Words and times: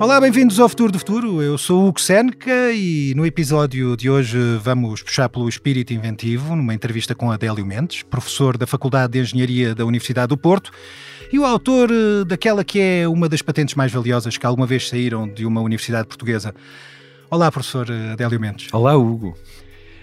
Olá, 0.00 0.18
bem-vindos 0.18 0.58
ao 0.58 0.66
Futuro 0.66 0.90
do 0.90 0.98
Futuro. 0.98 1.42
Eu 1.42 1.58
sou 1.58 1.84
o 1.84 1.88
Hugo 1.88 2.00
Seneca 2.00 2.72
e 2.72 3.12
no 3.14 3.26
episódio 3.26 3.94
de 3.98 4.08
hoje 4.08 4.38
vamos 4.62 5.02
puxar 5.02 5.28
pelo 5.28 5.46
espírito 5.46 5.92
inventivo 5.92 6.56
numa 6.56 6.72
entrevista 6.72 7.14
com 7.14 7.30
Adélio 7.30 7.66
Mendes, 7.66 8.02
professor 8.02 8.56
da 8.56 8.66
Faculdade 8.66 9.12
de 9.12 9.18
Engenharia 9.18 9.74
da 9.74 9.84
Universidade 9.84 10.28
do 10.28 10.38
Porto 10.38 10.72
e 11.30 11.38
o 11.38 11.44
autor 11.44 11.90
eh, 11.90 12.24
daquela 12.24 12.64
que 12.64 12.80
é 12.80 13.06
uma 13.06 13.28
das 13.28 13.42
patentes 13.42 13.74
mais 13.74 13.92
valiosas 13.92 14.38
que 14.38 14.46
alguma 14.46 14.66
vez 14.66 14.88
saíram 14.88 15.28
de 15.28 15.44
uma 15.44 15.60
universidade 15.60 16.08
portuguesa. 16.08 16.54
Olá, 17.30 17.52
professor 17.52 17.86
Adélio 17.92 18.40
Mendes. 18.40 18.72
Olá, 18.72 18.96
Hugo. 18.96 19.36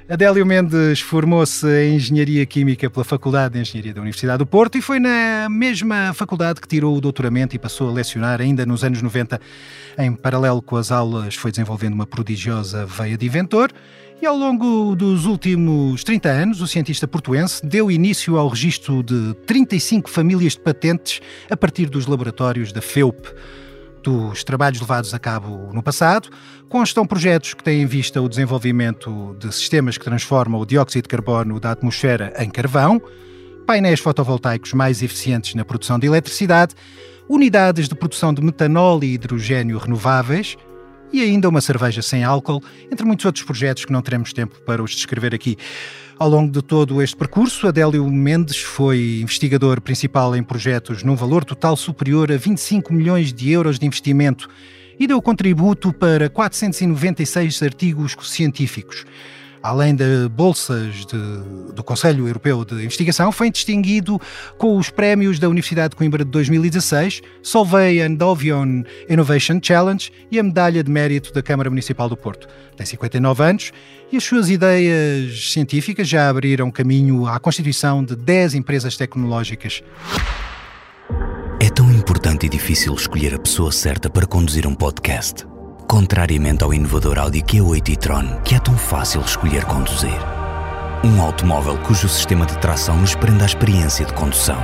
Adélio 0.10 0.46
Mendes 0.46 1.02
formou-se 1.02 1.68
em 1.68 1.96
Engenharia 1.98 2.46
Química 2.46 2.90
pela 2.90 3.04
Faculdade 3.04 3.56
de 3.56 3.60
Engenharia 3.60 3.94
da 3.94 4.00
Universidade 4.00 4.38
do 4.38 4.46
Porto 4.46 4.78
e 4.78 4.82
foi 4.82 5.02
na 5.02 5.50
mesma 5.50 6.14
faculdade 6.14 6.62
que 6.62 6.68
tirou 6.68 6.96
o 6.96 7.02
doutoramento 7.02 7.58
e 7.58 7.60
passou 7.60 7.90
a 7.90 7.92
lecionar 7.92 8.40
ainda 8.40 8.66
nos 8.66 8.86
anos 8.86 9.02
90. 9.02 9.38
Em 9.98 10.14
paralelo 10.14 10.62
com 10.62 10.78
as 10.78 10.94
aulas, 10.94 11.36
foi 11.36 11.52
desenvolvendo 11.52 11.94
uma 11.94 12.08
prodigiosa 12.08 12.86
veia 12.86 13.18
de 13.18 13.26
inventor 13.26 13.70
e 14.22 14.26
ao 14.26 14.38
longo 14.38 14.96
dos 14.96 15.26
últimos 15.26 16.06
30 16.06 16.30
anos, 16.30 16.62
o 16.62 16.68
cientista 16.68 17.06
portuense 17.06 17.66
deu 17.66 17.92
início 17.92 18.38
ao 18.38 18.48
registro 18.48 19.04
de 19.04 19.34
35 19.46 20.10
famílias 20.10 20.54
de 20.54 20.62
patentes 20.62 21.20
a 21.52 21.58
partir 21.58 21.90
dos 21.90 22.08
laboratórios 22.08 22.72
da 22.72 22.82
FEUP 22.82 23.28
dos 24.08 24.42
trabalhos 24.42 24.80
levados 24.80 25.14
a 25.14 25.20
cabo 25.20 25.70
no 25.74 25.84
passado, 25.84 26.30
constam 26.70 27.06
projetos 27.06 27.54
que 27.54 27.62
têm 27.62 27.82
em 27.82 27.86
vista 27.86 28.22
o 28.22 28.30
desenvolvimento 28.30 29.36
de 29.38 29.54
sistemas 29.54 29.98
que 29.98 30.06
transformam 30.06 30.62
o 30.62 30.66
dióxido 30.66 31.04
de 31.04 31.10
carbono 31.10 31.60
da 31.60 31.72
atmosfera 31.72 32.34
em 32.38 32.50
carvão, 32.50 33.02
painéis 33.66 34.00
fotovoltaicos 34.00 34.72
mais 34.72 35.04
eficientes 35.04 35.56
na 35.56 35.66
produção 35.66 36.00
de 36.00 36.08
eletricidade, 36.08 36.74
unidades 37.28 37.90
de 37.90 37.96
produção 37.96 38.34
de 38.34 38.42
metanol 38.42 39.04
e 39.04 39.08
hidrogênio 39.08 39.78
renováveis 39.78 40.56
e 41.12 41.22
ainda 41.22 41.50
uma 41.50 41.60
cerveja 41.60 42.02
sem 42.02 42.24
álcool, 42.24 42.64
entre 42.90 43.06
muitos 43.06 43.26
outros 43.26 43.44
projetos 43.44 43.84
que 43.84 43.92
não 43.92 44.02
teremos 44.02 44.32
tempo 44.32 44.58
para 44.62 44.82
os 44.82 44.92
descrever 44.92 45.36
aqui. 45.36 45.58
Ao 46.20 46.28
longo 46.28 46.52
de 46.52 46.64
todo 46.64 47.00
este 47.00 47.16
percurso, 47.16 47.68
Adélio 47.68 48.04
Mendes 48.10 48.58
foi 48.58 49.20
investigador 49.22 49.80
principal 49.80 50.36
em 50.36 50.42
projetos 50.42 51.04
num 51.04 51.16
valor 51.16 51.46
total 51.46 51.78
superior 51.78 52.32
a 52.32 52.38
25 52.38 52.92
milhões 52.92 53.32
de 53.32 53.52
euros 53.52 53.78
de 53.78 53.86
investimento 53.86 54.50
e 55.00 55.06
deu 55.06 55.22
contributo 55.22 55.94
para 55.94 56.28
496 56.28 57.62
artigos 57.62 58.16
científicos 58.24 59.06
além 59.62 59.96
de 59.96 60.30
bolsas 60.30 61.06
de, 61.06 61.74
do 61.74 61.84
Conselho 61.84 62.28
Europeu 62.28 62.64
de 62.64 62.76
Investigação, 62.76 63.32
foi 63.32 63.50
distinguido 63.50 64.20
com 64.58 64.78
os 64.78 64.90
prémios 64.90 65.40
da 65.40 65.50
Universidade 65.50 65.90
de 65.90 65.96
Coimbra 65.96 66.24
de 66.24 66.32
2016, 66.32 67.22
Solvay 67.42 68.02
and 68.02 68.18
Ovion 68.24 68.84
Innovation 69.10 69.60
Challenge 69.62 70.12
e 70.32 70.40
a 70.40 70.44
Medalha 70.44 70.84
de 70.84 70.92
Mérito 70.92 71.34
da 71.34 71.42
Câmara 71.42 71.70
Municipal 71.70 72.10
do 72.10 72.18
Porto. 72.18 72.48
Tem 72.76 72.86
59 72.86 73.44
anos 73.44 73.72
e 74.12 74.18
as 74.18 74.24
suas 74.24 74.50
ideias 74.50 75.52
científicas 75.52 76.08
já 76.08 76.30
abriram 76.30 76.72
caminho 76.72 77.28
à 77.28 77.40
constituição 77.40 78.04
de 78.04 78.16
10 78.16 78.56
empresas 78.56 78.96
tecnológicas. 78.96 79.82
É 81.60 81.70
tão 81.70 81.92
importante 81.92 82.46
e 82.46 82.50
difícil 82.50 82.94
escolher 82.94 83.34
a 83.34 83.40
pessoa 83.40 83.72
certa 83.72 84.10
para 84.10 84.28
conduzir 84.28 84.68
um 84.68 84.76
podcast. 84.76 85.57
Contrariamente 85.88 86.66
ao 86.66 86.74
inovador 86.74 87.18
Audi 87.18 87.42
Q8 87.42 87.90
e-tron, 87.90 88.42
que 88.44 88.56
é 88.56 88.60
tão 88.60 88.78
fácil 88.78 89.22
escolher 89.22 89.64
conduzir. 89.64 90.20
Um 91.02 91.22
automóvel 91.22 91.78
cujo 91.78 92.10
sistema 92.10 92.46
de 92.46 92.58
tração 92.58 92.98
nos 92.98 93.16
prende 93.16 93.42
à 93.42 93.46
experiência 93.46 94.06
de 94.06 94.14
condução. 94.14 94.58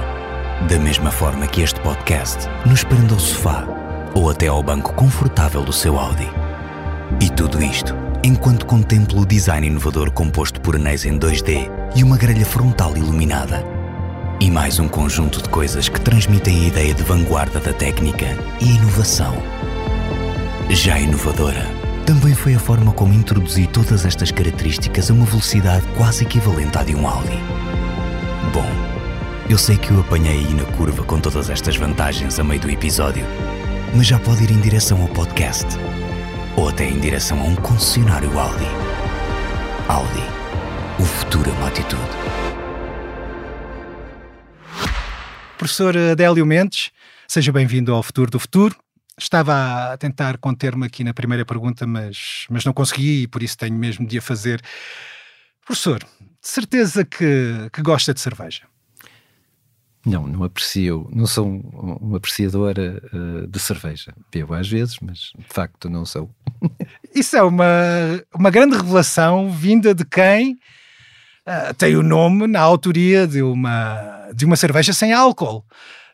Da 0.67 0.77
mesma 0.77 1.11
forma 1.11 1.47
que 1.47 1.61
este 1.61 1.79
podcast 1.79 2.39
nos 2.65 2.83
prende 2.83 3.13
ao 3.13 3.19
sofá 3.19 3.65
ou 4.13 4.29
até 4.29 4.47
ao 4.47 4.61
banco 4.61 4.93
confortável 4.95 5.63
do 5.63 5.71
seu 5.71 5.97
Audi. 5.97 6.29
E 7.21 7.29
tudo 7.29 7.63
isto 7.63 7.95
enquanto 8.21 8.65
contemplo 8.65 9.21
o 9.21 9.25
design 9.25 9.65
inovador 9.65 10.11
composto 10.11 10.59
por 10.59 10.75
anéis 10.75 11.05
em 11.05 11.17
2D 11.17 11.69
e 11.95 12.03
uma 12.03 12.17
grelha 12.17 12.45
frontal 12.45 12.97
iluminada. 12.97 13.63
E 14.41 14.51
mais 14.51 14.77
um 14.77 14.89
conjunto 14.89 15.41
de 15.41 15.47
coisas 15.47 15.87
que 15.87 16.01
transmitem 16.01 16.65
a 16.65 16.67
ideia 16.67 16.93
de 16.93 17.03
vanguarda 17.03 17.61
da 17.61 17.71
técnica 17.71 18.25
e 18.59 18.75
inovação 18.75 19.33
já 20.69 20.99
inovadora, 20.99 21.65
também 22.05 22.33
foi 22.33 22.55
a 22.55 22.59
forma 22.59 22.91
como 22.93 23.13
introduzi 23.13 23.67
todas 23.67 24.05
estas 24.05 24.31
características 24.31 25.09
a 25.09 25.13
uma 25.13 25.25
velocidade 25.25 25.85
quase 25.97 26.23
equivalente 26.23 26.77
à 26.77 26.83
de 26.83 26.95
um 26.95 27.07
Audi. 27.07 27.37
Bom, 28.53 28.69
eu 29.49 29.57
sei 29.57 29.77
que 29.77 29.93
o 29.93 29.99
apanhei 29.99 30.39
aí 30.39 30.53
na 30.53 30.65
curva 30.77 31.03
com 31.03 31.19
todas 31.19 31.49
estas 31.49 31.75
vantagens 31.75 32.39
a 32.39 32.43
meio 32.43 32.61
do 32.61 32.69
episódio, 32.69 33.25
mas 33.95 34.07
já 34.07 34.19
pode 34.19 34.43
ir 34.43 34.51
em 34.51 34.59
direção 34.59 35.01
ao 35.01 35.07
podcast 35.09 35.67
ou 36.55 36.69
até 36.69 36.87
em 36.87 36.99
direção 36.99 37.39
a 37.39 37.43
um 37.43 37.55
concessionário 37.55 38.37
Audi. 38.37 38.67
Audi. 39.87 40.23
O 40.99 41.03
futuro 41.03 41.49
é 41.49 41.53
uma 41.53 41.67
atitude. 41.67 42.01
Professor 45.57 45.97
Adélio 45.97 46.45
Mendes, 46.45 46.91
seja 47.27 47.51
bem-vindo 47.51 47.93
ao 47.93 48.03
Futuro 48.03 48.29
do 48.29 48.39
Futuro. 48.39 48.82
Estava 49.17 49.93
a 49.93 49.97
tentar 49.97 50.37
conter-me 50.37 50.85
aqui 50.85 51.03
na 51.03 51.13
primeira 51.13 51.45
pergunta, 51.45 51.85
mas, 51.85 52.45
mas 52.49 52.65
não 52.65 52.73
consegui 52.73 53.23
e 53.23 53.27
por 53.27 53.43
isso 53.43 53.57
tenho 53.57 53.75
mesmo 53.75 54.07
de 54.07 54.17
a 54.17 54.21
fazer. 54.21 54.61
Professor, 55.65 55.99
de 55.99 56.47
certeza 56.47 57.05
que, 57.05 57.69
que 57.71 57.81
gosta 57.81 58.13
de 58.13 58.19
cerveja? 58.19 58.63
Não, 60.05 60.27
não 60.27 60.43
aprecio, 60.43 61.09
não 61.13 61.25
sou 61.25 61.47
um, 61.47 61.97
um 62.01 62.15
apreciador 62.15 62.75
uh, 62.77 63.47
de 63.47 63.59
cerveja. 63.59 64.13
Bebo 64.29 64.53
às 64.53 64.67
vezes, 64.67 64.97
mas 65.01 65.31
de 65.37 65.45
facto 65.47 65.89
não 65.89 66.05
sou. 66.05 66.29
Isso 67.15 67.37
é 67.37 67.43
uma, 67.43 67.65
uma 68.35 68.49
grande 68.49 68.75
revelação 68.75 69.49
vinda 69.49 69.95
de 69.95 70.03
quem 70.03 70.53
uh, 71.47 71.73
tem 71.77 71.95
o 71.95 72.03
nome 72.03 72.47
na 72.47 72.59
autoria 72.59 73.25
de 73.25 73.41
uma, 73.41 74.29
de 74.35 74.43
uma 74.43 74.57
cerveja 74.57 74.91
sem 74.91 75.13
álcool. 75.13 75.65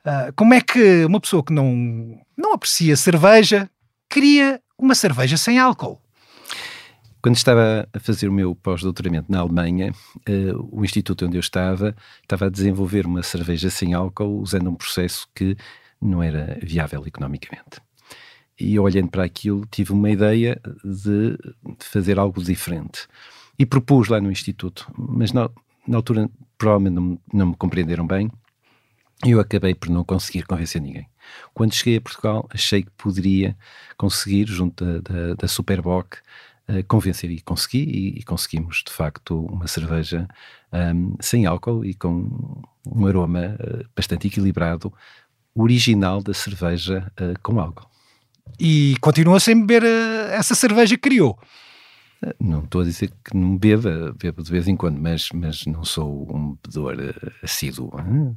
Uh, 0.05 0.31
como 0.35 0.53
é 0.53 0.61
que 0.61 1.03
uma 1.05 1.19
pessoa 1.19 1.43
que 1.43 1.51
não, 1.51 2.15
não 2.39 2.53
aprecia 2.53 2.95
cerveja 2.95 3.69
cria 4.07 4.61
uma 4.77 4.95
cerveja 4.95 5.35
sem 5.35 5.59
álcool? 5.59 6.01
Quando 7.21 7.35
estava 7.35 7.85
a 7.93 7.99
fazer 7.99 8.29
o 8.29 8.31
meu 8.31 8.55
pós-doutoramento 8.55 9.29
na 9.29 9.39
Alemanha, 9.39 9.91
uh, 9.91 10.69
o 10.71 10.85
instituto 10.85 11.25
onde 11.25 11.35
eu 11.35 11.41
estava 11.41 11.93
estava 12.21 12.45
a 12.45 12.49
desenvolver 12.49 13.05
uma 13.05 13.21
cerveja 13.21 13.69
sem 13.69 13.93
álcool 13.93 14.39
usando 14.39 14.69
um 14.69 14.75
processo 14.75 15.27
que 15.35 15.57
não 16.01 16.23
era 16.23 16.57
viável 16.63 17.05
economicamente. 17.05 17.81
E 18.57 18.79
olhando 18.79 19.09
para 19.09 19.25
aquilo, 19.25 19.65
tive 19.69 19.91
uma 19.91 20.09
ideia 20.09 20.61
de, 20.81 21.31
de 21.77 21.85
fazer 21.85 22.17
algo 22.17 22.41
diferente. 22.41 23.05
E 23.57 23.65
propus 23.65 24.07
lá 24.07 24.21
no 24.21 24.31
instituto, 24.31 24.89
mas 24.97 25.33
na, 25.33 25.49
na 25.85 25.97
altura 25.97 26.29
provavelmente 26.57 26.93
não, 26.93 27.19
não 27.33 27.47
me 27.47 27.55
compreenderam 27.57 28.07
bem 28.07 28.31
eu 29.25 29.39
acabei 29.39 29.75
por 29.75 29.89
não 29.89 30.03
conseguir 30.03 30.45
convencer 30.45 30.81
ninguém. 30.81 31.07
Quando 31.53 31.73
cheguei 31.73 31.97
a 31.97 32.01
Portugal, 32.01 32.47
achei 32.51 32.83
que 32.83 32.91
poderia 32.91 33.55
conseguir, 33.97 34.47
junto 34.47 34.83
da, 34.83 34.99
da, 35.01 35.33
da 35.35 35.47
Superboc, 35.47 36.15
uh, 36.69 36.83
convencer 36.87 37.29
e 37.29 37.41
consegui, 37.41 37.83
e, 37.83 38.19
e, 38.19 38.23
conseguimos 38.23 38.83
de 38.85 38.91
facto 38.91 39.45
uma 39.45 39.67
cerveja 39.67 40.27
um, 40.71 41.15
sem 41.19 41.45
álcool 41.45 41.83
e 41.83 41.93
com 41.93 42.61
um 42.85 43.05
aroma 43.05 43.57
uh, 43.59 43.85
bastante 43.95 44.27
equilibrado, 44.27 44.93
original 45.53 46.21
da 46.21 46.33
cerveja 46.33 47.11
uh, 47.19 47.37
com 47.43 47.59
álcool. 47.59 47.89
E 48.59 48.95
continua 49.01 49.39
sem 49.39 49.59
beber 49.65 49.83
essa 50.31 50.55
cerveja 50.55 50.95
que 50.95 51.01
criou? 51.01 51.37
Não 52.39 52.63
estou 52.63 52.81
a 52.81 52.83
dizer 52.83 53.11
que 53.23 53.35
não 53.35 53.57
beba, 53.57 54.13
bebo 54.17 54.43
de 54.43 54.51
vez 54.51 54.67
em 54.67 54.75
quando, 54.75 54.99
mas, 54.99 55.29
mas 55.33 55.65
não 55.65 55.85
sou 55.85 56.27
um 56.35 56.55
bebedor 56.55 56.95
uh, 56.95 57.31
assíduo. 57.41 57.89
Uh, 57.95 58.35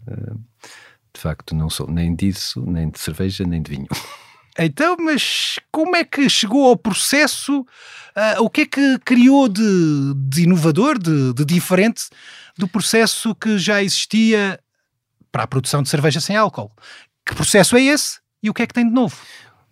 de 1.15 1.21
facto, 1.21 1.55
não 1.55 1.69
sou 1.69 1.91
nem 1.91 2.15
disso, 2.15 2.65
nem 2.65 2.91
de 2.91 2.99
cerveja, 2.99 3.45
nem 3.45 3.61
de 3.61 3.71
vinho. 3.71 3.89
Então, 4.59 4.97
mas 5.01 5.59
como 5.71 5.97
é 5.97 6.05
que 6.05 6.29
chegou 6.29 6.69
ao 6.69 6.77
processo? 6.77 7.61
Uh, 7.61 8.43
o 8.43 8.51
que 8.51 8.61
é 8.61 8.67
que 8.67 8.99
criou 8.99 9.49
de, 9.49 10.13
de 10.15 10.43
inovador, 10.43 10.99
de, 10.99 11.33
de, 11.33 11.43
diferente 11.43 12.03
do 12.59 12.69
processo 12.69 13.35
que 13.35 13.57
já 13.57 13.83
existia 13.83 14.61
para 15.31 15.45
a 15.45 15.47
produção 15.47 15.83
de 15.83 15.89
cerveja 15.89 16.21
sem 16.21 16.37
álcool? 16.37 16.71
Que 17.25 17.35
processo 17.35 17.79
é 17.79 17.83
esse 17.83 18.21
e 18.43 18.51
o 18.51 18.53
que 18.53 18.63
é 18.63 18.67
que 18.67 18.75
tem 18.75 18.87
de 18.87 18.93
novo? 18.93 19.17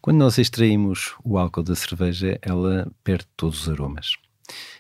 Quando 0.01 0.17
nós 0.17 0.39
extraímos 0.39 1.15
o 1.23 1.37
álcool 1.37 1.63
da 1.63 1.77
cerveja, 1.77 2.39
ela 2.41 2.91
perde 3.05 3.27
todos 3.37 3.63
os 3.63 3.69
aromas. 3.69 4.13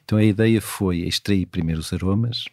Então 0.02 0.16
a 0.16 0.24
ideia 0.24 0.60
foi 0.62 1.00
extrair 1.00 1.46
primeiro 1.46 1.80
os 1.80 1.92
aromas, 1.92 2.46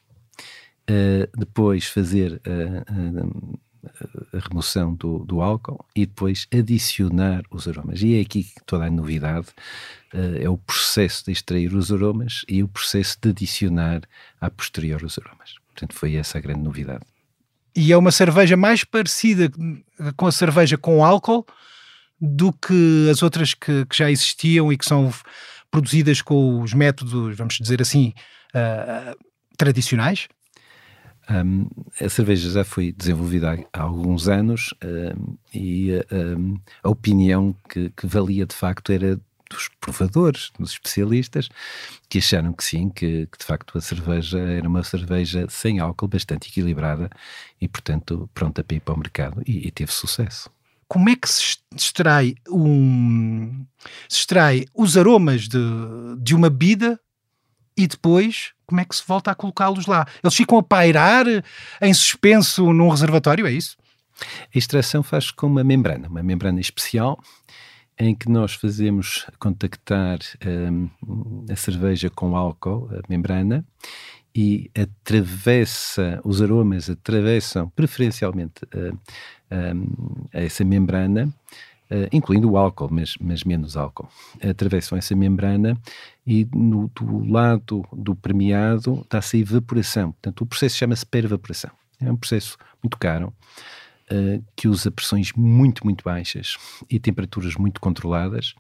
uh, 0.90 1.38
depois 1.38 1.86
fazer 1.86 2.42
a, 2.46 2.84
a, 2.92 4.38
a 4.38 4.40
remoção 4.50 4.94
do, 4.96 5.20
do, 5.20 5.42
álcool 5.42 5.84
e 5.96 6.06
depois 6.06 6.46
adicionar 6.54 7.44
os 7.50 7.70
aromas. 7.70 8.02
E 8.02 8.18
é 8.18 8.22
aqui 8.22 8.44
que 8.44 8.64
toda 8.66 8.86
a 8.86 8.92
novidade 8.92 9.48
uh, 10.14 10.38
é 10.38 10.50
o 10.50 10.58
processo 10.58 11.24
de 11.26 11.32
extrair 11.32 11.74
os 11.74 11.92
aromas 11.92 12.44
e 12.50 12.62
o 12.62 12.68
processo 12.68 13.18
de 13.22 13.30
adicionar 13.30 14.02
a 14.42 14.50
posterior 14.50 15.04
os 15.04 15.18
aromas. 15.18 15.56
Portanto, 15.68 15.96
foi 15.96 16.16
essa 16.16 16.38
a 16.38 16.42
grande 16.42 16.62
novidade. 16.62 17.06
E 17.74 17.94
é 17.94 17.98
uma 17.98 18.12
cerveja 18.12 18.58
mais 18.58 18.84
parecida 18.84 19.50
com 20.18 20.26
a 20.26 20.32
cerveja 20.32 20.78
com 20.78 21.06
álcool 21.06 21.46
do 22.20 22.52
que 22.52 23.10
as 23.12 23.22
outras 23.22 23.54
que, 23.54 23.86
que 23.86 23.98
já 23.98 24.10
existiam 24.10 24.72
e 24.72 24.78
que 24.78 24.86
são 24.86 25.12
produzidas 25.70 26.22
com 26.22 26.62
os 26.62 26.74
métodos, 26.74 27.36
vamos 27.38 27.56
dizer 27.56 27.82
assim, 27.82 28.14
uh, 28.56 29.18
tradicionais? 29.58 30.28
Um, 31.30 31.68
a 32.00 32.08
cerveja 32.08 32.50
já 32.50 32.64
foi 32.64 32.94
desenvolvida 32.94 33.60
há, 33.74 33.82
alguns 33.82 34.30
anos 34.30 34.74
um, 34.82 35.36
e 35.54 35.92
um, 36.10 36.58
a 36.82 36.90
opinião 36.90 37.54
que, 37.68 37.90
que, 37.90 38.08
valia 38.08 38.46
de 38.46 38.56
facto 38.56 38.94
era 38.94 39.20
dos 39.50 39.70
provadores, 39.80 40.52
dos 40.58 40.72
especialistas, 40.72 41.50
que 42.08 42.20
acharam 42.20 42.54
que 42.54 42.64
sim, 42.64 42.90
que, 42.90 43.28
que, 43.28 43.38
de 43.38 43.46
facto 43.46 43.78
a 43.78 43.82
cerveja 43.82 44.40
era 44.40 44.68
uma 44.68 44.84
cerveja 44.84 45.48
sem 45.50 45.80
álcool, 45.80 46.08
bastante 46.08 46.50
equilibrada 46.50 47.10
e, 47.60 47.68
portanto, 47.68 48.30
pronta 48.34 48.64
para 48.64 48.78
ir 48.78 48.80
para 48.80 48.94
o 48.94 48.98
mercado 48.98 49.42
e, 49.46 49.68
e 49.68 49.72
teve 49.72 49.92
sucesso. 49.92 50.50
Como 50.88 51.10
é 51.10 51.16
que 51.16 51.30
se 51.30 51.58
extrai, 51.76 52.36
um, 52.50 53.66
se 54.08 54.20
extrai 54.20 54.66
os 54.74 54.98
aromas 54.98 55.48
de, 55.48 55.60
de 56.20 56.34
uma 56.34 56.50
bebida 56.50 57.00
e 57.76 57.88
depois 57.88 58.54
como 58.68 58.82
é 58.82 58.86
que 58.86 58.96
se 58.96 59.04
volta 59.08 59.32
a 59.32 59.36
colocá-los 59.36 59.86
lá? 59.86 60.06
Eles 60.22 60.36
ficam 60.36 60.58
a 60.58 60.64
pairar 60.64 61.26
em 61.82 61.94
suspenso 61.94 62.74
num 62.74 62.90
reservatório, 62.90 63.48
é 63.48 63.52
isso? 63.52 63.78
A 64.54 64.58
extração 64.58 65.02
faz 65.02 65.32
com 65.32 65.48
uma 65.48 65.64
membrana, 65.64 66.10
uma 66.10 66.22
membrana 66.22 66.60
especial 66.60 67.18
em 67.98 68.14
que 68.14 68.30
nós 68.30 68.54
fazemos 68.54 69.26
contactar 69.40 70.20
um, 70.46 70.90
a 71.50 71.56
cerveja 71.56 72.10
com 72.10 72.36
álcool, 72.36 72.90
a 72.92 73.02
membrana, 73.10 73.66
e 74.38 74.70
atravessa, 74.80 76.22
os 76.24 76.44
aromas 76.44 76.92
atravessam 76.92 77.70
preferencialmente 77.70 78.62
uh, 78.66 79.00
essa 80.32 80.64
membrana, 80.64 81.28
uh, 81.90 82.08
incluindo 82.12 82.52
o 82.52 82.56
álcool, 82.56 82.88
mas, 82.92 83.16
mas, 83.20 83.44
menos 83.44 83.76
álcool. 83.76 84.08
Atravessam 84.48 84.96
essa 84.96 85.16
membrana 85.16 85.76
e 86.26 86.48
no, 86.54 86.88
do 86.94 87.28
lado 87.28 87.84
do 87.92 88.16
premiado 88.16 89.02
está-se 89.02 89.38
a 89.38 89.40
evaporação. 89.40 90.12
Portanto, 90.12 90.42
o 90.42 90.46
processo 90.46 90.78
chama-se 90.78 91.04
perevaporação. 91.04 91.72
É 92.00 92.12
um 92.12 92.16
processo 92.16 92.58
muito 92.84 92.96
caro 93.00 93.34
uh, 94.12 94.44
que 94.56 94.68
usa 94.68 94.92
pressões 94.92 95.32
muito, 95.34 95.86
muito 95.86 96.04
baixas 96.04 96.58
e 96.90 97.00
temperaturas 97.00 97.56
muito 97.56 97.80
controladas, 97.80 98.54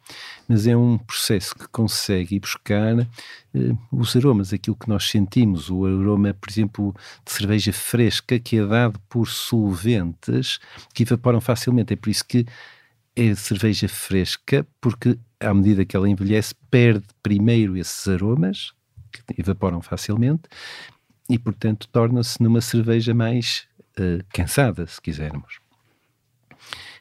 mas 0.47 0.67
é 0.67 0.75
um 0.75 0.97
processo 0.97 1.55
que 1.55 1.67
consegue 1.69 2.39
buscar 2.39 2.99
uh, 2.99 3.79
os 3.91 4.15
aromas, 4.15 4.53
aquilo 4.53 4.75
que 4.75 4.89
nós 4.89 5.09
sentimos, 5.09 5.69
o 5.69 5.85
aroma, 5.85 6.33
por 6.33 6.49
exemplo, 6.49 6.95
de 7.25 7.31
cerveja 7.31 7.73
fresca 7.73 8.39
que 8.39 8.57
é 8.57 8.65
dado 8.65 8.99
por 9.09 9.27
solventes 9.27 10.59
que 10.94 11.03
evaporam 11.03 11.41
facilmente. 11.41 11.93
É 11.93 11.95
por 11.95 12.09
isso 12.09 12.25
que 12.25 12.45
é 13.15 13.33
cerveja 13.33 13.88
fresca, 13.88 14.65
porque 14.79 15.17
à 15.39 15.53
medida 15.53 15.85
que 15.85 15.95
ela 15.95 16.09
envelhece, 16.09 16.53
perde 16.69 17.05
primeiro 17.21 17.77
esses 17.77 18.07
aromas, 18.07 18.73
que 19.11 19.39
evaporam 19.39 19.81
facilmente, 19.81 20.43
e 21.29 21.38
portanto 21.38 21.88
torna-se 21.91 22.41
numa 22.41 22.61
cerveja 22.61 23.13
mais 23.13 23.67
uh, 23.99 24.23
cansada, 24.33 24.85
se 24.88 25.01
quisermos. 25.01 25.59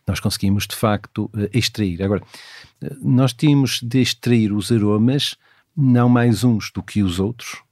Nós 0.06 0.20
conseguimos, 0.20 0.66
de 0.66 0.76
facto, 0.76 1.25
uh, 1.26 1.48
extrair. 1.52 2.02
Agora, 2.02 2.22
uh, 2.22 2.96
nós 3.02 3.32
tínhamos 3.32 3.81
de 3.82 4.00
extrair 4.00 4.52
os 4.52 4.70
aromas, 4.70 5.37
não 5.76 6.08
mais 6.08 6.44
uns 6.44 6.70
do 6.70 6.82
que 6.82 7.02
os 7.02 7.19
outros, 7.20 7.62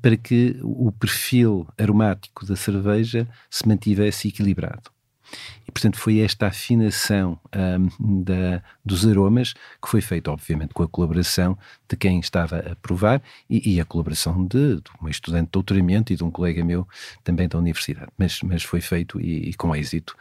para 0.00 0.16
que 0.16 0.58
o 0.62 0.90
perfil 0.92 1.66
aromático 1.76 2.46
da 2.46 2.56
cerveja 2.56 3.28
se 3.50 3.68
mantivesse 3.68 4.28
equilibrado. 4.28 4.93
E, 5.66 5.72
portanto, 5.72 5.98
foi 5.98 6.20
esta 6.20 6.46
afinação 6.46 7.38
um, 7.54 8.22
da, 8.22 8.62
dos 8.84 9.06
aromas 9.06 9.54
que 9.82 9.88
foi 9.88 10.00
feita, 10.00 10.30
obviamente, 10.30 10.74
com 10.74 10.82
a 10.82 10.88
colaboração 10.88 11.56
de 11.88 11.96
quem 11.96 12.20
estava 12.20 12.58
a 12.58 12.76
provar 12.76 13.22
e, 13.48 13.74
e 13.74 13.80
a 13.80 13.84
colaboração 13.84 14.44
de, 14.46 14.76
de 14.76 14.90
um 15.02 15.08
estudante 15.08 15.46
de 15.46 15.52
doutoramento 15.52 16.12
e 16.12 16.16
de 16.16 16.24
um 16.24 16.30
colega 16.30 16.64
meu 16.64 16.86
também 17.22 17.48
da 17.48 17.58
universidade. 17.58 18.10
Mas, 18.18 18.40
mas 18.42 18.62
foi 18.62 18.80
feito 18.80 19.20
e, 19.20 19.50
e 19.50 19.54
com 19.54 19.74
êxito. 19.74 20.16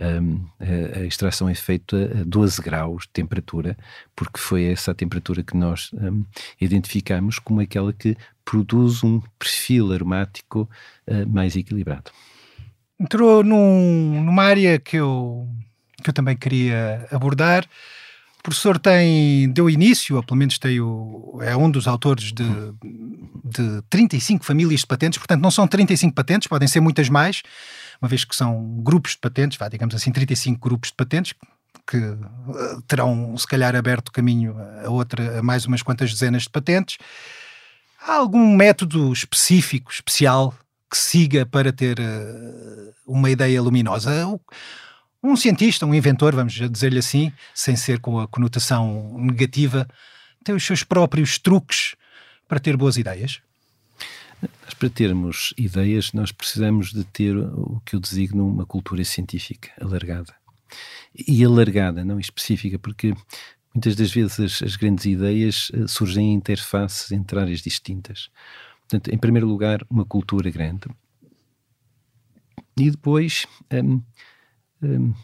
Um, 0.00 0.44
a, 0.58 0.98
a, 0.98 1.04
extração 1.04 1.48
é 1.48 1.54
feita 1.54 2.20
a 2.20 2.24
12 2.24 2.60
graus 2.60 3.02
de 3.04 3.10
temperatura, 3.10 3.76
porque 4.16 4.40
foi 4.40 4.64
essa 4.64 4.90
a 4.90 4.94
temperatura 4.94 5.42
que 5.42 5.56
nós 5.56 5.92
um, 5.92 6.24
identificamos 6.60 7.38
como 7.38 7.60
aquela 7.60 7.92
que 7.92 8.16
produz 8.44 9.04
um 9.04 9.20
perfil 9.38 9.92
aromático 9.92 10.68
uh, 11.06 11.28
mais 11.28 11.54
equilibrado 11.54 12.10
entrou 12.98 13.42
num, 13.42 14.22
numa 14.24 14.42
área 14.44 14.78
que 14.78 14.96
eu, 14.96 15.48
que 16.02 16.10
eu 16.10 16.14
também 16.14 16.36
queria 16.36 17.06
abordar. 17.10 17.64
O 18.38 18.42
professor 18.42 18.78
tem, 18.78 19.50
deu 19.50 19.70
início, 19.70 20.16
ou 20.16 20.22
pelo 20.22 20.36
menos 20.36 20.58
tem 20.58 20.80
o, 20.80 21.38
é 21.40 21.56
um 21.56 21.70
dos 21.70 21.88
autores 21.88 22.32
de, 22.32 22.44
de 23.42 23.82
35 23.88 24.44
famílias 24.44 24.80
de 24.80 24.86
patentes, 24.86 25.18
portanto 25.18 25.40
não 25.40 25.50
são 25.50 25.66
35 25.66 26.14
patentes, 26.14 26.46
podem 26.46 26.68
ser 26.68 26.80
muitas 26.80 27.08
mais, 27.08 27.42
uma 28.02 28.08
vez 28.08 28.24
que 28.24 28.36
são 28.36 28.82
grupos 28.82 29.12
de 29.12 29.18
patentes, 29.18 29.56
vá, 29.56 29.68
digamos 29.68 29.94
assim, 29.94 30.12
35 30.12 30.60
grupos 30.60 30.90
de 30.90 30.96
patentes, 30.96 31.34
que 31.86 31.96
uh, 31.96 32.82
terão 32.86 33.36
se 33.36 33.46
calhar 33.46 33.74
aberto 33.74 34.12
caminho 34.12 34.56
a 34.84 34.90
outra, 34.90 35.38
a 35.38 35.42
mais 35.42 35.64
umas 35.66 35.82
quantas 35.82 36.12
dezenas 36.12 36.42
de 36.42 36.50
patentes. 36.50 36.98
Há 38.06 38.16
algum 38.16 38.54
método 38.54 39.10
específico, 39.12 39.90
especial, 39.90 40.54
que 40.94 40.98
siga 40.98 41.44
para 41.44 41.72
ter 41.72 41.98
uh, 41.98 42.94
uma 43.04 43.28
ideia 43.28 43.60
luminosa. 43.60 44.12
Um 45.20 45.34
cientista, 45.34 45.84
um 45.84 45.92
inventor, 45.92 46.36
vamos 46.36 46.52
dizer-lhe 46.52 47.00
assim, 47.00 47.32
sem 47.52 47.74
ser 47.74 47.98
com 47.98 48.20
a 48.20 48.28
conotação 48.28 49.18
negativa, 49.18 49.88
tem 50.44 50.54
os 50.54 50.64
seus 50.64 50.84
próprios 50.84 51.36
truques 51.36 51.96
para 52.46 52.60
ter 52.60 52.76
boas 52.76 52.96
ideias? 52.96 53.40
Para 54.78 54.88
termos 54.88 55.52
ideias, 55.58 56.12
nós 56.12 56.30
precisamos 56.30 56.92
de 56.92 57.02
ter 57.02 57.36
o 57.36 57.82
que 57.84 57.96
eu 57.96 58.00
designo 58.00 58.46
uma 58.46 58.64
cultura 58.64 59.02
científica 59.04 59.72
alargada. 59.80 60.32
E 61.26 61.44
alargada, 61.44 62.04
não 62.04 62.20
específica, 62.20 62.78
porque 62.78 63.14
muitas 63.74 63.96
das 63.96 64.12
vezes 64.12 64.62
as, 64.62 64.76
grandes 64.76 65.06
ideias 65.06 65.70
uh, 65.70 65.88
surgem 65.88 66.26
em 66.26 66.34
interfaces 66.34 67.10
entre 67.10 67.40
áreas 67.40 67.60
distintas. 67.60 68.30
Portanto, 68.88 69.12
em 69.12 69.18
primeiro 69.18 69.46
lugar, 69.46 69.84
uma 69.88 70.04
cultura 70.04 70.50
grande. 70.50 70.88
E 72.76 72.90
depois 72.90 73.46
um, 73.72 74.02
um, 74.82 75.14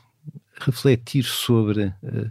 refletir 0.61 1.25
sobre 1.25 1.87
uh, 1.87 2.31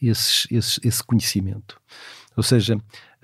esse 0.00 1.04
conhecimento. 1.04 1.80
Ou 2.36 2.42
seja, 2.42 2.78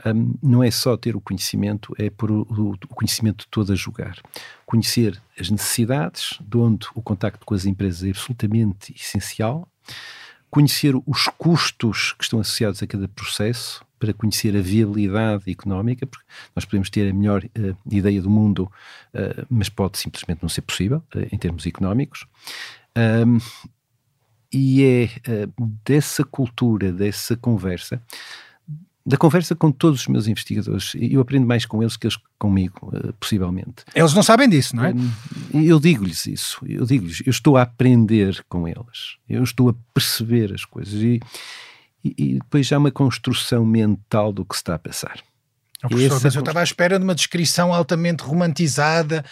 um, 0.07 0.35
não 0.43 0.65
é 0.65 0.71
só 0.71 0.97
ter 0.97 1.15
o 1.15 1.21
conhecimento, 1.21 1.95
é 1.99 2.09
pôr 2.09 2.31
o, 2.31 2.41
o, 2.51 2.79
conhecimento 2.89 3.47
todo 3.51 3.73
a 3.73 3.77
jogar. 3.77 4.17
Conhecer 4.65 5.21
as 5.39 5.51
necessidades, 5.51 6.39
de 6.41 6.57
onde 6.57 6.87
o 6.95 7.03
contacto 7.03 7.45
com 7.45 7.55
as 7.55 7.67
empresas 7.67 8.05
é 8.05 8.11
absolutamente 8.11 8.95
essencial. 8.95 9.69
Conhecer 10.51 10.95
os 11.07 11.29
custos 11.39 12.15
que 12.15 12.25
estão 12.25 12.41
associados 12.41 12.83
a 12.83 12.87
cada 12.87 13.07
processo, 13.09 13.85
para 14.03 14.13
conhecer 14.13 14.57
a 14.57 14.61
viabilidade 14.61 15.49
económica, 15.49 16.05
porque 16.05 16.27
nós 16.57 16.65
podemos 16.65 16.91
ter 16.91 17.09
a 17.09 17.15
melhor 17.15 17.45
uh, 17.45 17.77
ideia 17.89 18.21
do 18.21 18.29
mundo, 18.29 18.63
uh, 19.15 19.47
mas 19.49 19.69
pode 19.69 19.97
simplesmente 19.97 20.43
não 20.43 20.49
ser 20.49 20.63
possível 20.63 21.01
uh, 21.15 21.29
em 21.31 21.39
termos 21.39 21.65
económicos. 21.67 22.27
Um, 22.99 23.39
e 24.53 24.83
é 24.83 25.09
dessa 25.85 26.25
cultura, 26.25 26.93
dessa 26.93 27.37
conversa, 27.37 28.03
da 29.07 29.17
conversa 29.17 29.55
com 29.55 29.71
todos 29.71 30.01
os 30.01 30.09
meus 30.09 30.27
investigadores, 30.27 30.93
eu 30.95 31.21
aprendo 31.21 31.47
mais 31.47 31.65
com 31.65 31.81
eles 31.81 31.97
que 31.97 32.07
eles 32.07 32.19
comigo, 32.39 32.93
possivelmente. 33.19 33.85
Eles 33.95 34.13
não 34.13 34.23
sabem 34.23 34.49
disso, 34.49 34.77
não 34.77 34.85
é? 34.85 34.93
Eu 35.55 35.81
digo-lhes 35.81 36.27
isso, 36.27 36.61
eu 36.67 36.85
digo-lhes, 36.85 37.23
eu 37.25 37.31
estou 37.31 37.57
a 37.57 37.63
aprender 37.63 38.45
com 38.47 38.69
eles, 38.69 39.17
eu 39.27 39.43
estou 39.43 39.71
a 39.71 39.75
perceber 39.95 40.53
as 40.53 40.67
coisas 40.67 41.01
e 41.01 41.19
e, 42.05 42.15
e 42.17 42.35
depois 42.35 42.67
já 42.67 42.79
uma 42.79 42.91
construção 42.91 43.65
mental 43.65 44.33
do 44.33 44.45
que 44.45 44.55
se 44.55 44.61
está 44.61 44.75
a 44.75 44.79
passar. 44.79 45.21
Oh, 45.85 45.89
professor, 45.89 46.21
mas 46.23 46.35
eu 46.35 46.41
estava 46.41 46.61
à 46.61 46.63
espera 46.63 46.99
de 46.99 47.05
uma 47.05 47.15
descrição 47.15 47.75
altamente 47.75 48.23
romantizada, 48.23 49.25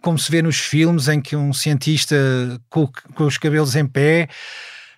como 0.00 0.18
se 0.18 0.30
vê 0.30 0.42
nos 0.42 0.58
filmes 0.58 1.06
em 1.06 1.20
que 1.20 1.36
um 1.36 1.52
cientista 1.52 2.16
com, 2.68 2.88
com 3.14 3.24
os 3.24 3.38
cabelos 3.38 3.76
em 3.76 3.86
pé 3.86 4.28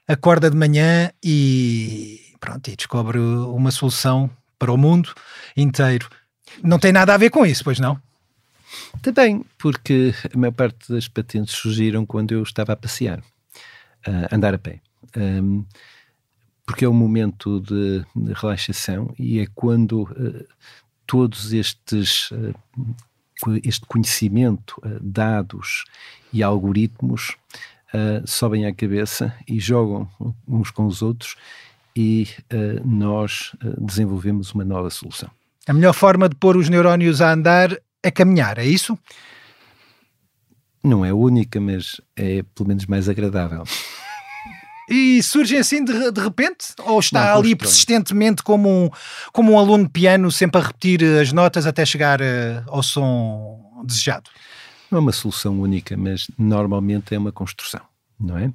acorda 0.08 0.50
de 0.50 0.56
manhã 0.56 1.10
e 1.22 2.20
pronto, 2.40 2.68
e 2.70 2.76
descobre 2.76 3.18
uma 3.18 3.70
solução 3.70 4.30
para 4.58 4.72
o 4.72 4.76
mundo 4.76 5.14
inteiro. 5.56 6.08
Não 6.62 6.78
tem 6.78 6.92
nada 6.92 7.14
a 7.14 7.18
ver 7.18 7.30
com 7.30 7.44
isso, 7.44 7.64
pois 7.64 7.78
não? 7.78 8.00
Também, 9.02 9.44
porque 9.58 10.14
a 10.32 10.38
maior 10.38 10.52
parte 10.52 10.92
das 10.92 11.08
patentes 11.08 11.54
surgiram 11.54 12.06
quando 12.06 12.32
eu 12.32 12.42
estava 12.42 12.72
a 12.72 12.76
passear, 12.76 13.22
a 14.06 14.34
andar 14.34 14.54
a 14.54 14.58
pé. 14.58 14.80
Um, 15.16 15.64
porque 16.66 16.84
é 16.84 16.88
um 16.88 16.94
momento 16.94 17.60
de, 17.60 18.04
de 18.14 18.32
relaxação 18.32 19.14
e 19.18 19.38
é 19.38 19.46
quando 19.54 20.02
uh, 20.02 20.44
todos 21.06 21.52
estes 21.52 22.30
uh, 22.30 22.54
este 23.62 23.84
conhecimento, 23.86 24.80
uh, 24.84 24.98
dados 25.00 25.84
e 26.32 26.42
algoritmos 26.42 27.36
sobem 28.26 28.66
à 28.66 28.74
cabeça 28.74 29.32
e 29.46 29.60
jogam 29.60 30.08
uns 30.48 30.68
com 30.72 30.84
os 30.84 31.00
outros 31.00 31.36
e 31.94 32.26
nós 32.84 33.52
desenvolvemos 33.78 34.50
uma 34.50 34.64
nova 34.64 34.90
solução. 34.90 35.30
A 35.68 35.72
melhor 35.72 35.92
forma 35.92 36.28
de 36.28 36.34
pôr 36.34 36.56
os 36.56 36.68
neurónios 36.68 37.20
a 37.20 37.32
andar 37.32 37.70
é 38.02 38.10
caminhar, 38.10 38.58
é 38.58 38.66
isso? 38.66 38.98
Não 40.82 41.04
é 41.04 41.12
única, 41.12 41.60
mas 41.60 42.00
é 42.16 42.42
pelo 42.54 42.68
menos 42.68 42.84
mais 42.86 43.08
agradável. 43.08 43.62
E 44.88 45.22
surgem 45.22 45.58
assim 45.58 45.84
de, 45.84 46.10
de 46.10 46.20
repente? 46.20 46.74
Ou 46.80 47.00
está 47.00 47.32
não, 47.32 47.38
ali 47.40 47.56
persistentemente 47.56 48.42
como 48.42 48.68
um, 48.68 48.90
como 49.32 49.52
um 49.52 49.58
aluno 49.58 49.84
de 49.84 49.90
piano, 49.90 50.30
sempre 50.30 50.60
a 50.60 50.64
repetir 50.64 51.02
as 51.02 51.32
notas 51.32 51.66
até 51.66 51.84
chegar 51.84 52.20
uh, 52.20 52.64
ao 52.66 52.82
som 52.82 53.82
desejado? 53.84 54.30
Não 54.90 54.98
é 54.98 55.00
uma 55.00 55.12
solução 55.12 55.60
única, 55.60 55.96
mas 55.96 56.30
normalmente 56.38 57.14
é 57.14 57.18
uma 57.18 57.32
construção, 57.32 57.80
não 58.20 58.36
é? 58.36 58.46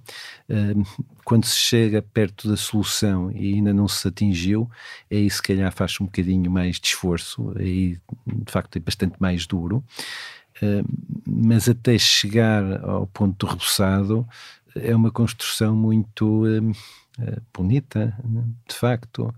Uh, 0.49 0.85
quando 1.25 1.45
se 1.45 1.57
chega 1.57 2.01
perto 2.01 2.47
da 2.47 2.55
solução 2.55 3.31
e 3.31 3.55
ainda 3.55 3.73
não 3.73 3.87
se 3.87 4.07
atingiu, 4.07 4.69
aí 5.11 5.29
se 5.29 5.41
calhar 5.41 5.71
faz 5.71 5.99
um 5.99 6.05
bocadinho 6.05 6.49
mais 6.49 6.79
de 6.79 6.87
esforço, 6.87 7.53
aí 7.57 7.97
de 8.25 8.51
facto 8.51 8.77
é 8.77 8.79
bastante 8.79 9.15
mais 9.19 9.45
duro. 9.47 9.83
Uh, 10.61 10.83
mas 11.25 11.69
até 11.69 11.97
chegar 11.97 12.83
ao 12.83 13.07
ponto 13.07 13.45
do 13.45 13.49
reboçado, 13.51 14.27
é 14.81 14.95
uma 14.95 15.11
construção 15.11 15.75
muito 15.75 16.45
uh, 16.45 16.71
uh, 16.71 17.41
bonita, 17.53 18.17
né? 18.23 18.43
de 18.67 18.75
facto. 18.75 19.33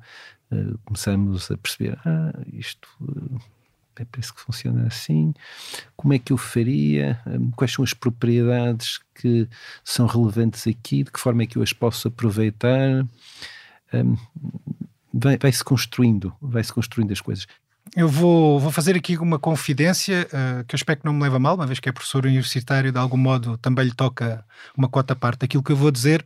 Uh, 0.52 0.78
começamos 0.86 1.50
a 1.50 1.58
perceber, 1.58 1.98
ah, 2.06 2.34
isto 2.52 2.88
é, 4.02 4.06
parece 4.06 4.34
que 4.34 4.42
funciona 4.42 4.88
assim, 4.88 5.34
como 5.96 6.14
é 6.14 6.20
que 6.20 6.34
eu 6.34 6.38
faria, 6.38 7.22
um, 7.28 7.52
quais 7.52 7.74
são 7.74 7.84
as 7.84 7.94
propriedades 7.94 9.00
que 9.16 9.48
são 9.84 10.08
relevantes 10.08 10.66
aqui, 10.68 11.04
de 11.04 11.12
que 11.12 11.20
forma 11.20 11.44
é 11.44 11.46
que 11.46 11.58
eu 11.58 11.64
as 11.64 11.74
posso 11.74 12.08
aproveitar. 12.08 13.06
Um, 13.94 14.18
vai, 15.14 15.38
vai-se 15.38 15.64
construindo, 15.64 16.34
vai-se 16.42 16.74
construindo 16.74 17.12
as 17.12 17.22
coisas. 17.22 17.48
Eu 17.96 18.08
vou, 18.08 18.58
vou 18.58 18.72
fazer 18.72 18.96
aqui 18.96 19.18
uma 19.18 19.38
confidência 19.38 20.26
uh, 20.28 20.64
que 20.64 20.74
eu 20.74 20.78
espero 20.78 21.02
que 21.02 21.06
não 21.06 21.12
me 21.12 21.24
leve 21.24 21.36
a 21.36 21.40
mal, 21.40 21.56
uma 21.56 21.68
vez 21.68 21.78
que 21.80 21.90
é 21.90 21.92
professor 21.92 22.26
universitário, 22.26 22.90
de 22.90 22.98
algum 22.98 23.18
modo 23.18 23.58
também 23.58 23.86
lhe 23.86 23.94
toca 23.94 24.46
uma 24.78 24.88
cota 24.88 25.14
parte 25.14 25.40
daquilo 25.40 25.62
que 25.62 25.74
eu 25.74 25.76
vou 25.76 25.92
dizer. 25.92 26.26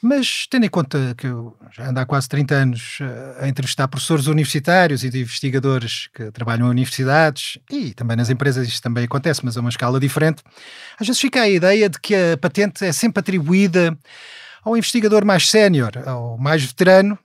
Mas 0.00 0.46
tendo 0.48 0.64
em 0.64 0.68
conta 0.68 1.16
que 1.18 1.26
eu 1.26 1.56
já 1.72 1.88
ando 1.88 1.98
há 1.98 2.06
quase 2.06 2.28
30 2.28 2.54
anos 2.54 2.98
uh, 3.00 3.42
a 3.42 3.48
entrevistar 3.48 3.88
professores 3.88 4.28
universitários 4.28 5.02
e 5.02 5.10
de 5.10 5.20
investigadores 5.20 6.08
que 6.14 6.30
trabalham 6.30 6.68
em 6.68 6.70
universidades 6.70 7.58
e 7.68 7.92
também 7.92 8.16
nas 8.16 8.30
empresas 8.30 8.68
isto 8.68 8.80
também 8.80 9.02
acontece, 9.02 9.44
mas 9.44 9.56
a 9.56 9.60
uma 9.60 9.70
escala 9.70 9.98
diferente, 9.98 10.44
às 10.96 11.08
vezes 11.08 11.20
fica 11.20 11.40
a 11.42 11.48
ideia 11.48 11.88
de 11.88 11.98
que 11.98 12.14
a 12.14 12.36
patente 12.36 12.84
é 12.84 12.92
sempre 12.92 13.18
atribuída 13.18 13.98
ao 14.62 14.76
investigador 14.76 15.24
mais 15.24 15.48
sénior, 15.48 15.90
ao 16.06 16.38
mais 16.38 16.62
veterano, 16.62 17.18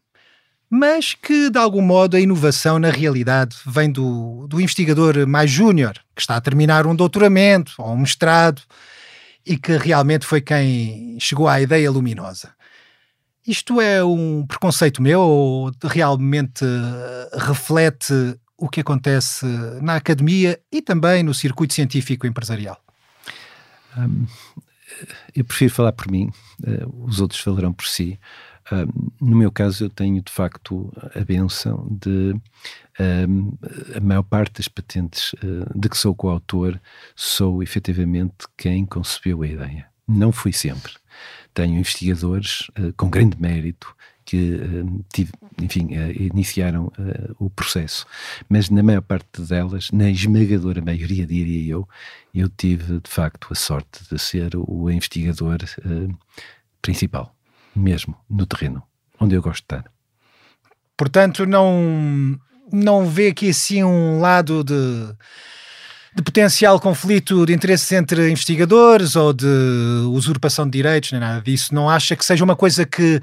mas 0.74 1.14
que 1.14 1.50
de 1.50 1.60
algum 1.60 1.82
modo 1.82 2.16
a 2.16 2.20
inovação 2.22 2.80
na 2.80 2.90
realidade 2.90 3.58
vem 3.66 3.92
do, 3.92 4.48
do 4.48 4.62
investigador 4.62 5.28
mais 5.28 5.52
júnior, 5.52 5.96
que 6.16 6.22
está 6.22 6.38
a 6.38 6.42
terminar 6.42 6.88
um 6.88 6.96
doutoramento 6.96 7.74
ou 7.78 7.92
um 7.92 7.98
mestrado 7.98 8.62
e 9.46 9.58
que 9.58 9.76
realmente 9.76 10.26
foi 10.26 10.40
quem 10.40 11.18
chegou 11.20 11.50
à 11.50 11.60
ideia 11.60 11.92
luminosa. 11.92 12.54
Isto 13.46 13.82
é 13.82 14.02
um 14.02 14.46
preconceito 14.48 15.02
meu 15.02 15.20
ou 15.20 15.72
realmente 15.84 16.64
eh, 16.64 17.38
reflete 17.38 18.14
o 18.56 18.70
que 18.70 18.80
acontece 18.80 19.46
na 19.82 19.96
academia 19.96 20.58
e 20.72 20.82
também 20.82 21.22
no 21.22 21.34
circuito 21.34 21.74
científico 21.74 22.26
empresarial? 22.26 22.80
Um, 23.98 24.26
eu 25.36 25.44
prefiro 25.44 25.74
falar 25.74 25.92
por 25.92 26.10
mim, 26.10 26.32
uh, 26.64 27.06
os 27.06 27.20
outros 27.20 27.42
falarão 27.42 27.74
por 27.74 27.88
si. 27.88 28.20
Uh, 28.72 29.12
no 29.20 29.36
meu 29.36 29.52
caso, 29.52 29.84
eu 29.84 29.90
tenho 29.90 30.22
de 30.22 30.32
facto 30.32 30.92
a 31.14 31.20
benção 31.26 31.86
de 31.90 32.34
uh, 32.34 33.98
a 33.98 34.00
maior 34.00 34.24
parte 34.24 34.54
das 34.54 34.70
patentes 34.70 35.34
uh, 35.34 35.78
de 35.78 35.90
que 35.90 35.98
sou 35.98 36.16
coautor, 36.16 36.80
sou 37.14 37.62
efetivamente 37.62 38.48
quem 38.58 38.86
concebeu 38.86 39.42
a 39.42 39.48
ideia. 39.48 39.88
Não 40.08 40.32
fui 40.32 40.54
sempre. 40.54 40.94
Tenho 41.54 41.78
investigadores 41.78 42.72
ah, 42.76 42.94
com 42.96 43.10
grande 43.10 43.38
mérito 43.40 43.94
que, 44.24 44.60
tive, 45.12 45.32
enfim, 45.62 45.90
iniciaram 46.18 46.92
o 47.38 47.50
processo, 47.50 48.06
mas 48.48 48.70
na 48.70 48.82
maior 48.82 49.02
parte 49.02 49.42
delas, 49.42 49.90
na 49.92 50.10
esmagadora 50.10 50.82
maioria, 50.82 51.26
diria 51.26 51.74
eu, 51.74 51.88
eu 52.34 52.50
tive 52.50 53.00
de 53.00 53.10
facto 53.10 53.48
a 53.52 53.56
sorte 53.56 54.02
de 54.10 54.18
ser 54.18 54.52
o 54.56 54.90
investigador 54.90 55.58
principal 56.82 57.36
mesmo 57.76 58.16
no 58.30 58.46
terreno, 58.46 58.84
onde 59.20 59.36
eu 59.36 59.42
gosto 59.42 59.62
de 59.62 59.76
estar. 59.76 59.92
Portanto, 60.98 61.46
não, 61.46 62.40
não 62.72 63.06
vê 63.06 63.28
aqui 63.28 63.50
assim 63.50 63.84
um 63.84 64.20
lado 64.20 64.64
de, 64.64 65.16
de 66.16 66.22
potencial 66.22 66.80
conflito 66.80 67.46
de 67.46 67.54
interesses 67.54 67.92
entre 67.92 68.30
investigadores 68.30 69.16
ou 69.16 69.34
de 69.34 69.48
usurpação 70.12 70.66
de 70.66 70.72
direitos, 70.72 71.12
nem 71.12 71.22
nada 71.22 71.42
disso. 71.42 71.74
Não 71.74 71.90
acha 71.90 72.16
que 72.16 72.24
seja 72.24 72.44
uma 72.44 72.56
coisa 72.56 72.86
que, 72.86 73.20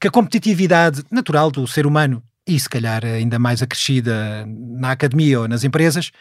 que 0.00 0.08
a 0.08 0.10
competitividade 0.10 1.02
natural 1.10 1.50
do 1.50 1.66
ser 1.66 1.86
humano, 1.86 2.22
e 2.46 2.60
se 2.60 2.68
calhar 2.68 3.04
ainda 3.04 3.38
mais 3.38 3.60
acrescida 3.60 4.46
na 4.46 4.92
academia 4.92 5.40
ou 5.40 5.48
nas 5.48 5.64
empresas, 5.64 6.12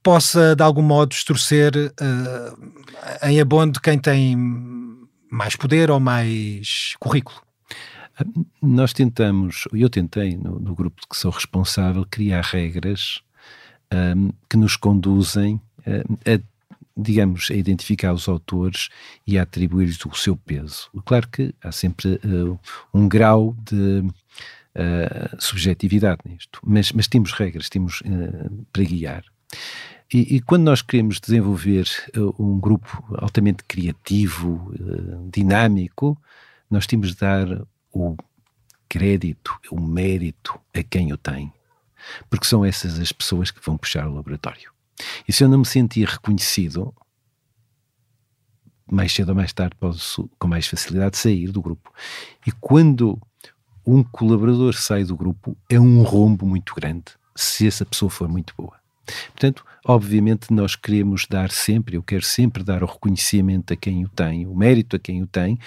possa 0.00 0.54
de 0.54 0.62
algum 0.62 0.82
modo 0.82 1.10
distorcer 1.10 1.72
uh, 1.76 3.26
em 3.26 3.40
abono 3.40 3.72
de 3.72 3.80
quem 3.80 3.98
tem 3.98 4.36
mais 5.30 5.56
poder 5.56 5.90
ou 5.90 6.00
mais 6.00 6.94
currículo? 6.98 7.40
Nós 8.60 8.92
tentamos, 8.92 9.64
eu 9.72 9.88
tentei 9.88 10.36
no, 10.36 10.58
no 10.58 10.74
grupo 10.74 11.00
de 11.00 11.06
que 11.06 11.16
sou 11.16 11.30
responsável, 11.30 12.04
criar 12.10 12.42
regras 12.42 13.22
um, 13.92 14.30
que 14.48 14.56
nos 14.56 14.76
conduzem 14.76 15.60
um, 15.86 16.14
a, 16.26 16.40
digamos, 16.96 17.48
a 17.50 17.54
identificar 17.54 18.12
os 18.12 18.28
autores 18.28 18.88
e 19.26 19.38
a 19.38 19.42
atribuir-lhes 19.42 20.04
o 20.04 20.14
seu 20.14 20.36
peso. 20.36 20.90
Claro 21.04 21.28
que 21.28 21.54
há 21.62 21.70
sempre 21.70 22.20
uh, 22.24 22.58
um 22.92 23.08
grau 23.08 23.56
de 23.64 24.00
uh, 24.00 25.36
subjetividade 25.38 26.20
nisto, 26.24 26.60
mas, 26.64 26.90
mas 26.92 27.06
temos 27.06 27.32
regras, 27.32 27.68
temos 27.68 28.00
uh, 28.00 28.66
para 28.72 28.82
guiar. 28.82 29.24
E, 30.12 30.36
e, 30.36 30.40
quando 30.40 30.62
nós 30.62 30.80
queremos 30.80 31.20
desenvolver 31.20 31.86
uh, 32.16 32.34
um 32.42 32.58
grupo 32.58 33.04
altamente 33.18 33.62
criativo, 33.64 34.72
uh, 34.80 35.30
dinâmico, 35.30 36.16
nós 36.70 36.86
temos 36.86 37.10
de 37.10 37.16
dar 37.16 37.46
o 37.92 38.16
crédito, 38.88 39.58
o 39.70 39.78
mérito 39.78 40.58
a 40.74 40.82
quem 40.82 41.12
o 41.12 41.16
tem. 41.18 41.52
Porque 42.30 42.46
são 42.46 42.64
essas 42.64 42.98
as 42.98 43.12
pessoas 43.12 43.50
que 43.50 43.64
vão 43.64 43.76
puxar 43.76 44.06
o 44.08 44.14
laboratório. 44.14 44.72
E 45.26 45.32
se 45.32 45.44
eu 45.44 45.48
não 45.48 45.58
me 45.58 45.66
sentir 45.66 46.08
reconhecido, 46.08 46.94
mais 48.90 49.12
cedo 49.12 49.30
ou 49.30 49.34
mais 49.34 49.52
tarde 49.52 49.76
posso, 49.78 50.28
com 50.38 50.48
mais 50.48 50.66
facilidade, 50.66 51.18
sair 51.18 51.52
do 51.52 51.60
grupo. 51.60 51.92
E 52.46 52.52
quando 52.52 53.20
um 53.86 54.02
colaborador 54.02 54.74
sai 54.74 55.04
do 55.04 55.16
grupo, 55.16 55.56
é 55.68 55.78
um 55.78 56.02
rombo 56.02 56.46
muito 56.46 56.74
grande, 56.74 57.12
se 57.36 57.66
essa 57.66 57.84
pessoa 57.84 58.10
for 58.10 58.28
muito 58.28 58.54
boa. 58.56 58.77
Portanto, 59.28 59.64
obviamente, 59.84 60.52
nós 60.52 60.76
queremos 60.76 61.26
dar 61.28 61.50
sempre, 61.50 61.96
eu 61.96 62.02
quero 62.02 62.24
sempre 62.24 62.62
dar 62.62 62.82
o 62.82 62.86
reconhecimento 62.86 63.72
a 63.72 63.76
quem 63.76 64.04
o 64.04 64.08
tem, 64.08 64.46
o 64.46 64.54
mérito 64.54 64.96
a 64.96 64.98
quem 64.98 65.22
o 65.22 65.26
tem, 65.26 65.58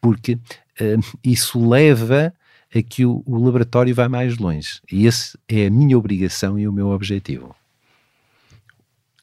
porque 0.00 0.34
uh, 0.34 1.18
isso 1.22 1.68
leva 1.68 2.32
a 2.74 2.82
que 2.82 3.04
o, 3.04 3.22
o 3.26 3.44
laboratório 3.44 3.94
vá 3.94 4.08
mais 4.08 4.36
longe. 4.38 4.80
E 4.90 5.06
esse 5.06 5.38
é 5.48 5.66
a 5.66 5.70
minha 5.70 5.96
obrigação 5.96 6.58
e 6.58 6.66
o 6.66 6.72
meu 6.72 6.88
objetivo. 6.88 7.54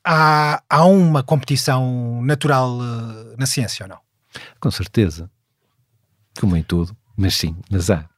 Há, 0.04 0.62
há 0.70 0.86
uma 0.86 1.24
competição 1.24 2.22
natural 2.22 2.78
uh, 2.78 3.38
na 3.38 3.46
ciência 3.46 3.86
ou 3.86 3.90
não? 3.90 4.00
Com 4.60 4.70
certeza. 4.70 5.30
Como 6.40 6.58
em 6.58 6.64
tudo, 6.64 6.96
mas 7.16 7.36
sim, 7.36 7.56
mas 7.70 7.90
há. 7.90 8.10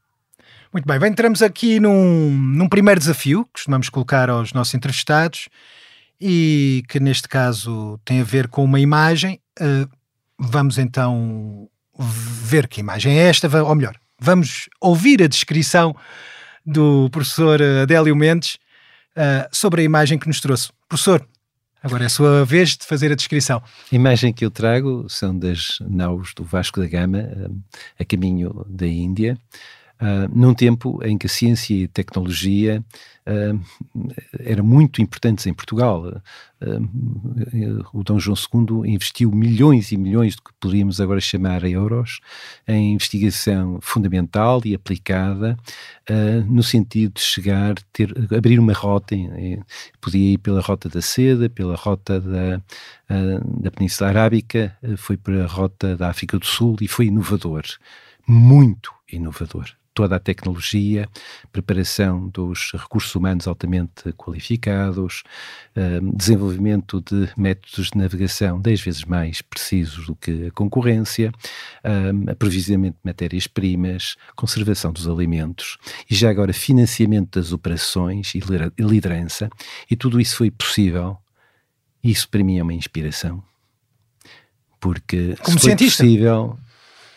Muito 0.75 0.87
bem, 0.87 1.09
entramos 1.09 1.41
aqui 1.41 1.79
num, 1.79 2.31
num 2.31 2.67
primeiro 2.67 2.99
desafio 2.99 3.45
que 3.45 3.53
costumamos 3.53 3.87
colocar 3.87 4.29
aos 4.29 4.51
nossos 4.51 4.73
entrevistados 4.73 5.47
e 6.19 6.83
que 6.89 6.99
neste 6.99 7.29
caso 7.29 7.97
tem 8.03 8.19
a 8.19 8.25
ver 8.25 8.49
com 8.49 8.61
uma 8.61 8.77
imagem. 8.77 9.39
Uh, 9.57 9.89
vamos 10.37 10.77
então 10.77 11.69
ver 11.97 12.67
que 12.67 12.81
imagem 12.81 13.17
é 13.17 13.29
esta, 13.29 13.47
ou 13.63 13.73
melhor, 13.73 13.95
vamos 14.19 14.67
ouvir 14.81 15.23
a 15.23 15.27
descrição 15.27 15.95
do 16.65 17.09
professor 17.09 17.61
Adélio 17.83 18.13
Mendes 18.13 18.55
uh, 19.15 19.47
sobre 19.53 19.81
a 19.81 19.85
imagem 19.85 20.19
que 20.19 20.27
nos 20.27 20.41
trouxe. 20.41 20.73
Professor, 20.89 21.25
agora 21.81 22.03
é 22.03 22.07
a 22.07 22.09
sua 22.09 22.43
vez 22.43 22.75
de 22.75 22.85
fazer 22.85 23.13
a 23.13 23.15
descrição. 23.15 23.63
A 23.89 23.95
imagem 23.95 24.33
que 24.33 24.43
eu 24.43 24.51
trago 24.51 25.05
são 25.07 25.39
das 25.39 25.77
naus 25.79 26.33
do 26.35 26.43
Vasco 26.43 26.81
da 26.81 26.87
Gama 26.89 27.19
uh, 27.19 27.63
a 27.97 28.03
caminho 28.03 28.65
da 28.67 28.85
Índia. 28.85 29.39
Uh, 29.95 30.27
num 30.37 30.53
tempo 30.53 30.99
em 31.05 31.17
que 31.17 31.25
a 31.25 31.29
ciência 31.29 31.73
e 31.73 31.85
a 31.85 31.87
tecnologia 31.87 32.83
uh, 33.25 33.61
eram 34.41 34.65
muito 34.65 35.01
importantes 35.01 35.47
em 35.47 35.53
Portugal. 35.53 36.21
Uh, 36.61 37.85
o 37.93 38.03
Dom 38.03 38.19
João 38.19 38.35
II 38.35 38.91
investiu 38.93 39.31
milhões 39.31 39.93
e 39.93 39.97
milhões 39.97 40.35
do 40.35 40.43
que 40.43 40.51
poderíamos 40.59 40.99
agora 40.99 41.21
chamar 41.21 41.63
euros 41.63 42.19
em 42.67 42.93
investigação 42.93 43.79
fundamental 43.81 44.61
e 44.65 44.75
aplicada 44.75 45.57
no 46.47 46.61
sentido 46.61 47.13
de 47.15 47.21
chegar, 47.21 47.75
ter, 47.91 48.13
abrir 48.35 48.59
uma 48.59 48.73
rota, 48.73 49.15
podia 49.99 50.33
ir 50.33 50.37
pela 50.37 50.61
rota 50.61 50.87
da 50.87 51.01
seda, 51.01 51.49
pela 51.49 51.75
rota 51.75 52.21
da, 52.21 52.61
da 53.61 53.71
Península 53.71 54.09
Arábica, 54.09 54.77
foi 54.97 55.17
para 55.17 55.43
a 55.43 55.47
rota 55.47 55.97
da 55.97 56.09
África 56.09 56.37
do 56.37 56.45
Sul 56.45 56.77
e 56.79 56.87
foi 56.87 57.07
inovador, 57.07 57.63
muito 58.27 58.91
inovador 59.11 59.75
toda 59.95 60.17
a 60.17 60.19
tecnologia, 60.19 61.07
preparação 61.53 62.27
dos 62.27 62.71
recursos 62.73 63.15
humanos 63.15 63.47
altamente 63.47 64.11
qualificados, 64.17 65.23
um, 65.75 66.11
desenvolvimento 66.11 67.01
de 67.01 67.29
métodos 67.37 67.89
de 67.91 67.97
navegação 67.97 68.59
10 68.59 68.81
vezes 68.81 69.05
mais 69.05 69.41
precisos 69.41 70.07
do 70.07 70.15
que 70.15 70.47
a 70.47 70.51
concorrência, 70.51 71.31
um, 72.13 72.29
aprovisionamento 72.29 72.97
de 72.97 73.05
matérias-primas, 73.09 74.17
conservação 74.35 74.91
dos 74.91 75.07
alimentos 75.07 75.77
e 76.09 76.13
já 76.13 76.29
agora 76.29 76.51
financiamento 76.51 77.39
das 77.39 77.53
operações 77.53 78.35
e 78.35 78.41
liderança. 78.77 79.49
E 79.89 79.95
tudo 79.95 80.19
isso 80.19 80.35
foi 80.35 80.51
possível. 80.51 81.17
Isso 82.03 82.27
para 82.27 82.43
mim 82.43 82.59
é 82.59 82.63
uma 82.63 82.73
inspiração. 82.73 83.41
Porque 84.77 85.37
Como 85.41 85.57
se 85.57 85.63
foi 85.63 85.69
cientista. 85.69 86.03
possível 86.03 86.59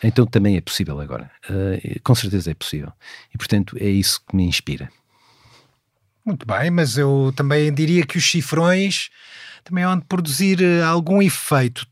então 0.03 0.25
também 0.25 0.57
é 0.57 0.61
possível 0.61 0.99
agora. 0.99 1.31
Uh, 1.49 1.99
com 2.03 2.15
certeza 2.15 2.51
é 2.51 2.53
possível. 2.53 2.91
E 3.33 3.37
portanto 3.37 3.75
é 3.79 3.87
isso 3.87 4.21
que 4.27 4.35
me 4.35 4.43
inspira. 4.43 4.89
Muito 6.25 6.45
bem, 6.45 6.69
mas 6.69 6.97
eu 6.97 7.33
também 7.35 7.73
diria 7.73 8.05
que 8.05 8.17
os 8.17 8.29
cifrões 8.29 9.09
também 9.63 9.83
de 9.97 10.05
produzir 10.05 10.61
eh, 10.61 10.83
algum 10.83 11.21
efeito. 11.21 11.87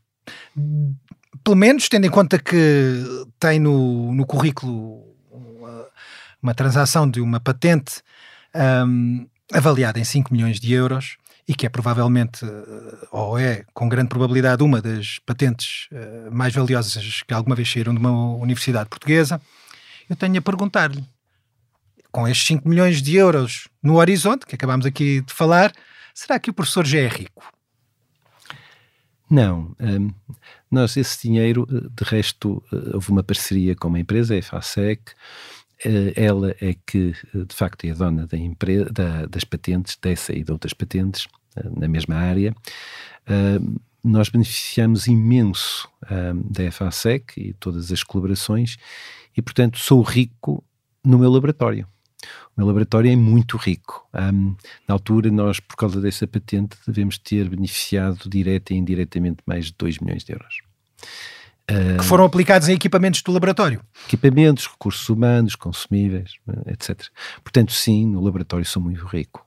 Pelo 1.42 1.56
menos 1.56 1.88
tendo 1.88 2.06
em 2.06 2.10
conta 2.10 2.38
que 2.38 3.02
tem 3.40 3.58
no, 3.58 4.12
no 4.12 4.26
currículo 4.26 5.04
uma, 6.42 6.54
transação 6.54 7.08
de 7.08 7.20
uma 7.20 7.40
patente 7.40 8.00
um, 8.86 9.26
avaliada 9.52 9.98
em 9.98 10.04
5 10.04 10.32
milhões 10.32 10.60
de 10.60 10.72
euros 10.72 11.16
e 11.48 11.54
que 11.54 11.64
é 11.64 11.70
provavelmente, 11.70 12.44
eh, 12.44 13.08
ou 13.10 13.38
é 13.38 13.64
com 13.72 13.88
grande 13.88 14.10
probabilidade, 14.10 14.62
uma 14.62 14.82
das 14.82 15.18
patentes 15.20 15.88
uh, 15.90 16.30
mais 16.30 16.52
valiosas 16.52 17.22
que 17.22 17.32
alguma 17.32 17.56
vez 17.56 17.72
saíram 17.72 17.94
de 17.94 17.98
uma 17.98 18.36
universidade 18.36 18.90
portuguesa, 18.90 19.40
eu 20.10 20.14
tenho 20.14 20.38
a 20.38 20.42
perguntar-lhe, 20.42 21.02
com 22.12 22.28
estes 22.28 22.46
5 22.48 22.68
milhões 22.68 23.00
de 23.00 23.16
euros 23.16 23.66
no 23.82 23.96
horizonte, 23.96 24.44
que 24.44 24.54
acabámos 24.54 24.84
aqui 24.84 25.22
de 25.22 25.32
falar, 25.32 25.72
será 26.12 26.38
que 26.38 26.50
o 26.50 26.52
professor 26.52 26.86
já 26.86 26.98
é 26.98 27.08
rico? 27.08 27.42
Não. 29.30 29.74
Um, 29.80 30.10
nós, 30.70 30.98
esse 30.98 31.26
dinheiro, 31.26 31.66
eh, 31.70 31.88
de 31.90 32.04
resto, 32.04 32.62
houve 32.92 33.10
uma 33.10 33.22
parceria 33.22 33.74
com 33.74 33.88
uma 33.88 34.00
empresa, 34.00 34.38
a 34.38 34.42
FASEC, 34.42 35.12
ela 36.16 36.54
é 36.60 36.74
que, 36.86 37.14
de 37.32 37.54
facto, 37.54 37.84
é 37.84 37.94
dona 37.94 38.26
da 38.26 38.36
empresa, 38.36 38.90
da, 38.90 39.26
das 39.26 39.44
patentes, 39.44 39.96
dessa 40.00 40.32
e 40.32 40.42
de 40.42 40.50
outras 40.50 40.72
patentes, 40.72 41.26
na 41.76 41.88
mesma 41.88 42.16
área, 42.16 42.54
nós 44.02 44.28
beneficiamos 44.28 45.06
imenso 45.06 45.88
da 46.44 46.70
FASEC 46.70 47.32
e 47.36 47.52
todas 47.54 47.90
as 47.90 48.02
colaborações 48.02 48.76
e, 49.36 49.42
portanto, 49.42 49.78
sou 49.78 50.02
rico 50.02 50.64
no 51.04 51.18
meu 51.18 51.30
laboratório. 51.30 51.86
O 52.56 52.60
meu 52.60 52.66
laboratório 52.66 53.10
é 53.10 53.16
muito 53.16 53.56
rico. 53.56 54.06
Um, 54.12 54.56
na 54.86 54.94
altura, 54.94 55.30
nós, 55.30 55.60
por 55.60 55.76
causa 55.76 56.00
dessa 56.00 56.26
patente, 56.26 56.76
devemos 56.86 57.16
ter 57.18 57.48
beneficiado 57.48 58.28
direta 58.28 58.74
e 58.74 58.76
indiretamente 58.76 59.38
mais 59.46 59.66
de 59.66 59.74
2 59.78 59.98
milhões 59.98 60.24
de 60.24 60.32
euros. 60.32 60.58
Que 61.98 62.04
foram 62.04 62.24
aplicados 62.24 62.68
em 62.68 62.72
equipamentos 62.72 63.20
do 63.22 63.30
laboratório. 63.32 63.80
Equipamentos, 64.06 64.66
recursos 64.66 65.08
humanos, 65.08 65.54
consumíveis, 65.54 66.32
etc. 66.66 67.06
Portanto, 67.42 67.72
sim, 67.72 68.06
no 68.06 68.20
laboratório 68.20 68.64
sou 68.64 68.82
muito 68.82 69.04
rico 69.06 69.46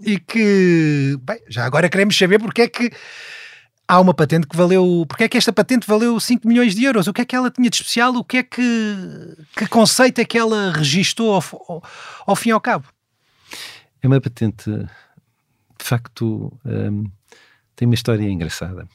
e 0.00 0.18
que, 0.18 1.16
bem, 1.22 1.40
já 1.48 1.64
agora 1.64 1.88
queremos 1.88 2.16
saber 2.16 2.38
porque 2.38 2.62
é 2.62 2.68
que 2.68 2.90
há 3.86 4.00
uma 4.00 4.14
patente 4.14 4.46
que 4.46 4.56
valeu, 4.56 5.04
porque 5.08 5.24
é 5.24 5.28
que 5.28 5.36
esta 5.36 5.52
patente 5.52 5.86
valeu 5.86 6.18
5 6.18 6.46
milhões 6.46 6.74
de 6.74 6.84
euros, 6.84 7.06
o 7.06 7.12
que 7.12 7.22
é 7.22 7.24
que 7.24 7.36
ela 7.36 7.50
tinha 7.50 7.70
de 7.70 7.76
especial, 7.76 8.14
o 8.14 8.24
que 8.24 8.38
é 8.38 8.42
que, 8.42 9.36
que 9.56 9.66
conceito 9.66 10.20
é 10.20 10.24
que 10.24 10.38
ela 10.38 10.72
registou 10.72 11.34
ao, 11.34 11.42
ao, 11.68 11.82
ao 12.26 12.36
fim 12.36 12.50
e 12.50 12.52
ao 12.52 12.60
cabo? 12.60 12.86
É 14.02 14.06
uma 14.06 14.20
patente, 14.20 14.70
de 14.70 15.84
facto, 15.84 16.52
um, 16.64 17.04
tem 17.76 17.86
uma 17.86 17.94
história 17.94 18.28
engraçada. 18.28 18.86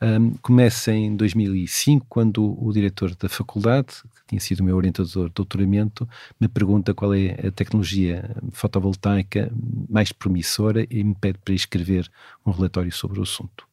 Um, 0.00 0.32
começa 0.42 0.92
em 0.92 1.14
2005, 1.14 2.06
quando 2.08 2.56
o, 2.64 2.72
diretor 2.72 3.14
da 3.14 3.28
faculdade, 3.28 3.88
que 4.02 4.26
tinha 4.28 4.40
sido 4.40 4.60
o 4.60 4.64
meu 4.64 4.76
orientador 4.76 5.28
de 5.28 5.34
doutoramento, 5.34 6.08
me 6.40 6.48
pergunta 6.48 6.94
qual 6.94 7.14
é 7.14 7.32
a 7.46 7.50
tecnologia 7.50 8.34
fotovoltaica 8.52 9.52
mais 9.88 10.12
promissora 10.12 10.86
e 10.90 11.04
me 11.04 11.14
pede 11.14 11.38
para 11.44 11.54
escrever 11.54 12.10
um 12.44 12.50
relatório 12.50 12.92
sobre 12.92 13.20
o 13.20 13.22
assunto. 13.22 13.66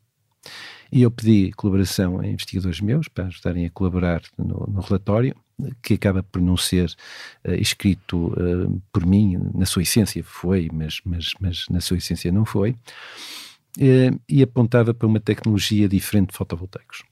E 0.92 1.04
eu 1.04 1.12
pedi 1.12 1.52
colaboração 1.54 2.20
a 2.20 2.28
investigadores 2.28 2.82
meus 2.82 3.08
para 3.08 3.28
ajudarem 3.28 3.66
a 3.66 3.70
colaborar 3.70 4.22
no, 4.38 4.68
no 4.68 4.82
relatório, 4.82 5.36
que 5.82 5.94
acaba 5.94 6.24
por 6.24 6.42
não 6.42 6.58
ser 6.58 6.90
uh, 7.46 7.54
escrito 7.54 8.28
uh, 8.28 8.82
por 8.92 9.06
mim, 9.06 9.40
na 9.54 9.66
sua 9.66 9.84
essência 9.84 10.24
foi, 10.24 10.70
mas, 10.74 11.02
mas, 11.06 11.32
mas 11.40 11.66
na 11.70 11.82
sua 11.82 11.98
essência 11.98 12.32
não 12.32 12.46
foi. 12.46 12.76
Eh, 13.78 14.12
e 14.28 14.42
apontava 14.42 14.94
para 14.94 15.08
uma 15.08 15.20
tecnologia 15.20 15.88
diferente 15.88 16.32
de 16.32 16.38
fotovoltaicos. 16.38 17.04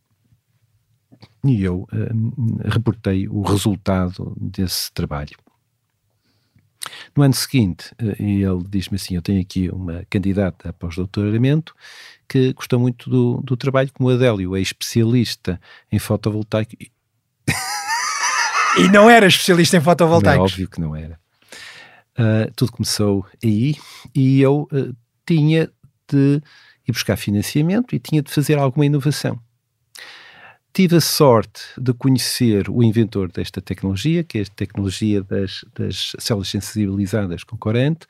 E 1.46 1.63
eu 1.63 1.88
uh, 1.93 2.67
reportei 2.67 3.28
o 3.28 3.41
resultado 3.41 4.36
desse 4.39 4.91
trabalho. 4.91 5.38
No 7.15 7.24
ano 7.24 7.34
seguinte, 7.34 7.91
uh, 8.02 8.22
ele 8.22 8.63
diz-me 8.70 8.96
assim: 8.96 9.15
Eu 9.15 9.22
tenho 9.22 9.41
aqui 9.41 9.70
uma 9.70 10.06
candidata 10.10 10.70
a 10.70 10.74
pós-doutoramento 10.74 11.74
que 12.28 12.54
gostou 12.54 12.80
muito 12.80 13.10
do, 13.10 13.41
do 13.41 13.56
trabalho, 13.56 13.91
como 13.93 14.10
Adélio 14.10 14.56
é 14.56 14.62
especialista 14.62 15.60
em 15.91 16.00
fotovoltaico. 16.00 16.74
E 18.78 18.89
não 18.89 19.10
era 19.10 19.26
especialista 19.26 19.78
em 19.78 19.82
fotovoltaicos? 19.82 20.38
Não, 20.38 20.43
é 20.43 20.52
óbvio 20.52 20.70
que 20.70 20.82
não 20.82 20.96
era. 20.96 21.20
Uh, 22.20 22.52
tudo 22.56 22.72
começou 22.72 23.26
aí 23.43 23.76
e 24.13 24.41
eu 24.41 24.67
tinha 25.26 25.70
de 26.10 26.41
ir 26.88 26.91
buscar 26.91 27.17
financiamento 27.17 27.96
e 27.96 28.00
tinha 28.00 28.22
de 28.22 28.32
fazer 28.32 28.58
alguma 28.58 28.86
inovação. 28.86 29.39
Tive 30.74 30.98
a 30.98 31.02
sorte 31.02 31.62
de 31.78 31.91
conhecer 31.91 32.70
o 32.70 32.84
inventor 32.84 33.32
desta 33.32 33.60
tecnologia, 33.60 34.24
que 34.24 34.38
é 34.38 34.41
a 34.41 34.46
tecnologia 34.46 35.24
das, 35.24 35.65
das 35.74 36.12
células 36.20 36.50
sensibilizadas 36.50 37.43
com 37.43 37.58
corante, 37.58 38.06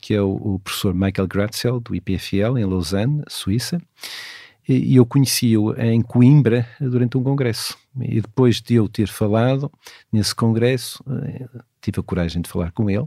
que 0.00 0.14
é 0.14 0.22
o, 0.22 0.30
o 0.30 0.58
professor 0.60 0.94
Michael 0.94 1.26
Gratzel, 1.26 1.80
do 1.80 1.94
IPFL, 1.94 2.56
em 2.56 2.64
Lausanne, 2.64 3.24
Suíça 3.28 3.80
e 4.68 4.96
eu 4.96 5.04
conheci-o 5.04 5.74
em 5.80 6.00
Coimbra 6.00 6.66
durante 6.80 7.16
um 7.16 7.22
congresso. 7.22 7.76
E 8.00 8.20
depois 8.20 8.60
de 8.60 8.74
eu 8.74 8.88
ter 8.88 9.06
falado 9.06 9.70
nesse 10.12 10.34
congresso, 10.34 11.04
eh, 11.08 11.46
tive 11.80 12.00
a 12.00 12.02
coragem 12.02 12.42
de 12.42 12.48
falar 12.48 12.72
com 12.72 12.88
ele 12.88 13.06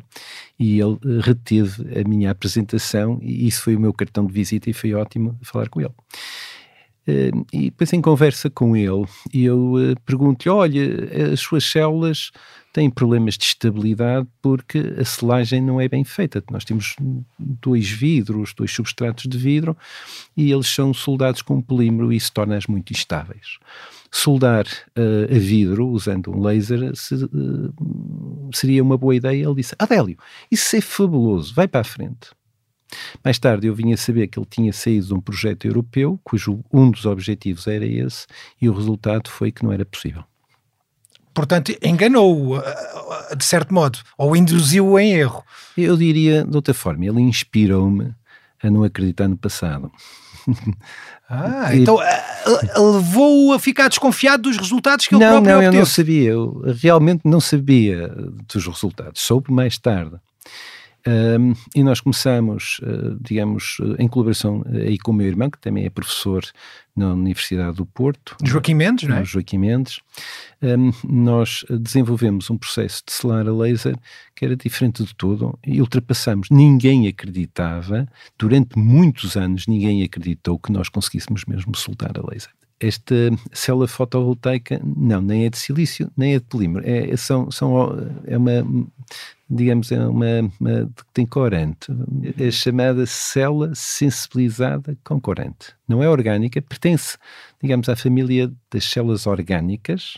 e 0.58 0.80
ele 0.80 0.98
eh, 1.04 1.22
reteve 1.22 2.00
a 2.00 2.08
minha 2.08 2.32
apresentação 2.32 3.20
e 3.22 3.48
isso 3.48 3.64
foi 3.64 3.76
o 3.76 3.80
meu 3.80 3.94
cartão 3.94 4.26
de 4.26 4.32
visita 4.32 4.70
e 4.70 4.74
foi 4.74 4.94
ótimo 4.94 5.38
falar 5.42 5.68
com 5.68 5.82
ele. 5.82 5.94
Eh, 7.08 7.32
e 7.54 7.62
depois 7.66 7.94
em 7.94 8.02
conversa 8.02 8.50
com 8.50 8.76
ele, 8.76 9.06
eu 9.34 9.74
pergunto-lhe, 10.06 10.54
olha, 10.54 11.34
as 11.34 11.40
suas 11.40 11.64
células 11.64 12.32
têm 12.78 12.92
problemas 12.92 13.38
de 13.38 13.46
estabilidade 13.46 14.28
porque 14.40 14.78
a 15.00 15.04
selagem 15.04 15.62
não 15.62 15.82
é 15.82 15.88
bem 15.88 16.04
feita. 16.04 16.44
Nós 16.52 16.64
temos 16.64 16.96
dois 17.40 17.90
vidros, 17.90 18.54
dois 18.54 18.72
substratos 18.72 19.28
de 19.28 19.36
vidro 19.36 19.76
e 20.36 20.52
eles 20.52 20.68
são 20.68 20.94
soldados 20.94 21.42
com 21.42 21.60
polímero 21.60 22.14
e 22.14 22.18
isso 22.18 22.32
torna-as 22.32 22.68
muito 22.68 22.92
instáveis. 22.94 23.58
Soldar 24.12 24.66
uh, 24.96 25.36
a 25.36 25.40
vidro 25.40 25.88
usando 25.88 26.32
um 26.32 26.40
laser 26.40 26.96
se, 26.96 27.16
uh, 27.16 28.50
seria 28.54 28.84
uma 28.84 28.98
boa 28.98 29.16
ideia. 29.16 29.44
Ele 29.44 29.56
disse: 29.56 29.76
Adélio, 29.80 30.18
isso 30.52 30.76
é 30.76 30.82
fabuloso, 30.82 31.56
vai 31.56 31.68
para 31.68 31.82
a 31.82 31.84
frente. 31.84 32.30
Mais 33.24 33.38
tarde 33.38 33.68
eu 33.68 33.76
vinha 33.76 33.98
saber 33.98 34.28
que 34.28 34.40
ele 34.40 34.48
tinha 34.50 34.72
saído 34.72 35.08
de 35.08 35.14
um 35.14 35.22
projeto 35.22 35.66
europeu, 35.66 36.20
cujo 36.24 36.64
um 36.72 36.90
dos 36.90 37.06
objetivos 37.06 37.68
era 37.68 37.86
esse, 37.86 38.26
e 38.62 38.70
o 38.70 38.74
resultado 38.74 39.30
foi 39.30 39.52
que 39.52 39.64
não 39.64 39.72
era 39.72 39.86
possível 39.86 40.24
portanto, 41.38 41.72
enganou-o, 41.84 42.60
de 43.38 43.46
certo 43.46 43.72
modo, 43.72 44.00
ou 44.18 44.36
induziu-o 44.36 44.98
em 44.98 45.14
erro. 45.14 45.44
Eu 45.78 45.96
diria 45.96 46.44
de 46.44 46.56
outra 46.56 46.74
forma, 46.74 47.06
ele 47.06 47.22
inspirou-me 47.22 48.12
a 48.64 48.72
não 48.72 48.84
acreditar 48.84 49.28
no 49.28 49.38
passado. 49.38 49.92
Ah, 51.30 51.76
então 51.76 52.00
levou-o 52.78 53.52
a 53.52 53.60
ficar 53.60 53.90
desconfiado 53.90 54.44
dos 54.44 54.56
resultados 54.56 55.06
que 55.06 55.14
ele 55.14 55.26
não, 55.26 55.44
próprio 55.44 55.52
Não, 55.52 55.58
obteve. 55.58 55.76
eu 55.76 55.80
não 55.80 55.86
sabia, 55.86 56.30
eu 56.30 56.62
realmente 56.82 57.22
não 57.26 57.42
sabia 57.42 58.08
dos 58.48 58.66
resultados, 58.66 59.22
soube 59.22 59.52
mais 59.52 59.78
tarde. 59.78 60.16
Um, 61.08 61.54
e 61.74 61.84
nós 61.84 62.02
começamos, 62.02 62.82
uh, 62.84 63.18
digamos, 63.22 63.78
em 63.98 64.10
colaboração 64.10 64.62
aí 64.70 64.98
com 64.98 65.12
o 65.12 65.14
meu 65.14 65.26
irmão, 65.26 65.50
que 65.50 65.58
também 65.58 65.86
é 65.86 65.90
professor 65.90 66.44
na 66.94 67.14
Universidade 67.14 67.78
do 67.78 67.86
Porto. 67.86 68.36
Joaquim 68.44 68.74
Mendes, 68.74 69.08
não 69.08 69.16
é? 69.16 69.24
Joaquim 69.24 69.58
Mendes. 69.58 70.02
Um, 70.62 70.92
nós 71.08 71.64
desenvolvemos 71.70 72.50
um 72.50 72.58
processo 72.58 73.04
de 73.06 73.14
selar 73.14 73.48
a 73.48 73.54
laser 73.54 73.96
que 74.36 74.44
era 74.44 74.56
diferente 74.56 75.04
de 75.04 75.16
tudo 75.16 75.58
e 75.66 75.80
ultrapassamos. 75.80 76.50
Ninguém 76.50 77.08
acreditava, 77.08 78.06
durante 78.38 78.78
muitos 78.78 79.38
anos, 79.38 79.66
ninguém 79.66 80.04
acreditou 80.04 80.60
que 80.60 80.74
nós 80.74 80.90
conseguíssemos 80.90 81.46
mesmo 81.46 81.74
soldar 81.76 82.12
a 82.18 82.30
laser 82.30 82.52
esta 82.80 83.16
célula 83.52 83.88
fotovoltaica 83.88 84.80
não, 84.84 85.22
nem 85.22 85.46
é 85.46 85.50
de 85.50 85.58
silício, 85.58 86.12
nem 86.16 86.36
é 86.36 86.40
de 86.40 86.46
polímero. 86.46 86.88
É, 86.88 87.16
são, 87.18 87.50
são, 87.50 87.74
é 88.26 88.38
uma, 88.38 88.52
digamos, 89.50 89.92
é 89.92 90.00
uma, 90.06 90.52
uma 90.60 90.90
tem 91.14 91.26
corante. 91.26 91.88
É 92.38 92.52
chamada 92.52 93.06
célula 93.06 93.72
sensibilizada 93.74 94.98
com 95.04 95.20
corante. 95.20 95.74
Não 95.88 96.04
é 96.04 96.10
orgânica, 96.10 96.62
pertence, 96.62 97.18
digamos, 97.62 97.88
à 97.90 97.96
família 97.96 98.52
das 98.72 98.84
células 98.84 99.26
orgânicas, 99.26 100.18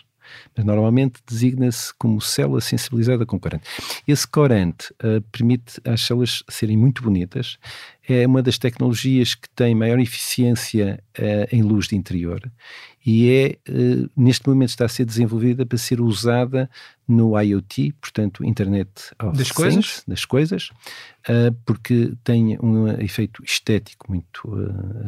mas 0.55 0.65
normalmente 0.65 1.21
designa-se 1.25 1.93
como 1.97 2.21
célula 2.21 2.61
sensibilizada 2.61 3.25
com 3.25 3.39
corante. 3.39 3.63
Esse 4.07 4.27
corante 4.27 4.91
uh, 5.03 5.21
permite 5.31 5.79
às 5.83 6.01
células 6.01 6.43
serem 6.49 6.77
muito 6.77 7.03
bonitas, 7.03 7.57
é 8.13 8.27
uma 8.27 8.41
das 8.41 8.57
tecnologias 8.57 9.35
que 9.35 9.49
tem 9.49 9.75
maior 9.75 9.99
eficiência 9.99 11.01
uh, 11.17 11.55
em 11.55 11.61
luz 11.61 11.87
de 11.87 11.95
interior 11.95 12.41
e 13.05 13.29
é, 13.31 13.71
uh, 13.71 14.09
neste 14.15 14.47
momento 14.47 14.69
está 14.69 14.85
a 14.85 14.89
ser 14.89 15.05
desenvolvida 15.05 15.65
para 15.65 15.77
ser 15.77 16.01
usada 16.01 16.69
no 17.07 17.39
IoT, 17.39 17.93
portanto, 17.99 18.43
Internet 18.45 18.89
of 19.23 19.37
das 19.37 19.47
Things, 19.47 19.53
coisas, 19.53 20.03
das 20.07 20.25
coisas 20.25 20.69
uh, 21.27 21.55
porque 21.65 22.13
tem 22.23 22.57
um 22.61 22.87
efeito 22.99 23.43
estético 23.43 24.11
muito 24.11 24.49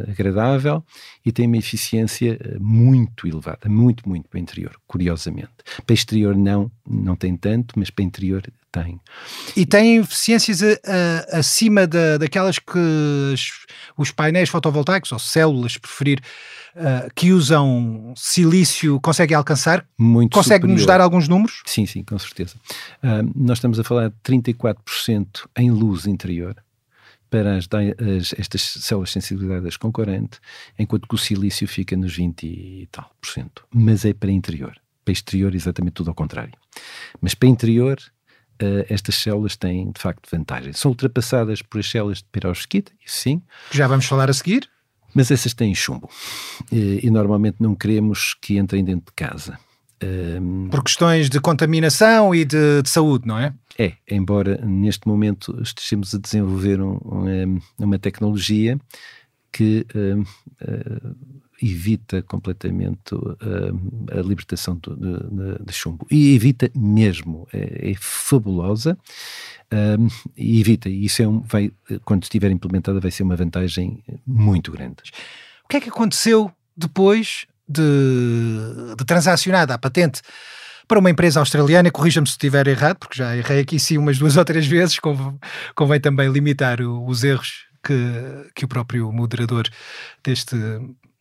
agradável 0.08 0.84
e 1.26 1.32
tem 1.32 1.48
uma 1.48 1.58
eficiência 1.58 2.40
muito 2.60 3.28
elevada, 3.28 3.68
muito, 3.68 4.08
muito 4.08 4.28
para 4.30 4.38
o 4.38 4.42
interior, 4.42 4.76
curiosamente. 4.88 5.52
Para 5.86 5.94
exterior 5.94 6.36
não, 6.36 6.72
não 6.88 7.16
tem 7.16 7.36
tanto, 7.36 7.78
mas 7.78 7.90
para 7.90 8.04
interior 8.04 8.44
tem. 8.72 9.00
E 9.56 9.66
tem 9.66 9.98
eficiências 9.98 10.62
acima 11.32 11.86
da, 11.86 12.18
daquelas 12.18 12.58
que 12.58 12.80
os 13.98 14.12
painéis 14.12 14.50
fotovoltaicos, 14.50 15.12
ou 15.12 15.20
células, 15.20 15.78
preferir, 15.78 16.22
uh, 16.76 17.12
que 17.16 17.32
usam 17.32 18.14
silício, 18.16 19.00
conseguem 19.00 19.36
alcançar? 19.36 19.86
Muito 19.98 20.34
Consegue-nos 20.34 20.86
dar 20.86 21.02
alguns 21.02 21.28
números? 21.28 21.62
Sim, 21.66 21.86
sim, 21.86 22.04
com 22.04 22.18
certeza. 22.18 22.56
Uh, 23.04 23.32
nós 23.36 23.58
estamos 23.58 23.80
a 23.80 23.84
falar 23.84 24.10
de 24.10 24.16
34% 24.24 25.48
em 25.58 25.72
luz 25.72 26.06
interior 26.06 26.56
para 27.30 27.56
as, 27.56 27.66
as, 27.66 28.34
estas 28.38 28.62
células 28.62 29.10
sensibilizadas 29.10 29.78
com 29.78 29.90
corante, 29.90 30.40
enquanto 30.78 31.08
que 31.08 31.16
o 31.16 31.18
silício 31.18 31.66
fica 31.66 31.96
nos 31.96 32.14
20 32.14 32.46
e 32.46 32.90
tal 32.92 33.10
por 33.22 33.30
cento. 33.30 33.66
Mas 33.74 34.04
é 34.04 34.14
para 34.14 34.32
interior. 34.32 34.76
Para 35.06 35.14
exterior, 35.14 35.56
exatamente 35.56 35.94
tudo 35.94 36.10
ao 36.10 36.14
contrário. 36.14 36.54
Mas 37.22 37.34
para 37.34 37.48
interior, 37.48 37.98
uh, 38.62 38.86
estas 38.90 39.16
células 39.16 39.56
têm 39.56 39.92
de 39.92 40.02
facto 40.02 40.30
vantagem. 40.32 40.74
São 40.74 40.92
ultrapassadas 40.92 41.62
por 41.62 41.80
as 41.80 41.90
células 41.90 42.20
de 42.20 42.26
perovskita, 42.32 42.92
sim. 43.06 43.42
Já 43.72 43.88
vamos 43.88 44.06
falar 44.06 44.30
a 44.30 44.34
seguir. 44.34 44.70
Mas 45.14 45.30
essas 45.30 45.54
têm 45.54 45.76
chumbo 45.76 46.10
e, 46.72 47.02
e 47.04 47.10
normalmente 47.10 47.58
não 47.60 47.76
queremos 47.76 48.34
que 48.42 48.58
entrem 48.58 48.82
dentro 48.82 49.08
de 49.08 49.14
casa. 49.14 49.60
Um, 50.04 50.68
por 50.70 50.84
questões 50.84 51.30
de 51.30 51.40
contaminação 51.40 52.34
e 52.34 52.44
de, 52.44 52.82
de, 52.82 52.90
saúde, 52.90 53.28
não 53.28 53.38
é? 53.38 53.54
É, 53.78 53.94
embora 54.10 54.58
neste 54.66 55.08
momento 55.08 55.62
estejamos 55.62 56.16
a 56.16 56.18
desenvolver 56.18 56.82
um, 56.82 56.98
um, 57.04 57.60
uma 57.78 58.00
tecnologia 58.00 58.80
que 59.52 59.86
uh, 59.94 60.26
evita 61.62 62.22
completamente 62.24 63.14
uh, 63.14 64.18
a 64.18 64.22
libertação 64.22 64.76
do, 64.76 64.96
de, 64.96 65.66
de, 65.66 65.74
chumbo. 65.74 66.08
E 66.10 66.34
evita 66.36 66.72
mesmo, 66.76 67.48
é, 67.54 67.92
é 67.92 67.94
fabulosa 68.00 68.98
um, 69.72 70.08
e 70.36 70.60
evita. 70.60 70.90
E 70.90 71.06
isso 71.06 71.22
é 71.22 71.28
um, 71.28 71.42
vai, 71.42 71.72
quando 72.04 72.24
estiver 72.24 72.52
implementada, 72.52 73.00
vai 73.00 73.12
ser 73.12 73.24
uma 73.24 73.36
vantagem 73.36 74.04
muito 74.26 74.72
grande. 74.72 74.98
O 75.64 75.68
que 75.68 75.78
é 75.78 75.82
que 75.82 75.90
aconteceu 75.90 76.52
depois 76.76 77.46
de, 77.68 77.84
de 78.98 79.06
transacionada 79.06 79.74
a 79.74 79.78
patente? 79.78 80.22
para 80.88 81.00
uma 81.00 81.10
empresa 81.10 81.40
australiana, 81.40 81.90
corrija-me 81.90 82.28
se 82.28 82.34
estiver 82.34 82.68
errado, 82.68 82.98
porque 82.98 83.16
já 83.18 83.34
errei 83.34 83.62
aqui 83.62 83.80
sim 83.80 83.98
umas 83.98 84.18
duas 84.18 84.36
ou 84.36 84.44
três 84.44 84.68
vezes, 84.68 85.00
convém, 85.00 85.40
convém 85.74 86.02
também 86.02 86.30
limitar 86.30 86.82
o, 86.82 87.08
os 87.08 87.24
erros 87.24 87.66
que, 87.82 87.96
que 88.54 88.66
o 88.66 88.68
próprio 88.68 89.10
moderador 89.10 89.70
deste, 90.22 90.54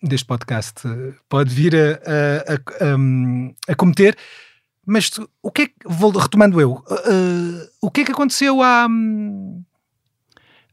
deste 0.03 0.27
podcast 0.27 0.83
pode 1.29 1.55
vir 1.55 1.75
a, 1.77 1.79
a, 1.79 2.55
a, 2.55 3.73
a 3.73 3.75
cometer. 3.75 4.17
Mas 4.87 5.11
o 5.43 5.51
que 5.51 5.63
é 5.63 5.67
que, 5.67 5.75
vou, 5.85 6.11
retomando 6.11 6.61
eu, 6.61 6.73
uh, 6.73 7.69
o 7.81 7.91
que 7.91 8.01
é 8.01 8.05
que 8.05 8.13
aconteceu 8.13 8.63
à, 8.63 8.89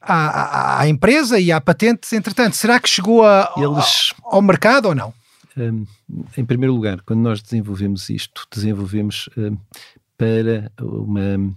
à, 0.02 0.82
à, 0.82 0.88
empresa 0.88 1.40
e 1.40 1.52
à 1.52 1.60
patente, 1.60 2.16
entretanto? 2.16 2.56
Será 2.56 2.80
que 2.80 2.90
chegou 2.90 3.26
a, 3.26 3.54
Eles... 3.58 4.14
ao, 4.24 4.36
ao 4.36 4.42
mercado 4.42 4.88
ou 4.88 4.96
não? 4.96 5.14
Um, 5.58 5.86
em 6.38 6.46
primeiro 6.46 6.74
lugar, 6.74 7.02
quando 7.02 7.20
nós 7.20 7.42
desenvolvemos 7.42 8.10
isto, 8.10 8.48
desenvolvemos 8.52 9.30
um, 9.38 9.58
para 10.18 10.72
uma 10.80 11.56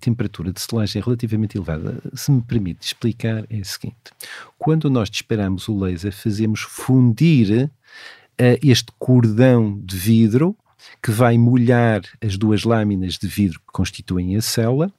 temperatura 0.00 0.52
de 0.52 0.60
selagem 0.60 1.02
relativamente 1.02 1.56
elevada. 1.56 2.02
Se 2.14 2.30
me 2.30 2.42
permite 2.42 2.86
explicar, 2.86 3.44
é 3.50 3.58
o 3.58 3.64
seguinte: 3.64 4.12
quando 4.58 4.90
nós 4.90 5.10
disparamos 5.10 5.68
o 5.68 5.78
laser, 5.78 6.12
fazemos 6.12 6.60
fundir 6.60 7.64
uh, 7.64 8.58
este 8.62 8.92
cordão 8.98 9.80
de 9.82 9.96
vidro 9.96 10.56
que 11.02 11.10
vai 11.10 11.38
molhar 11.38 12.02
as 12.20 12.36
duas 12.36 12.64
lâminas 12.64 13.14
de 13.14 13.28
vidro 13.28 13.60
que 13.60 13.72
constituem 13.72 14.36
a 14.36 14.42
célula 14.42 14.92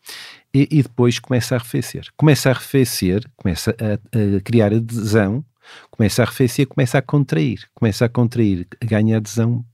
e, 0.54 0.68
e 0.72 0.82
depois 0.82 1.20
começa 1.20 1.56
a 1.56 1.58
arrefecer. 1.58 2.06
Começa 2.16 2.50
a 2.50 2.54
arrefecer, 2.54 3.24
começa 3.36 3.76
a, 3.80 3.94
a 3.94 4.42
criar 4.42 4.74
adesão 4.74 5.44
começa 5.90 6.22
a 6.22 6.26
arrefecer, 6.26 6.68
começa 6.68 6.98
a 6.98 7.02
contrair, 7.02 7.70
começa 7.74 8.06
a 8.06 8.10
contrair, 8.10 8.68
ganha 8.82 9.18
adesão, 9.18 9.66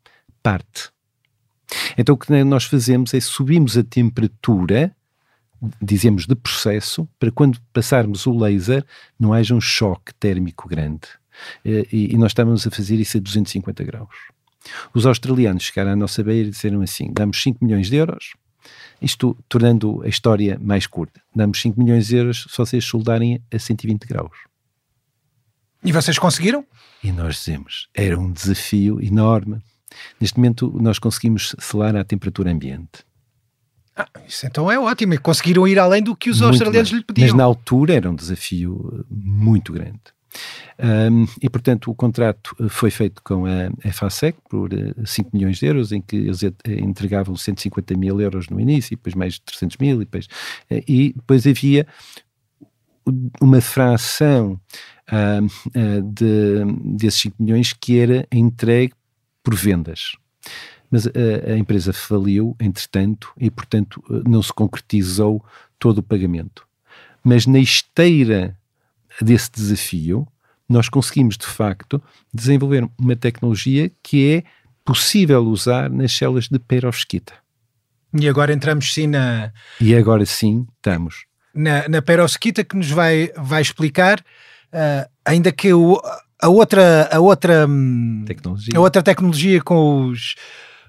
parte. 0.41 0.91
Então 1.97 2.15
o 2.15 2.17
que 2.17 2.43
nós 2.43 2.65
fazemos 2.65 3.13
é 3.13 3.19
subimos 3.19 3.77
a 3.77 3.83
temperatura, 3.83 4.95
dizemos 5.81 6.25
de 6.25 6.35
processo, 6.35 7.07
para 7.19 7.31
quando 7.31 7.59
passarmos 7.73 8.25
o 8.25 8.37
laser 8.37 8.85
não 9.19 9.33
haja 9.33 9.53
um 9.53 9.61
choque 9.61 10.13
térmico 10.15 10.67
grande. 10.67 11.07
E, 11.63 12.13
e 12.13 12.17
nós 12.17 12.31
estávamos 12.31 12.65
a 12.67 12.71
fazer 12.71 12.95
isso 12.95 13.17
a 13.17 13.19
250 13.19 13.83
graus. 13.83 14.15
Os 14.93 15.05
australianos 15.05 15.63
chegaram 15.63 15.91
à 15.91 15.95
nossa 15.95 16.23
beira 16.23 16.47
e 16.47 16.51
disseram 16.51 16.81
assim: 16.81 17.11
damos 17.13 17.41
5 17.41 17.63
milhões 17.63 17.89
de 17.89 17.95
euros, 17.95 18.33
isto 19.01 19.35
tornando 19.47 20.01
a 20.03 20.07
história 20.07 20.59
mais 20.61 20.85
curta, 20.85 21.21
damos 21.33 21.61
5 21.61 21.81
milhões 21.81 22.07
de 22.07 22.17
euros 22.17 22.45
se 22.49 22.57
vocês 22.57 22.83
soldarem 22.83 23.41
a 23.53 23.57
120 23.57 24.05
graus. 24.05 24.37
E 25.83 25.91
vocês 25.93 26.19
conseguiram? 26.19 26.65
E 27.01 27.11
nós 27.11 27.37
dizemos, 27.37 27.87
era 27.93 28.19
um 28.19 28.31
desafio 28.31 29.01
enorme. 29.01 29.61
Neste 30.19 30.37
momento 30.37 30.71
nós 30.81 30.99
conseguimos 30.99 31.55
selar 31.59 31.95
à 31.95 32.03
temperatura 32.03 32.51
ambiente. 32.51 33.05
Ah, 33.95 34.07
isso 34.27 34.45
então 34.45 34.71
é 34.71 34.79
ótimo. 34.79 35.13
E 35.13 35.17
conseguiram 35.17 35.67
ir 35.67 35.77
além 35.77 36.01
do 36.01 36.15
que 36.15 36.29
os 36.29 36.39
muito 36.39 36.51
australianos 36.51 36.89
bem. 36.89 36.99
lhe 36.99 37.05
pediam. 37.05 37.27
Mas 37.27 37.35
na 37.35 37.43
altura 37.43 37.93
era 37.93 38.09
um 38.09 38.15
desafio 38.15 39.05
muito 39.09 39.73
grande. 39.73 39.99
Um, 40.79 41.25
e, 41.41 41.49
portanto, 41.49 41.91
o 41.91 41.95
contrato 41.95 42.55
foi 42.69 42.89
feito 42.91 43.21
com 43.23 43.45
a 43.45 43.91
FASEC 43.91 44.37
por 44.49 44.69
5 45.05 45.31
milhões 45.33 45.57
de 45.57 45.65
euros, 45.65 45.91
em 45.91 46.01
que 46.01 46.15
eles 46.15 46.41
entregavam 46.65 47.35
150 47.35 47.97
mil 47.97 48.21
euros 48.21 48.47
no 48.47 48.59
início, 48.59 48.93
e 48.93 48.95
depois 48.95 49.15
mais 49.15 49.39
300 49.39 49.77
mil, 49.77 49.95
e 50.01 50.05
depois, 50.05 50.27
e 50.69 51.13
depois 51.13 51.45
havia 51.45 51.85
uma 53.41 53.59
fração 53.59 54.59
uh, 55.11 55.45
uh, 55.45 56.01
de, 56.01 56.95
desses 56.95 57.21
5 57.21 57.35
milhões 57.39 57.73
que 57.73 57.99
era 57.99 58.27
entregue 58.31 58.93
por 59.49 59.55
vendas. 59.55 60.11
Mas 60.91 61.07
a, 61.07 61.53
a 61.53 61.57
empresa 61.57 61.91
faliu, 61.91 62.55
entretanto, 62.59 63.31
e 63.35 63.49
portanto 63.49 64.03
não 64.27 64.43
se 64.43 64.53
concretizou 64.53 65.43
todo 65.79 65.97
o 65.97 66.03
pagamento. 66.03 66.67
Mas 67.23 67.47
na 67.47 67.57
esteira 67.57 68.55
desse 69.19 69.51
desafio, 69.51 70.27
nós 70.67 70.87
conseguimos 70.87 71.35
de 71.35 71.47
facto 71.47 71.99
desenvolver 72.31 72.87
uma 72.95 73.15
tecnologia 73.15 73.91
que 74.03 74.35
é 74.35 74.43
possível 74.85 75.43
usar 75.45 75.89
nas 75.89 76.11
células 76.11 76.47
de 76.47 76.59
perovskita. 76.59 77.33
E 78.13 78.29
agora 78.29 78.53
entramos 78.53 78.93
sim 78.93 79.07
na. 79.07 79.51
E 79.81 79.95
agora 79.95 80.25
sim 80.27 80.67
estamos 80.77 81.25
na, 81.53 81.87
na 81.89 82.01
perovskita 82.01 82.63
que 82.63 82.75
nos 82.75 82.91
vai, 82.91 83.31
vai 83.35 83.61
explicar 83.61 84.19
uh, 84.19 85.09
ainda 85.25 85.51
que 85.51 85.73
o, 85.73 85.99
a 86.41 86.47
outra, 86.47 87.09
a 87.11 87.19
outra 87.19 87.67
hum, 87.67 88.23
tecnologia, 88.25 88.73
a 88.75 88.79
outra 88.79 89.03
tecnologia 89.03 89.61
com 89.61 90.07
os 90.07 90.35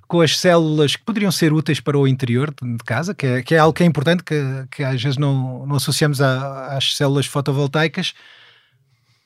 com 0.06 0.20
as 0.20 0.36
células 0.36 0.96
que 0.96 1.04
poderiam 1.04 1.30
ser 1.30 1.52
úteis 1.52 1.78
para 1.78 1.96
o 1.96 2.08
interior 2.08 2.52
de 2.60 2.84
casa, 2.84 3.14
que 3.14 3.24
é, 3.24 3.42
que 3.42 3.54
é 3.54 3.58
algo 3.58 3.72
que 3.72 3.84
é 3.84 3.86
importante, 3.86 4.24
que, 4.24 4.42
que 4.68 4.82
às 4.82 5.00
vezes 5.00 5.16
não, 5.16 5.64
não 5.64 5.76
associamos 5.76 6.20
a, 6.20 6.76
às 6.76 6.96
células 6.96 7.26
fotovoltaicas, 7.26 8.12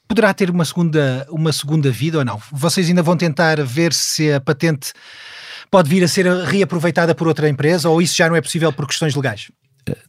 poderá 0.07 0.35
ter 0.35 0.51
uma 0.51 0.63
segunda, 0.63 1.27
uma 1.31 1.55
segunda 1.55 1.91
vida 1.91 2.19
ou 2.19 2.25
não? 2.25 2.39
Vocês 2.53 2.87
ainda 2.87 3.03
vão 3.03 3.17
tentar 3.17 3.63
ver 3.63 3.95
se 3.95 4.31
a 4.31 4.39
patente 4.43 4.93
pode 5.71 5.89
vir 5.89 6.05
a 6.05 6.09
ser 6.09 6.27
reaproveitada 6.27 7.15
por 7.15 7.27
outra 7.27 7.49
empresa 7.49 7.89
ou 7.89 8.03
isso 8.03 8.15
já 8.15 8.29
não 8.29 8.37
é 8.37 8.43
possível 8.43 8.71
por 8.71 8.87
questões 8.87 9.15
legais? 9.15 9.51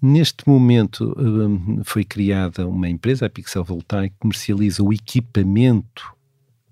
Neste 0.01 0.47
momento 0.47 1.13
hum, 1.17 1.81
foi 1.83 2.03
criada 2.03 2.67
uma 2.67 2.88
empresa, 2.88 3.25
a 3.25 3.29
Pixel 3.29 3.63
Voltaic, 3.63 4.13
que 4.13 4.19
comercializa 4.19 4.83
o 4.83 4.93
equipamento 4.93 6.15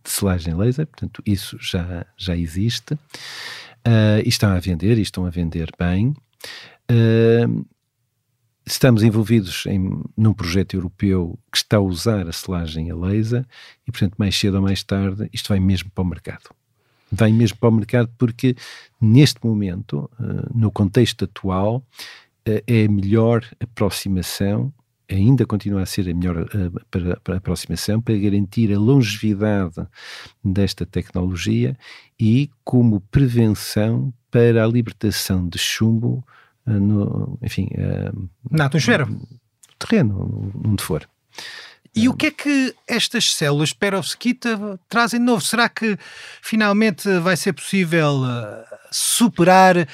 de 0.03 0.09
selagem 0.09 0.53
laser, 0.53 0.87
portanto 0.87 1.21
isso 1.25 1.57
já, 1.59 2.05
já 2.17 2.35
existe. 2.35 2.93
Uh, 3.85 4.23
e 4.23 4.29
estão 4.29 4.49
a 4.49 4.59
vender, 4.59 4.97
e 4.97 5.01
estão 5.01 5.25
a 5.25 5.29
vender 5.29 5.69
bem. 5.77 6.15
Uh, 6.89 7.65
estamos 8.65 9.03
envolvidos 9.03 9.65
em, 9.65 10.01
num 10.15 10.33
projeto 10.33 10.75
europeu 10.75 11.37
que 11.51 11.57
está 11.57 11.77
a 11.77 11.81
usar 11.81 12.27
a 12.27 12.31
selagem 12.31 12.89
a 12.89 12.95
laser 12.95 13.45
e, 13.85 13.91
portanto, 13.91 14.15
mais 14.17 14.37
cedo 14.37 14.55
ou 14.55 14.61
mais 14.61 14.81
tarde, 14.83 15.29
isto 15.33 15.49
vai 15.49 15.59
mesmo 15.59 15.89
para 15.91 16.01
o 16.01 16.07
mercado. 16.07 16.49
Vai 17.11 17.31
mesmo 17.31 17.57
para 17.57 17.69
o 17.69 17.73
mercado 17.73 18.09
porque, 18.17 18.55
neste 18.99 19.45
momento, 19.45 20.09
uh, 20.17 20.57
no 20.57 20.71
contexto 20.71 21.25
atual, 21.25 21.83
é 22.45 22.85
a 22.85 22.91
melhor 22.91 23.43
aproximação 23.59 24.73
ainda 25.09 25.45
continua 25.45 25.81
a 25.81 25.85
ser 25.85 26.09
a 26.09 26.13
melhor 26.13 26.47
para, 26.89 27.19
para 27.19 27.37
aproximação, 27.37 28.01
para 28.01 28.15
garantir 28.17 28.73
a 28.73 28.79
longevidade 28.79 29.87
desta 30.43 30.85
tecnologia 30.85 31.77
e 32.19 32.49
como 32.63 32.99
prevenção 32.99 34.13
para 34.31 34.63
a 34.63 34.67
libertação 34.67 35.47
de 35.47 35.57
chumbo 35.57 36.25
uh, 36.65 36.71
no, 36.71 37.37
enfim, 37.41 37.69
uh, 37.73 38.29
na 38.49 38.65
atmosfera, 38.65 39.05
no 39.05 39.27
terreno, 39.77 40.51
onde 40.65 40.83
for. 40.83 41.07
E 41.95 42.09
o 42.09 42.13
que 42.15 42.27
é 42.27 42.31
que 42.31 42.73
estas 42.87 43.35
células 43.35 43.71
perovskita 43.71 44.79
trazem 44.89 45.19
de 45.19 45.25
novo? 45.27 45.41
Será 45.43 45.69
que 45.69 45.95
finalmente 46.41 47.07
vai 47.19 47.37
ser 47.37 47.53
possível 47.53 48.15
superar 48.89 49.87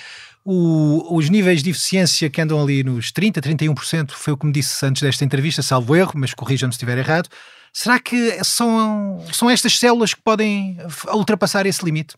o, 0.51 1.15
os 1.15 1.29
níveis 1.29 1.61
de 1.61 1.69
eficiência 1.69 2.27
que 2.27 2.41
andam 2.41 2.59
ali 2.59 2.83
nos 2.83 3.11
30%, 3.11 3.39
31%, 3.39 4.13
foi 4.13 4.33
o 4.33 4.37
que 4.37 4.47
me 4.47 4.51
disse 4.51 4.83
antes 4.83 5.03
desta 5.03 5.23
entrevista, 5.23 5.61
salvo 5.61 5.95
erro, 5.95 6.13
mas 6.15 6.33
corrija-me 6.33 6.73
se 6.73 6.77
estiver 6.77 6.97
errado. 6.97 7.29
Será 7.71 7.99
que 7.99 8.43
são, 8.43 9.23
são 9.31 9.47
estas 9.47 9.77
células 9.77 10.15
que 10.15 10.21
podem 10.23 10.75
ultrapassar 11.13 11.67
esse 11.67 11.85
limite? 11.85 12.15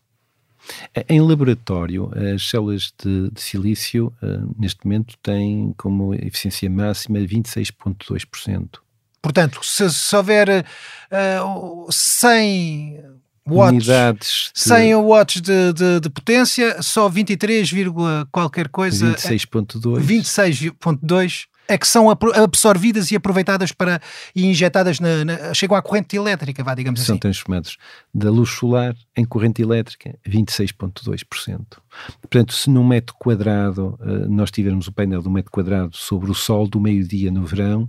Em 1.10 1.20
laboratório, 1.20 2.10
as 2.34 2.48
células 2.48 2.94
de, 3.04 3.30
de 3.30 3.40
silício, 3.40 4.10
uh, 4.22 4.54
neste 4.58 4.82
momento, 4.86 5.14
têm 5.22 5.74
como 5.76 6.14
eficiência 6.14 6.70
máxima 6.70 7.18
26,2%. 7.18 8.78
Portanto, 9.20 9.60
se, 9.62 9.90
se 9.90 10.16
houver 10.16 10.64
uh, 11.12 11.86
100 11.92 12.98
watts, 13.46 13.72
unidades 13.72 14.50
de... 14.54 14.60
100 14.60 14.94
watts 14.96 15.40
de, 15.40 15.72
de, 15.72 16.00
de, 16.00 16.10
potência, 16.10 16.80
só 16.82 17.08
23, 17.08 17.70
qualquer 18.30 18.68
coisa. 18.68 19.12
26.2. 19.14 20.00
26.2 20.00 21.51
é 21.68 21.78
que 21.78 21.86
são 21.86 22.10
absorvidas 22.10 23.10
e 23.10 23.16
aproveitadas 23.16 23.72
para 23.72 24.00
e 24.34 24.46
injetadas 24.46 24.98
na, 25.00 25.24
na 25.24 25.54
chegam 25.54 25.76
à 25.76 25.82
corrente 25.82 26.16
elétrica, 26.16 26.62
vá, 26.62 26.74
digamos 26.74 27.00
são 27.00 27.04
assim. 27.04 27.12
São 27.12 27.18
transformados 27.18 27.76
da 28.12 28.30
luz 28.30 28.50
solar 28.50 28.94
em 29.16 29.24
corrente 29.24 29.62
elétrica 29.62 30.18
26.2%. 30.28 31.60
Portanto, 32.20 32.52
se 32.52 32.70
num 32.70 32.86
metro 32.86 33.14
quadrado 33.18 33.98
eh, 34.00 34.26
nós 34.28 34.50
tivermos 34.50 34.88
o 34.88 34.92
painel 34.92 35.22
de 35.22 35.28
um 35.28 35.32
metro 35.32 35.50
quadrado 35.50 35.96
sobre 35.96 36.30
o 36.30 36.34
sol 36.34 36.66
do 36.66 36.80
meio-dia 36.80 37.30
no 37.30 37.44
verão, 37.44 37.88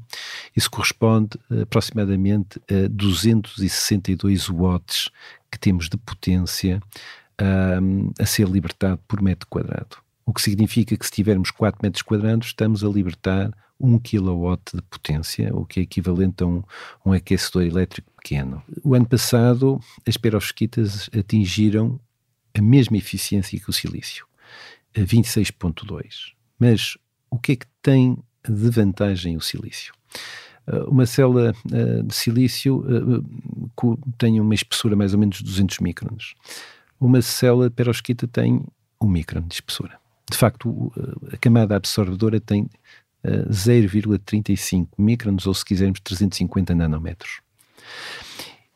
isso 0.55 0.69
corresponde 0.69 1.39
eh, 1.51 1.62
aproximadamente 1.62 2.62
a 2.69 2.88
262 2.89 4.49
watts 4.49 5.09
que 5.49 5.59
temos 5.59 5.88
de 5.88 5.97
potência 5.97 6.81
um, 7.81 8.12
a 8.19 8.25
ser 8.25 8.47
libertado 8.47 8.99
por 9.07 9.21
metro 9.21 9.47
quadrado. 9.47 10.02
O 10.25 10.33
que 10.33 10.41
significa 10.41 10.95
que 10.95 11.05
se 11.05 11.12
tivermos 11.12 11.51
4 11.51 11.79
metros 11.83 12.01
quadrados, 12.01 12.47
estamos 12.47 12.83
a 12.83 12.88
libertar 12.88 13.51
1 13.79 13.99
kW 13.99 14.57
de 14.73 14.81
potência, 14.83 15.53
o 15.53 15.65
que 15.65 15.81
é 15.81 15.83
equivalente 15.83 16.43
a 16.43 16.47
um, 16.47 16.63
um 17.05 17.12
aquecedor 17.12 17.63
elétrico 17.63 18.09
pequeno. 18.21 18.63
O 18.83 18.95
ano 18.95 19.05
passado, 19.05 19.79
as 20.07 20.15
perovskitas 20.15 21.09
atingiram 21.17 21.99
a 22.57 22.62
mesma 22.62 22.97
eficiência 22.97 23.59
que 23.59 23.69
o 23.69 23.73
silício, 23.73 24.25
a 24.95 25.01
26.2. 25.01 26.33
Mas 26.57 26.97
o 27.29 27.38
que 27.38 27.53
é 27.53 27.55
que 27.57 27.65
tem 27.81 28.17
de 28.47 28.69
vantagem 28.69 29.36
o 29.36 29.41
silício? 29.41 29.93
Uh, 30.65 30.89
uma 30.89 31.05
célula 31.05 31.53
uh, 31.65 32.03
de 32.03 32.15
silício 32.15 32.77
uh, 32.77 33.97
tem 34.17 34.39
uma 34.39 34.53
espessura 34.53 34.95
mais 34.95 35.13
ou 35.13 35.19
menos 35.19 35.38
de 35.38 35.43
200 35.43 35.79
microns. 35.79 36.36
Uma 36.99 37.21
célula 37.21 37.69
perovskita 37.69 38.27
tem 38.27 38.63
1 39.01 39.07
micron 39.07 39.41
de 39.41 39.55
espessura. 39.55 40.02
De 40.29 40.38
facto, 40.38 40.91
a 41.31 41.38
camada 41.38 41.75
absorvedora 41.75 42.39
tem 42.39 42.69
0,35 43.25 44.88
microns, 44.97 45.45
ou 45.45 45.53
se 45.53 45.63
quisermos 45.63 45.99
350 45.99 46.75
nanômetros. 46.75 47.41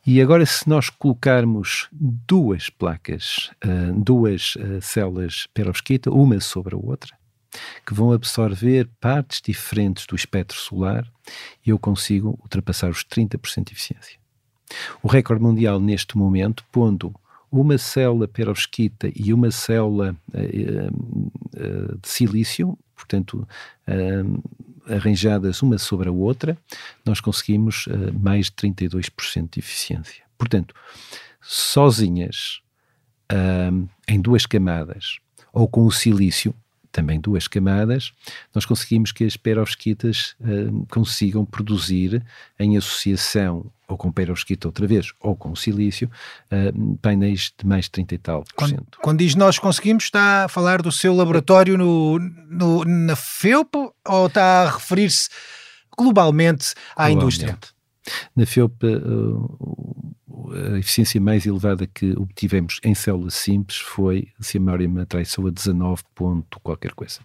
E 0.06 0.22
agora, 0.22 0.46
se 0.46 0.70
nós 0.70 0.90
colocarmos 0.90 1.90
duas 1.92 2.70
placas, 2.70 3.52
duas 3.96 4.54
células 4.82 5.48
perovskita, 5.54 6.10
uma 6.10 6.40
sobre 6.40 6.76
a 6.76 6.78
outra, 6.78 7.18
que 7.86 7.94
vão 7.94 8.12
absorver 8.12 8.88
partes 9.02 9.42
diferentes 9.42 10.06
do 10.06 10.16
espectro 10.16 10.58
solar 10.58 11.06
eu 11.66 11.78
consigo 11.78 12.40
ultrapassar 12.42 12.90
os 12.90 13.04
30% 13.04 13.66
de 13.66 13.74
eficiência. 13.74 14.18
O 15.02 15.08
recorde 15.08 15.42
mundial 15.42 15.80
neste 15.80 16.18
momento, 16.18 16.64
pondo 16.72 17.14
uma 17.52 17.78
célula 17.78 18.28
perovskita 18.28 19.10
e 19.16 19.34
uma 19.34 19.52
célula 19.52 20.16
uh, 20.34 20.38
uh, 20.38 21.98
de 22.02 22.08
silício, 22.08 22.78
portanto, 22.96 23.48
uh, 23.88 24.44
arranjadas 24.94 25.62
uma 25.62 25.78
sobre 25.78 26.10
a 26.10 26.12
outra, 26.12 26.58
nós 27.06 27.20
conseguimos 27.20 27.88
mais 28.18 28.46
de 28.46 28.54
32% 28.54 29.50
de 29.52 29.60
eficiência. 29.60 30.24
Portanto, 30.38 30.74
sozinhas, 31.42 32.62
em 34.08 34.22
duas 34.22 34.46
camadas, 34.46 35.18
ou 35.52 35.68
com 35.68 35.86
o 35.86 35.92
silício, 35.92 36.56
também 36.98 37.20
duas 37.20 37.48
camadas, 37.48 38.12
nós 38.56 38.66
conseguimos 38.66 39.12
que 39.12 39.24
as 39.24 39.38
perovskitas 39.38 40.36
uh, 40.42 40.84
consigam 40.90 41.46
produzir, 41.46 42.26
em 42.58 42.76
associação 42.76 43.68
ou 43.88 43.96
com 43.96 44.12
perovskita 44.12 44.68
outra 44.68 44.88
vez, 44.88 45.14
ou 45.20 45.36
com 45.36 45.56
silício, 45.56 46.10
uh, 46.52 46.98
painéis 46.98 47.54
de 47.56 47.68
mais 47.68 47.86
de 47.86 47.92
30 47.92 48.16
e 48.16 48.18
tal 48.18 48.44
por 48.56 48.68
cento. 48.68 48.82
Quando, 48.82 49.04
quando 49.04 49.20
diz 49.20 49.36
nós 49.36 49.60
conseguimos, 49.60 50.06
está 50.06 50.46
a 50.46 50.48
falar 50.48 50.82
do 50.82 50.92
seu 50.92 51.14
laboratório 51.14 51.78
no, 51.78 52.18
no 52.18 52.84
na 52.84 53.16
FEUP 53.16 53.76
ou 54.04 54.26
está 54.26 54.64
a 54.64 54.72
referir-se 54.72 55.30
globalmente 55.96 56.74
à 56.96 57.10
globalmente. 57.10 57.14
indústria? 57.14 57.60
Na 58.36 58.46
FEUP, 58.48 58.74
uh, 58.88 60.16
a 60.52 60.78
eficiência 60.78 61.20
mais 61.20 61.46
elevada 61.46 61.88
que 61.88 62.12
obtivemos 62.18 62.80
em 62.84 62.96
células 62.96 63.34
simples 63.34 63.78
foi, 63.78 64.28
se 64.40 64.58
a 64.58 64.60
memória 64.60 64.88
me 64.88 65.02
atraiçou, 65.02 65.48
a 65.48 65.52
19 65.52 66.04
ponto 66.16 66.60
qualquer 66.60 66.94
coisa. 66.94 67.20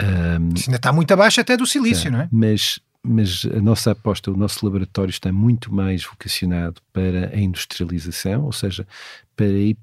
Um, 0.00 0.54
Isso 0.54 0.68
ainda 0.68 0.76
está 0.76 0.92
muito 0.92 1.12
abaixo 1.12 1.40
até 1.40 1.56
do 1.56 1.66
silício, 1.66 2.10
não 2.10 2.20
é? 2.20 2.28
Mas, 2.30 2.78
mas 3.02 3.44
a 3.46 3.60
nossa 3.60 3.90
aposta, 3.90 4.30
o 4.30 4.36
nosso 4.36 4.64
laboratório 4.64 5.10
está 5.10 5.32
muito 5.32 5.74
mais 5.74 6.04
vocacionado 6.04 6.80
para 6.92 7.34
a 7.34 7.40
industrialização, 7.40 8.44
ou 8.44 8.52
seja, 8.52 8.86
para 9.34 9.46
ir 9.46 9.76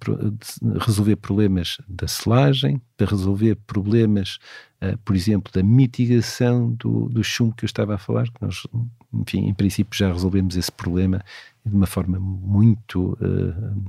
resolver 0.80 1.16
problemas 1.18 1.78
da 1.88 2.08
selagem, 2.08 2.82
para 2.98 3.08
resolver 3.08 3.56
problemas, 3.68 4.38
uh, 4.82 4.98
por 5.04 5.16
exemplo, 5.16 5.52
da 5.52 5.64
mitigação 5.64 6.72
do, 6.72 7.10
do 7.10 7.24
chumbo 7.24 7.56
que 7.56 7.66
eu 7.66 7.68
estava 7.68 7.96
a 7.96 7.98
falar, 7.98 8.26
que 8.26 8.42
nós, 8.42 8.66
enfim, 9.22 9.48
em 9.48 9.54
princípio 9.54 9.98
já 9.98 10.12
resolvemos 10.12 10.56
esse 10.56 10.72
problema 10.72 11.24
de 11.66 11.76
uma 11.76 11.88
forma 11.88 12.20
muito 12.20 13.18
uh, 13.22 13.84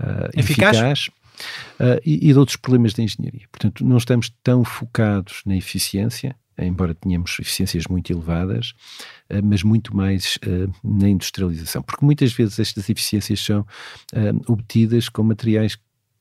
uh, 0.00 0.30
eficaz, 0.34 0.76
eficaz 0.76 1.08
uh, 1.80 2.00
e, 2.04 2.28
e, 2.28 2.32
de 2.32 2.38
outros 2.38 2.56
problemas 2.56 2.92
da 2.92 3.02
engenharia. 3.02 3.48
Portanto, 3.50 3.84
não 3.84 3.96
estamos 3.96 4.30
tão 4.42 4.64
focados 4.64 5.42
na 5.46 5.56
eficiência, 5.56 6.36
embora 6.58 6.94
tenhamos 6.94 7.38
eficiências 7.38 7.86
muito 7.86 8.12
elevadas, 8.12 8.74
mas 9.44 9.62
muito 9.62 9.96
mais 9.96 10.36
na 10.82 11.08
industrialização, 11.08 11.82
porque 11.82 12.04
muitas 12.04 12.32
vezes 12.32 12.58
estas 12.58 12.90
eficiências 12.90 13.38
são 13.38 13.64
obtidas 14.48 15.08
com 15.08 15.22
materiais 15.22 15.78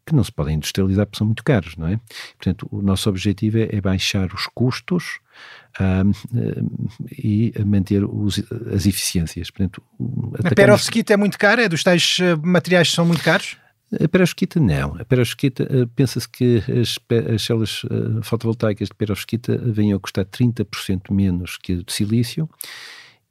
que 0.07 0.15
não 0.15 0.23
se 0.23 0.31
podem 0.31 0.55
industrializar 0.55 1.05
porque 1.07 1.17
são 1.17 1.25
muito 1.25 1.43
caros, 1.43 1.75
não 1.75 1.87
é? 1.87 1.99
Portanto, 2.37 2.67
o 2.71 2.81
nosso 2.83 3.09
objetivo 3.09 3.57
é, 3.57 3.67
é 3.71 3.81
baixar 3.81 4.33
os 4.33 4.47
custos 4.53 5.19
e 7.11 7.53
manter 7.65 8.03
os, 8.03 8.41
as 8.73 8.85
eficiências. 8.85 9.51
Portanto, 9.51 9.81
a 10.43 10.55
perovskita 10.55 11.13
é 11.13 11.17
muito 11.17 11.37
cara? 11.37 11.63
É 11.63 11.69
dos 11.69 11.83
tais 11.83 12.17
eh, 12.19 12.35
materiais 12.35 12.89
que 12.89 12.95
são 12.95 13.05
muito 13.05 13.23
caros? 13.23 13.57
A 14.03 14.07
perovskita 14.07 14.59
não. 14.59 14.95
A 14.99 15.05
perovskita, 15.05 15.63
uh, 15.63 15.87
pensa-se 15.89 16.27
que 16.27 16.61
as, 16.81 16.97
as 17.33 17.41
células 17.41 17.81
fotovoltaicas 18.23 18.89
de 18.89 18.95
perovskita 18.95 19.57
venham 19.57 19.97
a 19.97 19.99
custar 19.99 20.25
30% 20.25 21.11
menos 21.11 21.57
que 21.57 21.73
a 21.73 21.75
de 21.77 21.93
silício 21.93 22.49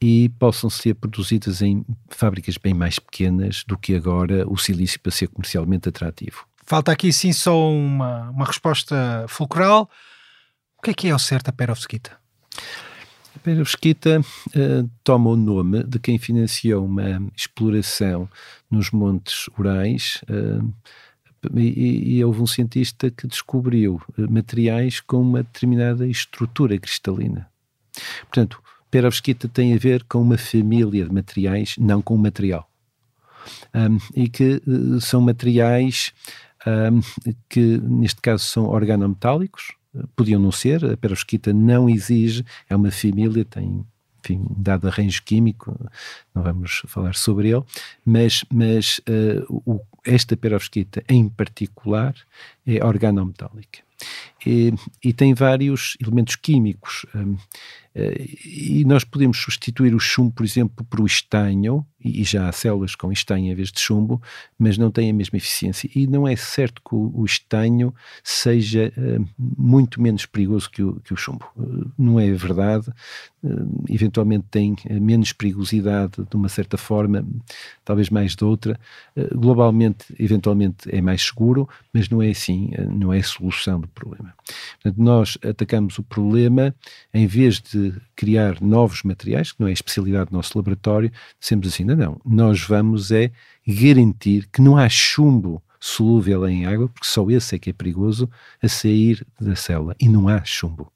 e 0.00 0.28
possam 0.38 0.68
ser 0.68 0.94
produzidas 0.94 1.62
em 1.62 1.84
fábricas 2.08 2.56
bem 2.58 2.74
mais 2.74 2.98
pequenas 2.98 3.64
do 3.66 3.78
que 3.78 3.94
agora 3.94 4.46
o 4.48 4.56
silício 4.56 5.00
para 5.00 5.12
ser 5.12 5.28
comercialmente 5.28 5.88
atrativo. 5.88 6.46
Falta 6.64 6.92
aqui 6.92 7.12
sim 7.12 7.32
só 7.32 7.70
uma, 7.70 8.30
uma 8.30 8.44
resposta 8.44 9.24
fulcral. 9.28 9.88
Que 10.86 10.90
é 10.90 10.94
que 10.94 11.08
é 11.08 11.14
o 11.16 11.18
certo 11.18 11.48
a 11.48 11.52
perovskita? 11.52 12.12
A 13.34 13.38
perovskita 13.40 14.20
uh, 14.20 14.90
toma 15.02 15.30
o 15.30 15.36
nome 15.36 15.82
de 15.82 15.98
quem 15.98 16.16
financiou 16.16 16.86
uma 16.86 17.20
exploração 17.36 18.28
nos 18.70 18.92
Montes 18.92 19.48
Urais 19.58 20.22
uh, 20.30 20.72
e, 21.58 22.18
e, 22.18 22.24
houve 22.24 22.40
um 22.40 22.46
cientista 22.46 23.10
que 23.10 23.26
descobriu 23.26 24.00
uh, 24.16 24.30
materiais 24.30 25.00
com 25.00 25.20
uma 25.20 25.42
determinada 25.42 26.06
estrutura 26.06 26.78
cristalina. 26.78 27.50
Portanto, 28.20 28.62
perovskita 28.88 29.48
tem 29.48 29.74
a 29.74 29.78
ver 29.78 30.04
com 30.04 30.22
uma 30.22 30.38
família 30.38 31.04
de 31.04 31.12
materiais, 31.12 31.74
não 31.78 32.00
com 32.00 32.14
um 32.14 32.18
material. 32.18 32.70
Um, 33.74 33.98
e 34.14 34.28
que 34.28 34.62
uh, 34.64 35.00
são 35.00 35.20
materiais 35.20 36.12
um, 36.64 37.00
que, 37.48 37.78
neste 37.78 38.20
caso, 38.20 38.44
são 38.44 38.66
organometálicos, 38.66 39.75
podiam 40.14 40.40
não 40.40 40.52
ser, 40.52 40.84
a 40.84 40.96
perovskita 40.96 41.52
não 41.52 41.88
exige, 41.88 42.44
é 42.68 42.76
uma 42.76 42.90
família, 42.90 43.44
tem 43.44 43.84
enfim, 44.26 44.44
um 44.50 44.60
dado 44.62 44.88
arranjo 44.88 45.22
químico, 45.22 45.78
não 46.34 46.42
vamos 46.42 46.82
falar 46.86 47.14
sobre 47.14 47.50
ele, 47.50 47.62
mas, 48.04 48.44
mas 48.52 48.98
uh, 49.08 49.62
o, 49.64 49.80
esta 50.04 50.36
perovskita 50.36 51.02
em 51.08 51.28
particular 51.28 52.14
é 52.66 52.84
organometálica. 52.84 53.86
E, 54.44 54.72
e, 55.02 55.12
tem 55.12 55.32
vários 55.32 55.96
elementos 56.00 56.36
químicos. 56.36 57.06
Um, 57.14 57.34
eh, 57.34 57.38
e 58.44 58.84
nós 58.84 59.04
podemos 59.04 59.38
substituir 59.38 59.94
o 59.94 60.00
chumbo, 60.00 60.32
por 60.32 60.44
exemplo, 60.44 60.84
por 60.84 61.00
o 61.00 61.06
estanho, 61.06 61.86
e 62.06 62.22
já 62.24 62.48
há 62.48 62.52
células 62.52 62.94
com 62.94 63.10
estanho 63.10 63.50
em 63.50 63.54
vez 63.54 63.72
de 63.72 63.80
chumbo, 63.80 64.22
mas 64.58 64.78
não 64.78 64.90
tem 64.90 65.10
a 65.10 65.14
mesma 65.14 65.38
eficiência. 65.38 65.90
E 65.94 66.06
não 66.06 66.26
é 66.26 66.36
certo 66.36 66.80
que 66.82 66.94
o, 66.94 67.24
estanho 67.24 67.92
seja 68.22 68.92
uh, 68.96 69.26
muito 69.36 70.00
menos 70.00 70.24
perigoso 70.26 70.70
que 70.70 70.82
o, 70.82 71.00
que 71.00 71.12
o 71.12 71.16
chumbo. 71.16 71.44
Uh, 71.56 71.90
não 71.98 72.20
é 72.20 72.30
verdade. 72.32 72.92
Eventualmente 73.88 74.46
tem 74.50 74.74
menos 74.90 75.32
perigosidade 75.32 76.24
de 76.28 76.36
uma 76.36 76.48
certa 76.48 76.76
forma, 76.76 77.24
talvez 77.84 78.10
mais 78.10 78.34
de 78.34 78.44
outra. 78.44 78.78
globalmente, 79.36 80.04
eventualmente 80.18 80.88
é 80.88 81.00
mais 81.00 81.22
seguro, 81.22 81.68
mas 81.92 82.08
não 82.08 82.20
é 82.20 82.30
assim, 82.30 82.70
não 82.90 83.12
é 83.12 83.18
a 83.18 83.22
solução 83.22 83.80
do 83.80 83.86
problema. 83.86 84.34
Portanto, 84.82 85.00
nós 85.00 85.38
atacamos 85.44 85.96
o 85.96 86.02
problema 86.02 86.74
em 87.14 87.26
vez 87.28 87.60
de 87.60 87.85
criar 88.14 88.60
novos 88.60 89.02
materiais, 89.02 89.52
que 89.52 89.60
não 89.60 89.66
é 89.66 89.70
a 89.70 89.74
especialidade 89.74 90.30
do 90.30 90.36
nosso 90.36 90.56
laboratório, 90.56 91.10
dissemos 91.38 91.68
assim, 91.68 91.84
não, 91.84 91.96
não, 91.96 92.20
nós 92.24 92.62
vamos 92.62 93.10
é 93.10 93.30
garantir 93.66 94.48
que 94.52 94.60
não 94.60 94.76
há 94.76 94.88
chumbo 94.88 95.62
solúvel 95.80 96.48
em 96.48 96.66
água, 96.66 96.88
porque 96.88 97.08
só 97.08 97.28
esse 97.30 97.56
é 97.56 97.58
que 97.58 97.70
é 97.70 97.72
perigoso, 97.72 98.28
a 98.62 98.68
sair 98.68 99.26
da 99.40 99.54
célula, 99.54 99.94
e 100.00 100.08
não 100.08 100.28
há 100.28 100.42
chumbo. 100.44 100.92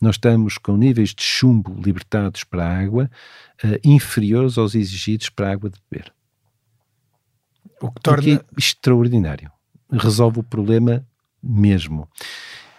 Nós 0.00 0.14
estamos 0.16 0.58
com 0.58 0.76
níveis 0.76 1.14
de 1.14 1.22
chumbo 1.22 1.74
libertados 1.80 2.44
para 2.44 2.66
a 2.66 2.78
água 2.78 3.10
uh, 3.64 3.78
inferiores 3.84 4.58
aos 4.58 4.74
exigidos 4.74 5.28
para 5.28 5.48
a 5.48 5.52
água 5.52 5.70
de 5.70 5.78
beber. 5.90 6.12
O 7.80 7.90
que 7.90 8.00
torna... 8.00 8.20
O 8.20 8.24
que 8.24 8.30
é 8.32 8.40
extraordinário. 8.56 9.50
Resolve 9.90 10.40
o 10.40 10.42
problema 10.42 11.06
mesmo. 11.42 12.08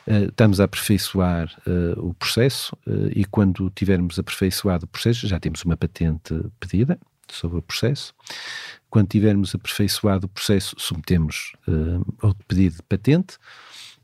Uh, 0.07 0.29
estamos 0.29 0.61
a 0.61 0.63
aperfeiçoar 0.63 1.53
uh, 1.67 2.07
o 2.07 2.13
processo 2.13 2.73
uh, 2.87 3.11
e 3.13 3.25
quando 3.25 3.69
tivermos 3.71 4.17
aperfeiçoado 4.17 4.85
o 4.85 4.87
processo, 4.87 5.27
já 5.27 5.37
temos 5.37 5.63
uma 5.63 5.75
patente 5.75 6.33
pedida 6.61 6.97
sobre 7.29 7.57
o 7.57 7.61
processo. 7.61 8.13
Quando 8.89 9.09
tivermos 9.09 9.53
aperfeiçoado 9.53 10.25
o 10.25 10.29
processo, 10.29 10.73
submetemos 10.79 11.51
outro 12.21 12.45
pedido 12.47 12.77
de 12.77 12.83
patente 12.83 13.37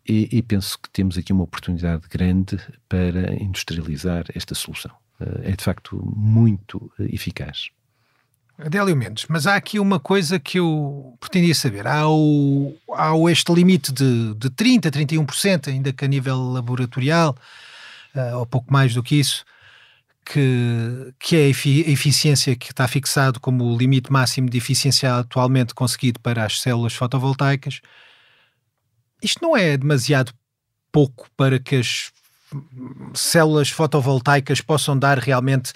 e, 0.05 0.27
e, 0.29 0.41
penso 0.41 0.77
que 0.77 0.89
temos 0.89 1.17
aqui 1.17 1.31
uma 1.31 1.45
oportunidade 1.45 2.05
grande 2.09 2.59
para 2.89 3.33
industrializar 3.41 4.25
esta 4.35 4.53
solução. 4.53 4.91
é 5.41 5.55
de 5.55 5.63
facto 5.63 6.03
muito 6.05 6.91
eficaz. 6.99 7.69
Adélio 8.57 8.95
Mendes, 8.95 9.25
mas 9.27 9.47
há 9.47 9.55
aqui 9.55 9.79
uma 9.79 9.99
coisa 9.99 10.39
que 10.39 10.59
eu 10.59 11.17
pretendia 11.19 11.55
saber. 11.55 11.87
Há, 11.87 12.07
o, 12.07 12.75
há 12.93 13.11
este 13.31 13.51
limite 13.51 13.91
de, 13.91 14.33
de 14.35 14.49
30%, 14.49 14.91
31%, 14.91 15.69
ainda 15.69 15.91
que 15.91 16.05
a 16.05 16.07
nível 16.07 16.51
laboratorial, 16.51 17.35
uh, 18.15 18.37
ou 18.37 18.45
pouco 18.45 18.71
mais 18.71 18.93
do 18.93 19.01
que 19.01 19.15
isso, 19.15 19.43
que, 20.25 21.13
que 21.19 21.35
é 21.35 21.45
a 21.45 21.49
eficiência 21.49 22.55
que 22.55 22.71
está 22.71 22.87
fixado 22.87 23.39
como 23.39 23.65
o 23.65 23.77
limite 23.77 24.11
máximo 24.11 24.49
de 24.49 24.57
eficiência 24.57 25.17
atualmente 25.17 25.73
conseguido 25.73 26.19
para 26.19 26.45
as 26.45 26.61
células 26.61 26.93
fotovoltaicas. 26.93 27.81
Isto 29.21 29.41
não 29.41 29.57
é 29.57 29.75
demasiado 29.75 30.31
pouco 30.91 31.27
para 31.35 31.59
que 31.59 31.77
as 31.77 32.11
células 33.15 33.69
fotovoltaicas 33.69 34.61
possam 34.61 34.97
dar 34.97 35.17
realmente 35.17 35.73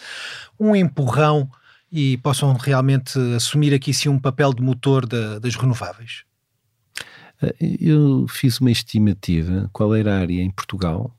um 0.60 0.76
empurrão 0.76 1.50
e 1.92 2.18
possam 2.18 2.54
realmente 2.54 3.18
assumir 3.36 3.74
aqui 3.74 3.94
sim 3.94 4.10
um 4.10 4.20
papel 4.20 4.54
de 4.54 4.62
motor 4.62 5.06
da, 5.06 5.40
das 5.40 5.56
renováveis? 5.56 6.24
Eh, 7.42 7.78
eu 7.80 8.26
fiz 8.30 8.60
uma 8.60 8.72
estimativa 8.72 9.70
qual 9.72 9.96
era 9.96 10.16
a 10.16 10.20
área 10.20 10.42
em 10.42 10.50
Portugal 10.50 11.14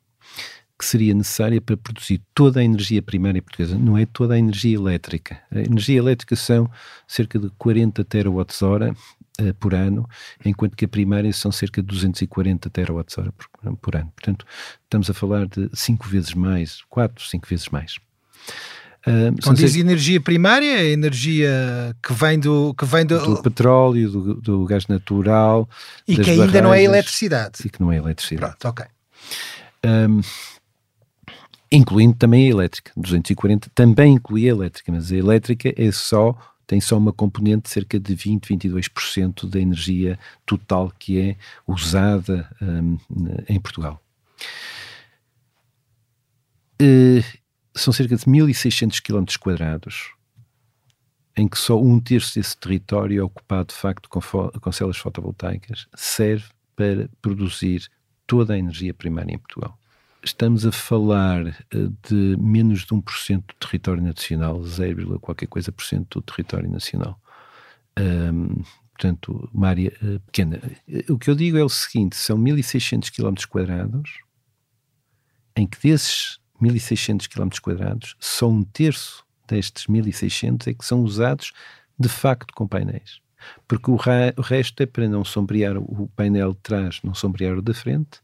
que 0.78 0.86
seria 0.86 1.12
necessária 1.12 1.60
para 1.60 1.76
produzir 1.76 2.22
toda 2.32 2.60
a 2.60 2.64
energia 2.64 3.02
primária 3.02 3.42
portuguesa, 3.42 3.76
não 3.76 3.98
é 3.98 4.06
toda 4.06 4.34
a 4.34 4.38
energia 4.38 4.76
elétrica. 4.76 5.40
A 5.50 5.58
energia 5.58 5.98
elétrica 5.98 6.36
são 6.36 6.70
cerca 7.06 7.36
de 7.36 7.50
40 7.58 8.04
terawatts-hora 8.04 8.94
uh, 9.40 9.54
por 9.54 9.74
ano, 9.74 10.08
enquanto 10.44 10.76
que 10.76 10.84
a 10.84 10.88
primária 10.88 11.32
são 11.32 11.50
cerca 11.50 11.82
de 11.82 11.88
240 11.88 12.70
terawatts-hora 12.70 13.32
por, 13.32 13.76
por, 13.76 13.96
ano. 13.96 14.12
Portanto, 14.14 14.46
estamos 14.84 15.10
a 15.10 15.14
falar 15.14 15.48
de 15.48 15.68
5 15.72 16.06
vezes 16.06 16.32
mais, 16.32 16.82
4, 16.88 17.26
5 17.26 17.48
vezes 17.48 17.68
mais. 17.70 17.98
Uh, 19.06 19.34
Quando 19.42 19.58
diz 19.58 19.76
energia 19.76 20.20
primária, 20.20 20.80
é 20.80 20.86
energia 20.86 21.96
que 22.02 22.12
vem 22.12 22.38
do, 22.38 22.74
que 22.74 22.84
vem 22.84 23.06
do... 23.06 23.18
do 23.18 23.42
petróleo, 23.42 24.10
do, 24.10 24.34
do, 24.34 24.64
gás 24.64 24.86
natural 24.86 25.68
e 26.06 26.16
que 26.16 26.30
ainda 26.30 26.60
não 26.60 26.74
é 26.74 26.82
eletricidade. 26.82 27.60
E 27.64 27.70
que 27.70 27.80
não 27.80 27.92
é 27.92 27.96
eletricidade. 27.96 28.56
Pronto, 28.58 28.68
ok. 28.68 28.86
Um, 29.86 30.20
incluindo 31.70 32.16
também 32.16 32.46
a 32.46 32.50
elétrica. 32.50 32.90
240 32.96 33.70
também 33.74 34.14
inclui 34.14 34.46
a 34.46 34.52
elétrica, 34.52 34.90
mas 34.90 35.12
a 35.12 35.16
elétrica 35.16 35.72
é 35.76 35.92
só 35.92 36.36
tem 36.66 36.82
só 36.82 36.98
uma 36.98 37.14
componente 37.14 37.62
de 37.62 37.70
cerca 37.70 37.98
de 37.98 38.14
20, 38.14 38.54
22% 38.54 39.48
da 39.48 39.58
energia 39.58 40.18
total 40.44 40.92
que 40.98 41.18
é 41.18 41.36
usada 41.66 42.46
um, 42.60 42.98
em 43.48 43.58
Portugal. 43.58 43.98
Uh, 46.80 47.24
são 47.80 47.92
cerca 47.92 48.16
de 48.16 48.24
1.600 48.24 49.00
km 49.00 49.24
quadrados, 49.38 50.12
em 51.36 51.46
que 51.46 51.58
só 51.58 51.80
um 51.80 52.00
terço 52.00 52.34
desse 52.34 52.56
território 52.56 53.20
é 53.20 53.22
ocupado 53.22 53.68
de 53.68 53.74
facto 53.74 54.08
com, 54.08 54.20
com 54.20 54.72
células 54.72 54.96
fotovoltaicas, 54.96 55.86
serve 55.94 56.46
para 56.74 57.08
produzir 57.22 57.88
toda 58.26 58.54
a 58.54 58.58
energia 58.58 58.92
primária 58.92 59.34
em 59.34 59.38
Portugal. 59.38 59.78
Estamos 60.22 60.66
a 60.66 60.72
falar 60.72 61.46
eh, 61.46 61.88
de 62.08 62.36
menos 62.38 62.80
de 62.80 62.88
1% 62.88 63.36
do 63.46 63.54
território 63.54 64.02
nacional, 64.02 64.62
0, 64.62 65.20
qualquer 65.20 65.46
coisa 65.46 65.70
por 65.70 65.84
cento 65.84 66.20
do 66.20 66.22
território 66.22 66.68
nacional. 66.68 67.20
Portanto, 68.98 69.48
uma 69.54 69.68
área 69.68 69.92
uh, 70.02 70.18
pequena. 70.20 70.60
O 71.08 71.16
que 71.16 71.30
eu 71.30 71.34
digo 71.36 71.56
é 71.56 71.62
o 71.62 71.68
seguinte: 71.68 72.16
são 72.16 72.36
1.600 72.36 73.10
km 73.10 73.46
quadrados, 73.48 74.18
em 75.54 75.66
que 75.66 75.80
desses 75.80 76.40
1.600 76.62 77.28
km 77.28 78.14
só 78.18 78.48
um 78.48 78.62
terço 78.62 79.24
destes 79.48 79.86
1.600 79.86 80.68
é 80.68 80.74
que 80.74 80.84
são 80.84 81.02
usados 81.02 81.52
de 81.98 82.08
facto 82.08 82.52
com 82.54 82.66
painéis. 82.66 83.20
Porque 83.66 83.90
o, 83.90 83.94
o, 83.94 84.42
resto 84.42 84.82
é 84.82 84.86
para 84.86 85.08
não 85.08 85.24
sombrear 85.24 85.76
o 85.78 86.08
painel 86.14 86.52
de 86.52 86.58
trás, 86.58 87.00
não 87.02 87.14
sombrear 87.14 87.56
o 87.56 87.62
da 87.62 87.72
frente, 87.72 88.20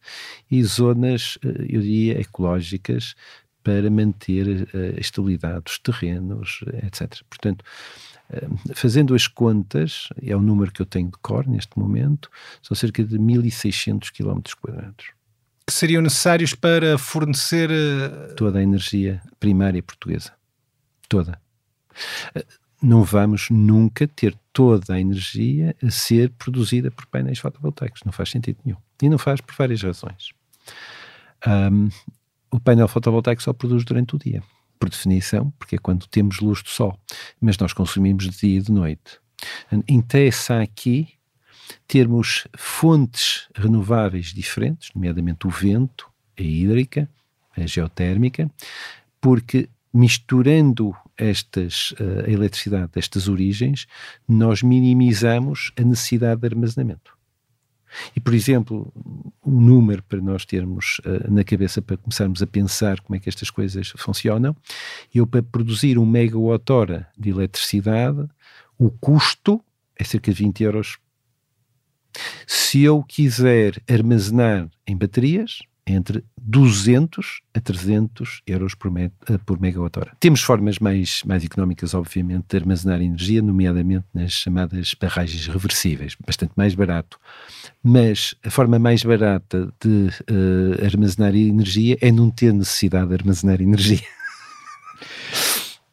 e 0.51 0.63
zonas, 0.65 1.39
eh, 1.45 1.67
eu 1.69 1.81
diria, 1.81 2.21
ecológicas 2.21 3.15
para 3.63 3.89
manter 3.91 4.69
eh, 4.75 4.95
a 4.97 5.01
estabilidade 5.01 5.65
dos 5.65 5.79
terrenos, 5.79 6.61
etc. 6.83 7.23
Portanto, 7.31 7.65
eh, 8.31 8.49
fazendo 8.75 9.15
as 9.15 9.29
contas, 9.29 10.09
é 10.21 10.35
o 10.37 10.43
número 10.43 10.73
que 10.73 10.83
eu 10.83 10.87
tenho 10.87 11.11
de 11.11 11.19
cor 11.23 11.47
neste 11.47 11.79
momento, 11.79 12.29
são 12.61 12.77
cerca 12.77 13.05
de 13.05 13.19
1.600 13.19 14.11
km 14.11 14.41
quadrados. 14.61 15.07
Que 15.67 15.73
seriam 15.73 16.03
necessários 16.03 16.55
para 16.55 16.99
fornecer 16.99 17.71
uh... 17.71 18.35
toda 18.37 18.59
a 18.59 18.63
energia 18.63 19.23
primária 19.41 19.83
portuguesa. 19.83 20.33
Toda. 21.09 21.41
Uh, 22.37 22.45
não 22.83 23.03
vamos 23.03 23.49
nunca 23.51 24.07
ter 24.07 24.37
toda 24.53 24.95
a 24.95 25.01
energia 25.01 25.75
a 25.83 25.91
ser 25.91 26.31
produzida 26.33 26.91
por 26.91 27.07
painéis 27.07 27.39
fotovoltaicos. 27.39 28.03
Não 28.05 28.13
faz 28.13 28.31
sentido 28.31 28.59
nenhum. 28.65 28.79
E 29.03 29.09
não 29.09 29.19
faz 29.19 29.41
por 29.41 29.55
várias 29.55 29.83
razões. 29.83 30.33
Um, 31.47 31.89
o 32.51 32.61
painel 32.61 32.87
fotovoltaico 32.87 33.43
só 33.43 33.53
produz 33.53 33.85
durante 33.85 34.15
o 34.15 34.19
dia, 34.19 34.43
por 34.79 34.89
definição, 34.89 35.51
porque 35.59 35.77
é 35.77 35.79
quando 35.79 36.07
temos 36.07 36.41
luz 36.41 36.63
do 36.63 36.69
sol. 36.69 36.99
Mas 37.41 37.57
nós 37.57 37.73
consumimos 37.73 38.29
de 38.29 38.39
dia 38.39 38.59
e 38.59 38.63
de 38.63 38.71
noite. 38.71 39.19
Interessa 39.89 40.61
aqui 40.61 41.09
termos 41.87 42.47
fontes 42.57 43.49
renováveis 43.55 44.27
diferentes, 44.27 44.91
nomeadamente 44.95 45.47
o 45.47 45.51
vento, 45.51 46.09
a 46.39 46.43
hídrica, 46.43 47.09
a 47.57 47.67
geotérmica, 47.67 48.51
porque 49.21 49.69
misturando 49.93 50.95
estas, 51.17 51.93
uh, 51.93 52.25
a 52.27 52.31
eletricidade 52.31 52.91
destas 52.93 53.29
origens, 53.29 53.87
nós 54.29 54.63
minimizamos 54.63 55.73
a 55.79 55.83
necessidade 55.83 56.41
de 56.41 56.49
armazenamento. 56.49 57.15
E, 58.15 58.21
por 58.21 58.35
exemplo, 58.35 58.93
um 59.45 59.61
número 59.61 60.03
para 60.03 60.21
nós 60.21 60.45
termos 60.45 61.01
uh, 61.01 61.33
na 61.33 61.45
cabeça 61.45 61.81
para 61.81 61.97
começarmos 61.97 62.43
a 62.43 62.47
pensar 62.47 63.01
como 63.01 63.17
é 63.17 63.21
que 63.21 63.29
estas 63.29 63.51
coisas 63.51 63.93
funcionam, 63.97 64.57
eu 65.15 65.27
para 65.27 65.43
produzir 65.43 65.97
um 65.97 66.07
megawatt-hora 66.07 67.09
de 67.17 67.31
eletricidade, 67.31 68.29
o 68.77 68.91
custo 68.91 69.63
é 69.97 70.03
cerca 70.03 70.33
de 70.33 70.43
20 70.43 70.65
euros. 70.65 70.99
Se 72.47 72.83
eu 72.83 73.03
quiser 73.03 73.81
armazenar 73.89 74.69
em 74.87 74.97
baterias, 74.97 75.61
entre 75.87 76.25
200 76.41 77.41
a 77.55 77.61
300 77.61 78.43
euros 78.47 78.75
por, 78.75 78.91
eh, 78.99 79.11
por 79.45 79.61
megawatt-hora. 79.61 80.13
Temos 80.19 80.43
formas 80.43 80.79
mais, 80.79 81.23
mais 81.25 81.45
económicas, 81.45 81.95
obviamente, 81.95 82.47
de 82.49 82.57
armazenar 82.57 83.03
energia, 83.03 83.43
nomeadamente 83.43 84.07
nas 84.15 84.33
chamadas 84.33 84.95
barragens 84.99 85.47
reversíveis, 85.47 86.17
bastante 86.27 86.53
mais 86.57 86.75
barato. 86.75 87.19
Mas 87.83 88.35
a 88.45 88.51
forma 88.51 88.79
mais 88.79 89.03
barata 89.03 89.73
de 89.81 90.09
uh, 90.31 90.85
armazenar 90.85 91.35
energia 91.35 91.99
é 92.01 92.11
não 92.11 92.31
ter 92.31 92.53
necessidade 92.53 93.09
de 93.09 93.15
armazenar 93.15 93.61
energia. 93.61 94.01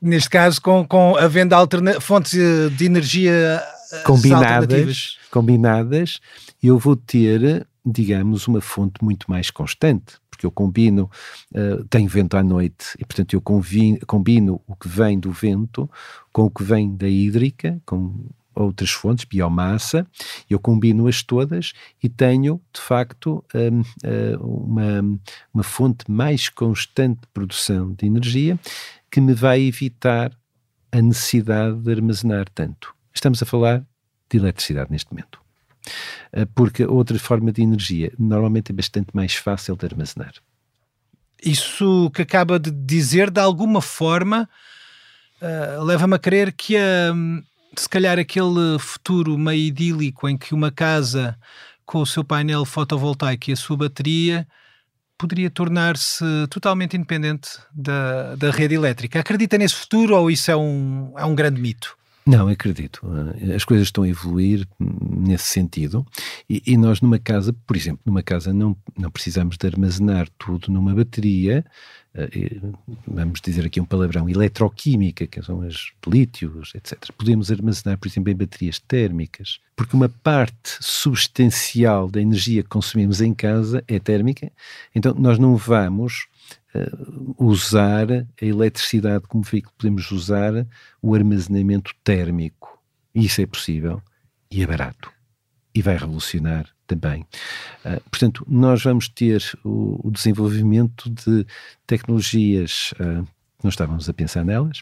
Neste 0.02 0.30
caso, 0.30 0.60
com, 0.62 0.86
com 0.86 1.16
a 1.16 1.28
venda 1.28 1.64
de 1.64 2.00
fontes 2.00 2.32
de 2.32 2.86
energia 2.86 3.32
eh, 3.32 3.81
combinadas, 4.06 5.18
combinadas, 5.30 6.20
eu 6.62 6.78
vou 6.78 6.96
ter 6.96 7.68
digamos, 7.86 8.48
uma 8.48 8.62
fonte 8.62 9.04
muito 9.04 9.30
mais 9.30 9.50
constante, 9.50 10.14
porque 10.30 10.46
eu 10.46 10.52
combino, 10.52 11.10
uh, 11.54 11.84
tenho 11.86 12.08
vento 12.08 12.38
à 12.38 12.44
noite 12.44 12.96
e, 13.00 13.06
portanto, 13.06 13.34
eu 13.34 13.42
combino, 13.42 14.00
combino 14.06 14.62
o 14.68 14.76
que 14.76 14.88
vem 14.88 15.20
do 15.20 15.32
vento 15.32 15.90
com 16.32 16.44
o 16.44 16.52
que 16.52 16.64
vem 16.64 16.96
da 16.96 17.08
hídrica, 17.08 17.82
com 17.86 18.26
outras 18.54 18.92
fontes, 18.92 19.26
biomassa, 19.26 20.06
eu 20.50 20.60
combino-as 20.60 21.24
todas 21.24 21.74
e 22.04 22.10
tenho, 22.10 22.62
de 22.74 22.82
facto, 22.82 23.44
um, 23.56 23.82
eh, 24.04 24.38
uma, 24.40 25.20
uma 25.54 25.64
fonte 25.64 26.10
mais 26.12 26.50
constante 26.50 27.22
de 27.22 27.28
produção 27.34 27.94
de 27.94 28.06
energia 28.06 28.60
que 29.10 29.22
me 29.22 29.34
vai 29.34 29.62
evitar 29.62 30.32
a 30.92 31.02
necessidade 31.02 31.78
de 31.78 31.92
armazenar 31.92 32.48
tanto. 32.54 32.94
Estamos 33.14 33.42
a 33.42 33.46
falar 33.46 33.84
de 34.30 34.38
eletricidade 34.38 34.92
neste 34.92 35.12
momento. 35.12 35.40
Eh, 36.32 36.46
porque 36.56 36.86
outra 36.86 37.18
forma 37.20 37.52
de 37.52 37.62
energia 37.62 38.12
normalmente 38.18 38.72
é 38.72 38.76
bastante 38.76 39.10
mais 39.14 39.36
fácil 39.36 39.76
de 39.76 39.86
armazenar. 39.86 40.34
Isso 41.44 42.12
que 42.14 42.22
acaba 42.22 42.60
de 42.60 42.72
dizer, 42.72 43.32
de 43.32 43.40
alguma 43.40 43.82
forma, 43.82 44.48
uh, 45.42 45.84
leva-me 45.84 46.16
a 46.16 46.20
crer 46.20 46.54
que 46.54 46.76
uh, 46.76 47.44
se 47.76 47.90
calhar 47.90 48.20
aquele 48.20 48.78
futuro 48.80 49.36
meio 49.40 49.60
idílico 49.60 50.30
em 50.30 50.38
que 50.38 50.54
uma 50.54 50.72
casa 50.72 51.36
com 51.84 52.00
o 52.00 52.06
seu 52.06 52.24
painel 52.24 52.64
fotovoltaico 52.64 53.50
e 53.50 53.54
a 53.54 53.56
sua 53.56 53.76
bateria 53.76 54.48
poderia 55.18 55.50
tornar-se 55.50 56.24
totalmente 56.50 56.96
independente 56.96 57.50
da, 57.74 58.36
da 58.36 58.52
rede 58.52 58.76
elétrica. 58.76 59.20
Acredita 59.20 59.58
nesse 59.58 59.76
futuro 59.76 60.16
ou 60.16 60.30
isso 60.30 60.50
é 60.52 60.56
um, 60.56 61.14
é 61.18 61.26
um 61.26 61.34
grande 61.34 61.60
mito? 61.60 61.98
Não, 62.26 62.48
acredito. 62.48 63.02
Eh, 63.42 63.56
as 63.56 63.66
coisas 63.66 63.88
estão 63.88 64.04
a 64.04 64.08
evoluir 64.10 64.68
nesse 64.80 65.46
sentido 65.46 66.06
e, 66.50 66.62
e, 66.66 66.78
nós 66.78 67.02
numa 67.02 67.18
casa, 67.18 67.52
por 67.66 67.76
exemplo, 67.76 68.02
numa 68.06 68.22
casa 68.22 68.54
não, 68.54 68.78
não 68.98 69.10
precisamos 69.10 69.58
de 69.58 69.68
armazenar 69.68 70.28
tudo 70.38 70.72
numa 70.72 70.94
bateria, 70.94 71.66
eh, 72.14 72.30
vamos 73.08 73.42
dizer 73.42 73.66
aqui 73.66 73.82
um 73.82 73.86
palavrão, 73.86 74.30
eletroquímica, 74.30 75.26
que 75.26 75.42
são 75.42 75.62
as 75.62 75.92
lítios, 76.06 76.74
etc. 76.76 77.12
Podemos 77.18 77.52
armazenar, 77.52 77.98
por 77.98 78.08
exemplo, 78.08 78.32
em 78.32 78.36
baterias 78.36 78.80
térmicas, 78.80 79.60
porque 79.76 79.96
uma 79.96 80.10
parte 80.10 80.78
substancial 80.80 82.08
da 82.08 82.22
energia 82.22 82.62
que 82.62 82.70
consumimos 82.70 83.20
em 83.20 83.34
casa 83.34 83.84
é 83.88 83.98
térmica, 83.98 84.52
então 84.94 85.16
nós 85.16 85.40
não 85.40 85.56
vamos 85.56 86.28
usar 87.38 88.12
a 88.12 88.46
eletricidade 88.46 89.28
como 89.28 89.44
veículo, 89.44 89.74
podemos 89.78 90.12
usar 90.12 90.66
o 91.02 91.14
armazenamento 91.14 91.94
térmico. 92.04 92.80
Isso 93.14 93.42
é 93.42 93.46
possível 93.46 94.02
e 94.50 94.64
é 94.64 94.68
barato. 94.68 95.12
E 95.74 95.82
vai 95.82 95.98
revolucionar 95.98 96.68
também. 96.88 97.26
Uh, 97.86 98.02
portanto, 98.10 98.46
nós 98.48 98.84
vamos 98.84 99.08
ter 99.08 99.42
o, 99.64 100.08
o 100.08 100.12
desenvolvimento 100.12 101.10
de 101.10 101.46
tecnologias, 101.88 102.94
uh, 103.00 103.26
não 103.64 103.70
estávamos 103.70 104.10
a 104.10 104.14
pensar 104.14 104.44
nelas, 104.44 104.82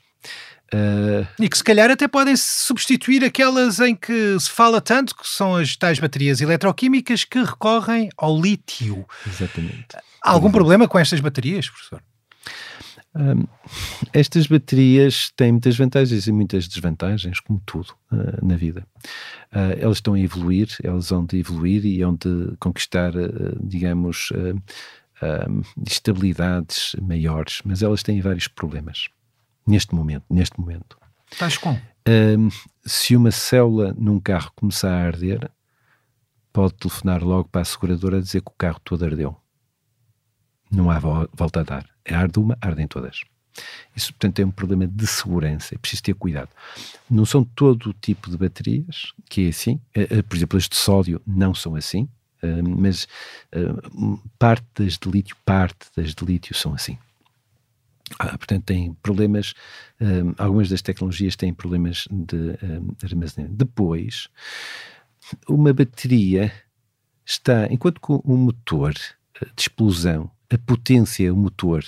Uh... 0.73 1.27
E 1.39 1.49
que 1.49 1.57
se 1.57 1.63
calhar 1.63 1.89
até 1.89 2.07
podem 2.07 2.35
substituir 2.35 3.23
aquelas 3.23 3.79
em 3.79 3.95
que 3.95 4.39
se 4.39 4.49
fala 4.49 4.79
tanto, 4.79 5.15
que 5.15 5.27
são 5.27 5.55
as 5.55 5.75
tais 5.75 5.99
baterias 5.99 6.41
eletroquímicas 6.41 7.23
que 7.23 7.41
recorrem 7.43 8.09
ao 8.17 8.39
lítio. 8.39 9.05
Exatamente. 9.25 9.97
Há 10.23 10.31
algum 10.31 10.51
problema 10.51 10.87
com 10.87 10.99
estas 10.99 11.19
baterias, 11.19 11.69
professor? 11.69 12.01
Um, 13.15 13.47
estas 14.13 14.45
baterias 14.45 15.31
têm 15.35 15.53
muitas 15.53 15.75
vantagens 15.75 16.27
e 16.27 16.31
muitas 16.31 16.67
desvantagens, 16.67 17.39
como 17.39 17.59
tudo 17.65 17.95
uh, 18.11 18.45
na 18.45 18.55
vida. 18.55 18.85
Uh, 19.51 19.73
elas 19.79 19.97
estão 19.97 20.13
a 20.13 20.19
evoluir, 20.19 20.69
elas 20.83 21.09
vão 21.09 21.25
de 21.25 21.39
evoluir 21.39 21.85
e 21.85 22.03
vão 22.03 22.13
de 22.13 22.55
conquistar, 22.59 23.15
uh, 23.15 23.57
digamos, 23.61 24.31
estabilidades 25.85 26.95
maiores, 27.01 27.61
mas 27.65 27.83
elas 27.83 28.01
têm 28.03 28.21
vários 28.21 28.47
problemas 28.47 29.09
neste 29.69 29.93
momento. 29.93 30.25
Neste 30.29 30.59
momento. 30.59 30.97
Estás 31.31 31.57
com? 31.57 31.79
Um, 32.07 32.49
se 32.83 33.15
uma 33.15 33.31
célula 33.31 33.93
num 33.97 34.19
carro 34.19 34.51
começar 34.55 34.91
a 34.91 35.05
arder, 35.05 35.49
pode 36.51 36.73
telefonar 36.73 37.23
logo 37.23 37.47
para 37.49 37.61
a 37.61 37.65
seguradora 37.65 38.17
a 38.17 38.21
dizer 38.21 38.41
que 38.41 38.51
o 38.51 38.55
carro 38.57 38.79
todo 38.83 39.05
ardeu. 39.05 39.37
Não 40.71 40.89
há 40.89 40.99
volta 40.99 41.61
a 41.61 41.63
dar. 41.63 41.85
É 42.03 42.15
arde 42.15 42.39
uma, 42.39 42.57
ardem 42.59 42.87
todas. 42.87 43.21
Isso, 43.95 44.13
portanto, 44.13 44.39
é 44.39 44.45
um 44.45 44.51
problema 44.51 44.87
de 44.87 45.05
segurança. 45.05 45.75
É 45.75 45.77
preciso 45.77 46.03
ter 46.03 46.13
cuidado. 46.13 46.49
Não 47.09 47.25
são 47.25 47.43
todo 47.43 47.89
o 47.89 47.93
tipo 47.93 48.29
de 48.29 48.37
baterias 48.37 49.13
que 49.29 49.45
é 49.45 49.49
assim. 49.49 49.79
Eh, 49.95 50.07
eh, 50.09 50.21
por 50.21 50.35
exemplo, 50.35 50.57
as 50.57 50.67
de 50.67 50.75
sódio 50.75 51.21
não 51.25 51.53
são 51.53 51.75
assim. 51.75 52.07
mas 52.79 53.07
parte 54.37 54.65
das 54.75 54.97
de 54.97 55.09
lítio, 55.09 55.35
parte 55.45 55.87
das 55.95 56.15
de 56.15 56.23
lítio 56.25 56.55
são 56.55 56.73
assim. 56.73 56.97
Ah, 58.17 58.37
portanto, 58.37 58.63
tem 58.65 58.93
problemas, 59.01 59.53
um, 60.01 60.33
algumas 60.37 60.69
das 60.69 60.81
tecnologias 60.81 61.35
têm 61.35 61.53
problemas 61.53 62.07
de 62.09 62.57
um, 62.63 62.95
armazenamento. 63.03 63.57
Depois, 63.57 64.27
uma 65.47 65.73
bateria 65.73 66.51
está, 67.25 67.67
enquanto 67.71 68.01
que 68.01 68.11
o 68.11 68.37
motor 68.37 68.93
eh, 69.41 69.45
de 69.55 69.61
explosão, 69.61 70.31
a 70.49 70.57
potência, 70.57 71.31
o 71.33 71.37
motor, 71.37 71.83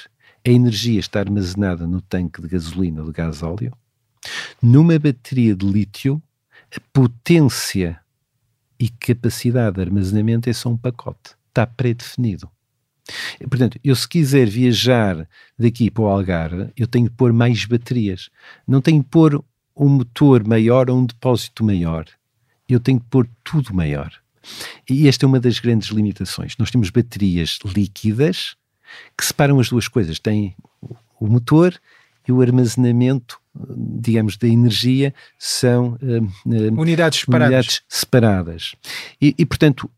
a 0.45 0.49
energia 0.49 0.99
está 0.99 1.19
armazenada 1.19 1.87
no 1.87 2.01
tanque 2.01 2.41
de 2.41 2.47
gasolina 2.47 3.01
ou 3.01 3.07
de 3.07 3.13
gás 3.13 3.41
óleo, 3.41 3.75
numa 4.61 4.97
bateria 4.99 5.55
de 5.55 5.65
lítio, 5.65 6.21
a 6.75 6.79
potência 6.93 7.99
e 8.79 8.89
capacidade 8.89 9.75
de 9.75 9.81
armazenamento 9.81 10.49
é 10.49 10.53
só 10.53 10.69
um 10.69 10.77
pacote. 10.77 11.35
Está 11.49 11.65
pré-definido. 11.67 12.49
Portanto, 13.49 13.79
eu 13.83 13.95
se 13.95 14.07
quiser 14.07 14.47
viajar 14.47 15.27
daqui 15.57 15.89
para 15.89 16.03
o 16.03 16.07
Algarve, 16.07 16.69
eu 16.75 16.87
tenho 16.87 17.09
que 17.09 17.15
pôr 17.15 17.33
mais 17.33 17.65
baterias. 17.65 18.29
Não 18.67 18.81
tenho 18.81 19.03
que 19.03 19.09
pôr 19.09 19.43
um 19.75 19.89
motor 19.89 20.47
maior 20.47 20.89
ou 20.89 20.97
um 20.97 21.05
depósito 21.05 21.63
maior. 21.63 22.05
Eu 22.67 22.79
tenho 22.79 22.99
que 22.99 23.05
pôr 23.09 23.27
tudo 23.43 23.73
maior. 23.73 24.11
E 24.89 25.07
esta 25.07 25.25
é 25.25 25.27
uma 25.27 25.39
das 25.39 25.59
grandes 25.59 25.89
limitações. 25.89 26.55
Nós 26.57 26.71
temos 26.71 26.89
baterias 26.89 27.59
líquidas 27.65 28.55
que 29.17 29.25
separam 29.25 29.59
as 29.59 29.69
duas 29.69 29.87
coisas. 29.87 30.19
Tem 30.19 30.55
o 31.19 31.27
motor 31.27 31.79
e 32.27 32.31
o 32.31 32.41
armazenamento, 32.41 33.39
digamos, 33.55 34.37
da 34.37 34.47
energia 34.47 35.13
são 35.37 35.97
uh, 36.01 36.23
uh, 36.45 36.81
unidades 36.81 37.19
separadas. 37.19 37.49
Unidades 37.49 37.81
separadas. 37.87 38.75
E, 39.21 39.35
e, 39.37 39.45
portanto, 39.45 39.89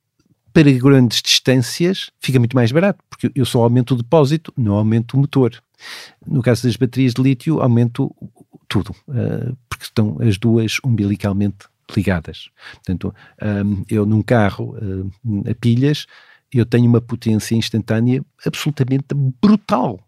para 0.54 0.72
grandes 0.72 1.22
distâncias 1.22 2.12
fica 2.20 2.38
muito 2.40 2.56
mais 2.56 2.72
barato, 2.72 3.04
porque 3.10 3.32
eu 3.34 3.46
só 3.46 3.64
aumento 3.64 3.94
o 3.94 3.98
depósito, 3.98 4.54
não 4.56 4.76
aumento 4.76 5.16
o 5.16 5.20
motor. 5.20 5.62
No 6.26 6.42
caso 6.42 6.64
das 6.64 6.78
baterias 6.78 7.14
de 7.14 7.22
lítio, 7.22 7.60
aumento 7.60 8.16
tudo, 8.68 8.92
uh, 9.08 9.58
porque 9.68 9.86
estão 9.86 10.18
as 10.22 10.38
duas 10.38 10.78
umbilicalmente 10.84 11.66
ligadas. 11.96 12.50
Portanto, 12.76 13.14
um, 13.42 13.84
eu 13.90 14.06
num 14.06 14.22
carro 14.22 14.78
uh, 14.78 15.50
a 15.50 15.56
pilhas, 15.56 16.06
eu 16.52 16.66
tenho 16.66 16.88
uma 16.88 17.02
potência 17.02 17.56
instantânea 17.56 18.24
absolutamente 18.46 19.08
brutal, 19.42 20.00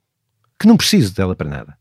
que 0.59 0.67
não 0.67 0.77
preciso 0.77 1.13
dela 1.13 1.35
para 1.35 1.49
nada. 1.49 1.77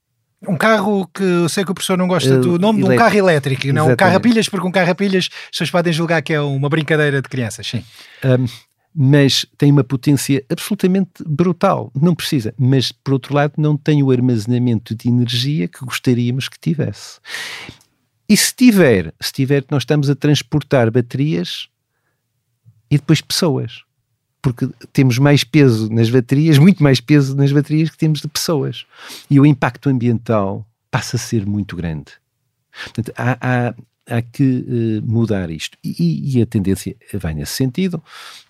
Um 0.49 0.57
carro 0.57 1.09
que 1.13 1.23
eu 1.23 1.49
sei 1.49 1.65
que 1.65 1.71
o 1.71 1.75
professor 1.75 1.97
não 1.97 2.09
gosta 2.09 2.39
do 2.39 2.59
nome 2.59 2.83
de 2.83 2.91
um 2.91 2.97
carro 2.97 3.17
elétrico, 3.17 3.67
não 3.73 3.91
um 3.91 3.97
carro 3.97 4.17
a 4.17 4.21
pilhas, 4.21 4.49
porque 4.49 4.67
um 4.67 4.71
carro 4.71 4.91
a 4.91 4.95
pilhas 4.95 5.29
as 5.33 5.51
pessoas 5.51 5.71
podem 5.71 5.93
julgar 5.93 6.23
que 6.23 6.33
é 6.33 6.41
uma 6.41 6.69
brincadeira 6.69 7.23
de 7.23 7.29
crianças, 7.29 7.67
sim. 7.67 7.85
Um, 8.25 8.47
mas 8.95 9.45
tem 9.59 9.73
uma 9.73 9.83
potência 9.83 10.45
absolutamente 10.49 11.11
brutal. 11.27 11.91
Não 12.01 12.15
precisa. 12.15 12.55
Mas, 12.57 12.93
por 12.93 13.15
outro 13.15 13.35
lado, 13.35 13.55
não 13.57 13.77
tem 13.77 14.03
o 14.03 14.11
armazenamento 14.11 14.95
de 14.95 15.09
energia 15.09 15.67
que 15.67 15.85
gostaríamos 15.85 16.49
que 16.49 16.59
tivesse. 16.61 17.19
E 18.29 18.37
se 18.37 18.55
tiver, 18.55 19.13
se 19.21 19.33
tiver, 19.33 19.65
nós 19.69 19.83
estamos 19.83 20.09
a 20.09 20.15
transportar 20.15 20.91
baterias 20.93 21.69
e 22.89 22.97
depois 22.97 23.21
pessoas. 23.21 23.83
Porque 24.45 24.69
temos 24.93 25.17
mais 25.17 25.43
peso 25.43 25.91
nas 25.91 26.11
baterias, 26.11 26.59
muito 26.59 26.83
mais 26.83 27.01
peso 27.01 27.35
nas 27.35 27.51
baterias 27.51 27.89
que 27.89 27.97
temos 27.97 28.21
de 28.21 28.29
pessoas. 28.29 28.85
E 29.31 29.41
o 29.41 29.47
impacto 29.47 29.89
ambiental 29.89 30.69
passa 30.91 31.17
a 31.17 31.19
ser 31.19 31.47
muito 31.47 31.75
grande. 31.75 32.13
Portanto, 32.83 33.11
há, 33.17 33.39
há, 33.41 33.75
há 34.07 34.21
que 34.21 34.43
uh, 34.43 35.11
mudar 35.11 35.51
isto. 35.51 35.79
E, 35.83 36.37
e, 36.37 36.43
a 36.43 36.45
tendência 36.45 36.95
vai 37.15 37.33
nesse 37.33 37.53
sentido. 37.53 38.03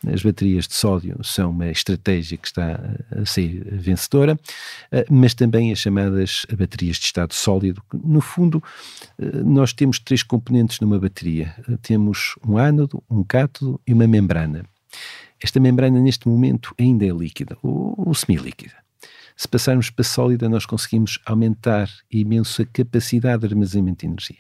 As 0.05 0.21
baterias 0.21 0.67
de 0.67 0.75
sódio 0.75 1.17
são 1.23 1.51
uma 1.51 1.71
estratégia 1.71 2.37
que 2.39 2.49
está 2.49 2.81
a 3.13 3.25
ser 3.25 3.65
vencedora, 3.71 4.35
uh, 4.35 5.05
mas 5.09 5.33
também 5.33 5.71
as 5.71 5.79
chamadas 5.79 6.45
baterias 6.59 6.97
de 6.97 7.05
estado 7.05 7.33
sólido. 7.33 7.81
No 7.93 8.21
fundo, 8.21 8.61
uh, 9.17 9.45
nós 9.45 9.73
temos 9.73 10.01
três 10.01 10.25
componentes 10.25 10.81
numa 10.81 10.99
bateria: 10.99 11.55
temos 11.83 12.35
um 12.45 12.59
ánodo, 12.59 13.01
um 13.09 13.23
cátodo 13.23 13.81
e 13.87 13.93
uma 13.93 14.09
membrana. 14.09 14.65
Esta 15.45 15.61
membrana, 15.61 16.01
neste 16.01 16.27
momento, 16.27 16.75
ainda 16.81 17.05
é 17.05 17.11
líquida 17.11 17.55
ou, 17.63 17.93
ou 17.99 18.15
semi-líquida. 18.15 18.73
Se 19.37 19.47
passarmos 19.47 19.91
para 19.91 20.03
sólida, 20.03 20.49
nós 20.49 20.65
conseguimos 20.65 21.19
aumentar 21.27 21.91
imenso 22.11 22.63
a 22.63 22.65
capacidade 22.65 23.41
de 23.41 23.53
armazenamento 23.53 24.01
de 24.01 24.07
energia. 24.07 24.39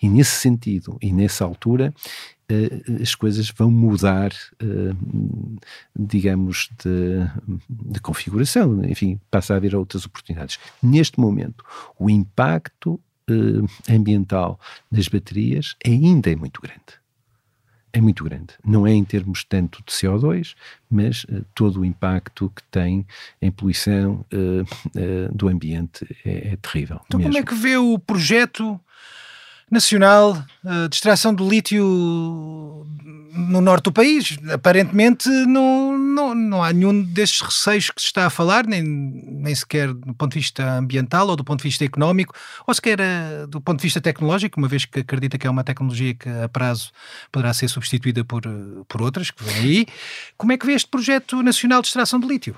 E 0.00 0.08
nesse 0.08 0.40
sentido 0.40 0.96
e 1.02 1.12
nessa 1.12 1.44
altura, 1.44 1.92
uh, 2.50 3.02
as 3.02 3.14
coisas 3.14 3.50
vão 3.50 3.70
mudar, 3.70 4.32
uh, 4.62 5.58
digamos, 5.94 6.70
de, 6.82 7.90
de, 7.92 8.00
configuração. 8.00 8.82
Enfim, 8.86 9.20
passa 9.30 9.52
a 9.52 9.58
haver 9.58 9.76
outras 9.76 10.06
oportunidades. 10.06 10.58
Neste 10.82 11.20
momento, 11.20 11.62
o 11.98 12.08
impacto 12.08 12.94
uh, 13.28 13.92
ambiental 13.92 14.58
das 14.90 15.06
baterias 15.06 15.76
ainda 15.84 16.32
é 16.32 16.36
muito 16.36 16.62
grande 16.62 17.05
é 17.96 18.00
muito 18.00 18.22
grande. 18.24 18.54
Não 18.64 18.86
é 18.86 18.92
em 18.92 19.04
termos 19.04 19.42
tanto 19.42 19.82
de 19.84 19.90
CO2, 19.90 20.54
mas 20.90 21.24
uh, 21.24 21.44
todo 21.54 21.80
o 21.80 21.84
impacto 21.84 22.52
que 22.54 22.62
tem 22.64 23.06
em 23.40 23.50
poluição 23.50 24.24
uh, 24.32 25.34
do 25.34 25.48
ambiente 25.48 26.06
é, 26.24 26.52
é 26.52 26.56
terrível. 26.56 27.00
Então, 27.06 27.18
mesmo. 27.18 27.32
como 27.32 27.42
é 27.42 27.46
que 27.46 27.54
vê 27.54 27.76
o 27.78 27.98
projeto 27.98 28.78
nacional 29.70 30.34
de 30.88 30.94
extração 30.94 31.34
de 31.34 31.42
lítio 31.42 31.84
no 33.36 33.60
norte 33.60 33.84
do 33.84 33.92
país. 33.92 34.38
Aparentemente 34.52 35.28
não, 35.28 35.96
não, 35.96 36.34
não 36.34 36.64
há 36.64 36.72
nenhum 36.72 37.02
destes 37.02 37.40
receios 37.42 37.90
que 37.90 38.00
se 38.00 38.06
está 38.06 38.26
a 38.26 38.30
falar, 38.30 38.66
nem, 38.66 38.82
nem 38.82 39.54
sequer 39.54 39.92
do 39.92 40.14
ponto 40.14 40.32
de 40.32 40.38
vista 40.38 40.78
ambiental 40.78 41.28
ou 41.28 41.36
do 41.36 41.44
ponto 41.44 41.60
de 41.60 41.68
vista 41.68 41.84
económico, 41.84 42.34
ou 42.66 42.74
sequer 42.74 42.98
uh, 43.00 43.46
do 43.46 43.60
ponto 43.60 43.78
de 43.78 43.82
vista 43.82 44.00
tecnológico, 44.00 44.58
uma 44.58 44.68
vez 44.68 44.84
que 44.84 45.00
acredita 45.00 45.36
que 45.38 45.46
é 45.46 45.50
uma 45.50 45.62
tecnologia 45.62 46.14
que 46.14 46.28
a 46.28 46.48
prazo 46.48 46.90
poderá 47.30 47.52
ser 47.52 47.68
substituída 47.68 48.24
por, 48.24 48.42
por 48.88 49.02
outras 49.02 49.30
que 49.30 49.44
vêm 49.44 49.56
aí. 49.56 49.86
Como 50.36 50.52
é 50.52 50.56
que 50.56 50.66
vê 50.66 50.72
este 50.72 50.88
projeto 50.88 51.42
nacional 51.42 51.82
de 51.82 51.88
extração 51.88 52.18
de 52.18 52.26
lítio? 52.26 52.56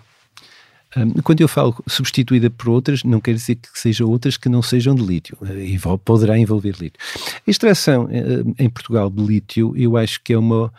Quando 1.22 1.40
eu 1.42 1.48
falo 1.48 1.76
substituída 1.86 2.48
por 2.48 2.70
outras, 2.70 3.04
não 3.04 3.20
quer 3.20 3.34
dizer 3.34 3.56
que 3.56 3.68
sejam 3.74 4.08
outras 4.08 4.38
que 4.38 4.48
não 4.48 4.62
sejam 4.62 4.94
de 4.94 5.02
lítio, 5.02 5.36
e 5.42 5.78
poderá 6.02 6.38
envolver 6.38 6.76
lítio. 6.80 6.98
A 7.46 7.50
extração 7.50 8.08
eh, 8.10 8.64
em 8.64 8.70
Portugal 8.70 9.10
de 9.10 9.22
lítio, 9.22 9.76
eu 9.76 9.98
acho 9.98 10.22
que 10.22 10.32
é, 10.32 10.38
uma, 10.38 10.72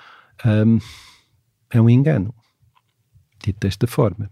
um, 0.44 0.80
é 1.70 1.80
um 1.80 1.90
engano, 1.90 2.34
dito 3.44 3.60
desta 3.60 3.86
forma. 3.86 4.32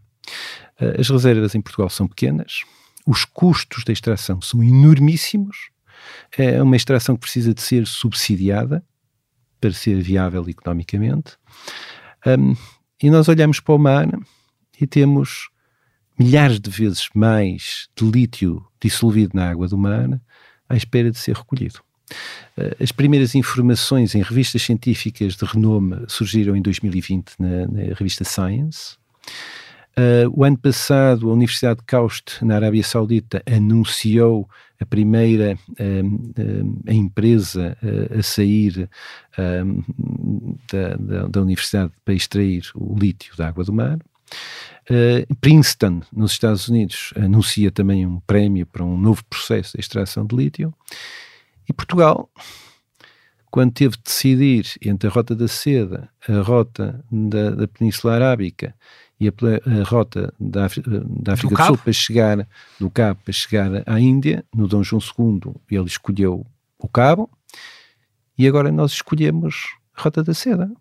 Eh, 0.80 1.00
as 1.00 1.10
reservas 1.10 1.54
em 1.54 1.62
Portugal 1.62 1.92
são 1.92 2.08
pequenas, 2.08 2.64
os 3.06 3.24
custos 3.24 3.84
da 3.84 3.94
extração 3.94 4.42
são 4.42 4.64
enormíssimos, 4.64 5.70
é 6.36 6.62
uma 6.62 6.76
extração 6.76 7.16
que 7.16 7.22
precisa 7.22 7.54
de 7.54 7.62
ser 7.62 7.86
subsidiada 7.86 8.84
para 9.62 9.72
ser 9.72 10.02
viável 10.02 10.48
economicamente. 10.50 11.38
Um, 12.26 12.56
e 13.02 13.10
nós 13.10 13.28
olhamos 13.28 13.60
para 13.60 13.76
o 13.76 13.78
mar 13.78 14.08
e 14.80 14.88
temos 14.88 15.50
milhares 16.18 16.60
de 16.60 16.70
vezes 16.70 17.10
mais 17.14 17.88
de 17.96 18.06
lítio 18.06 18.66
dissolvido 18.82 19.32
na 19.36 19.50
água 19.50 19.68
do 19.68 19.78
mar 19.78 20.20
à 20.70 20.76
espera 20.76 21.12
de 21.12 21.18
ser 21.18 21.36
recolhido. 21.36 21.80
Eh, 22.58 22.78
as 22.82 22.92
primeiras 22.92 23.36
informações 23.36 24.16
em 24.16 24.22
revistas 24.22 24.62
científicas 24.62 25.36
de 25.36 25.46
renome 25.46 26.06
surgiram 26.08 26.56
em 26.56 26.62
2020 26.62 27.34
na, 27.40 27.68
na 27.68 27.94
revista 27.94 28.24
Science. 28.24 28.98
Uh, 29.98 30.30
o 30.32 30.44
ano 30.44 30.60
passado, 30.60 31.28
a 31.28 31.34
Universidade 31.34 31.80
de 31.80 31.86
Kaust, 31.88 32.44
na 32.44 32.56
Arábia 32.56 32.84
Saudita, 32.84 33.42
anunciou 33.52 34.48
a 34.80 34.86
primeira 34.86 35.58
uh, 35.72 36.92
empresa 36.92 37.76
uh, 37.82 38.20
a 38.20 38.22
sair 38.22 38.88
da, 40.72 40.96
da, 41.00 41.28
da, 41.30 41.42
universidade 41.42 41.92
para 42.06 42.14
extrair 42.14 42.70
o 42.76 42.96
lítio 42.96 43.36
da 43.36 43.48
água 43.48 43.64
do 43.64 43.74
mar. 43.74 43.98
Uh, 44.90 45.36
Princeton, 45.42 46.02
nos 46.14 46.32
Estados 46.32 46.70
Unidos, 46.70 47.14
anuncia 47.16 47.70
também 47.70 48.06
um 48.06 48.22
prémio 48.22 48.66
para 48.66 48.86
um 48.86 48.98
novo 48.98 49.24
processo 49.26 49.74
de 49.74 49.82
extração 49.82 50.26
de 50.26 50.36
lítio. 50.36 50.74
E 51.68 51.74
Portugal, 51.74 52.30
quando 53.52 53.74
teve 53.74 53.98
de 53.98 54.04
decidir 54.04 54.66
entre 54.82 55.10
a 55.10 55.12
Rota 55.12 55.36
da 55.36 55.48
Seda, 55.48 56.10
a 56.28 56.42
Rota 56.42 57.04
da, 57.12 57.52
da 57.52 57.68
Península 57.68 58.14
Arábica 58.14 58.74
e 59.20 59.28
a, 59.28 59.32
a 59.32 59.84
Rota 59.84 60.34
da, 60.40 60.62
da 60.62 60.66
África 60.66 60.90
do, 60.90 61.58
do 61.58 61.66
Sul 61.66 61.78
para 61.78 61.92
chegar 61.92 62.48
do 62.80 62.90
Cabo 62.90 63.20
para 63.24 63.34
chegar 63.34 63.84
à 63.86 64.00
Índia, 64.00 64.46
no 64.56 64.68
Dom 64.68 64.84
João 64.84 65.02
II, 65.02 65.54
ele 65.70 65.86
escolheu 65.86 66.46
o 66.80 66.88
Cabo 66.88 67.30
e 68.38 68.48
agora 68.48 68.72
nós 68.72 68.92
escolhemos 68.92 69.76
a 69.96 70.04
Rota 70.04 70.24
da 70.24 70.34
Seda, 70.34 70.72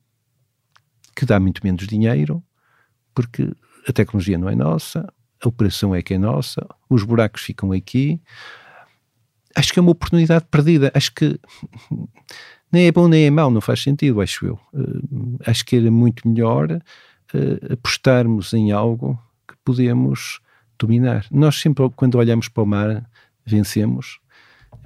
que 1.16 1.24
dá 1.24 1.40
muito 1.40 1.62
menos 1.64 1.86
dinheiro, 1.86 2.44
porque 3.14 3.50
a 3.86 3.92
tecnologia 3.92 4.36
não 4.36 4.48
é 4.48 4.54
nossa, 4.54 5.12
a 5.42 5.48
operação 5.48 5.94
é 5.94 6.02
que 6.02 6.14
é 6.14 6.18
nossa, 6.18 6.66
os 6.88 7.02
buracos 7.02 7.42
ficam 7.42 7.72
aqui. 7.72 8.20
Acho 9.54 9.72
que 9.72 9.78
é 9.78 9.82
uma 9.82 9.92
oportunidade 9.92 10.44
perdida. 10.50 10.90
Acho 10.94 11.12
que 11.14 11.38
nem 12.72 12.86
é 12.86 12.92
bom 12.92 13.08
nem 13.08 13.26
é 13.26 13.30
mau, 13.30 13.50
não 13.50 13.60
faz 13.60 13.82
sentido, 13.82 14.20
acho 14.20 14.46
eu. 14.46 14.58
Uh, 14.72 15.38
acho 15.46 15.64
que 15.64 15.76
era 15.76 15.90
muito 15.90 16.28
melhor 16.28 16.70
uh, 16.72 17.72
apostarmos 17.72 18.52
em 18.52 18.72
algo 18.72 19.18
que 19.48 19.54
podemos 19.64 20.40
dominar. 20.78 21.26
Nós 21.30 21.56
sempre, 21.56 21.88
quando 21.90 22.16
olhamos 22.16 22.48
para 22.48 22.62
o 22.62 22.66
mar, 22.66 23.08
vencemos, 23.44 24.18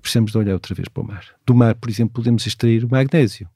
precisamos 0.00 0.32
de 0.32 0.38
olhar 0.38 0.52
outra 0.52 0.74
vez 0.74 0.88
para 0.88 1.02
o 1.02 1.06
mar. 1.06 1.24
Do 1.46 1.54
mar, 1.54 1.74
por 1.74 1.90
exemplo, 1.90 2.14
podemos 2.14 2.46
extrair 2.46 2.84
o 2.84 2.90
magnésio 2.90 3.48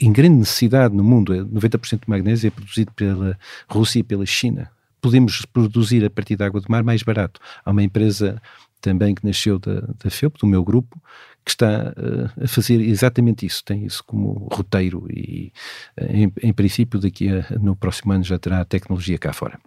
em 0.00 0.12
grande 0.12 0.36
necessidade 0.36 0.94
no 0.94 1.04
mundo. 1.04 1.32
90% 1.32 2.00
do 2.00 2.10
magnésio 2.10 2.48
é 2.48 2.50
produzido 2.50 2.92
pela 2.92 3.38
Rússia 3.68 4.00
e 4.00 4.02
pela 4.02 4.26
China. 4.26 4.70
Podemos 5.00 5.44
produzir 5.46 6.04
a 6.04 6.10
partir 6.10 6.36
da 6.36 6.46
água 6.46 6.60
do 6.60 6.70
mar 6.70 6.82
mais 6.82 7.02
barato. 7.02 7.40
Há 7.64 7.70
uma 7.70 7.82
empresa 7.82 8.40
também 8.80 9.14
que 9.14 9.24
nasceu 9.24 9.58
da, 9.58 9.80
da 10.02 10.10
FEUP, 10.10 10.38
do 10.38 10.46
meu 10.46 10.64
grupo, 10.64 11.00
que 11.44 11.50
está 11.50 11.94
uh, 11.96 12.44
a 12.44 12.48
fazer 12.48 12.80
exatamente 12.80 13.46
isso, 13.46 13.64
tem 13.64 13.84
isso 13.84 14.02
como 14.04 14.48
roteiro 14.52 15.06
e, 15.10 15.52
em, 16.00 16.32
em 16.42 16.52
princípio, 16.52 17.00
daqui 17.00 17.28
a, 17.28 17.58
no 17.58 17.74
próximo 17.74 18.12
ano 18.12 18.22
já 18.22 18.38
terá 18.38 18.60
a 18.60 18.64
tecnologia 18.64 19.18
cá 19.18 19.32
fora. 19.32 19.58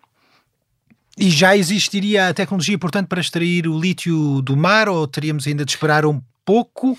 E 1.17 1.29
já 1.29 1.55
existiria 1.55 2.27
a 2.27 2.33
tecnologia, 2.33 2.77
portanto, 2.77 3.07
para 3.07 3.21
extrair 3.21 3.67
o 3.67 3.79
lítio 3.79 4.41
do 4.41 4.55
mar 4.55 4.89
ou 4.89 5.07
teríamos 5.07 5.47
ainda 5.47 5.63
de 5.63 5.71
esperar 5.71 6.05
um 6.05 6.21
pouco? 6.43 6.97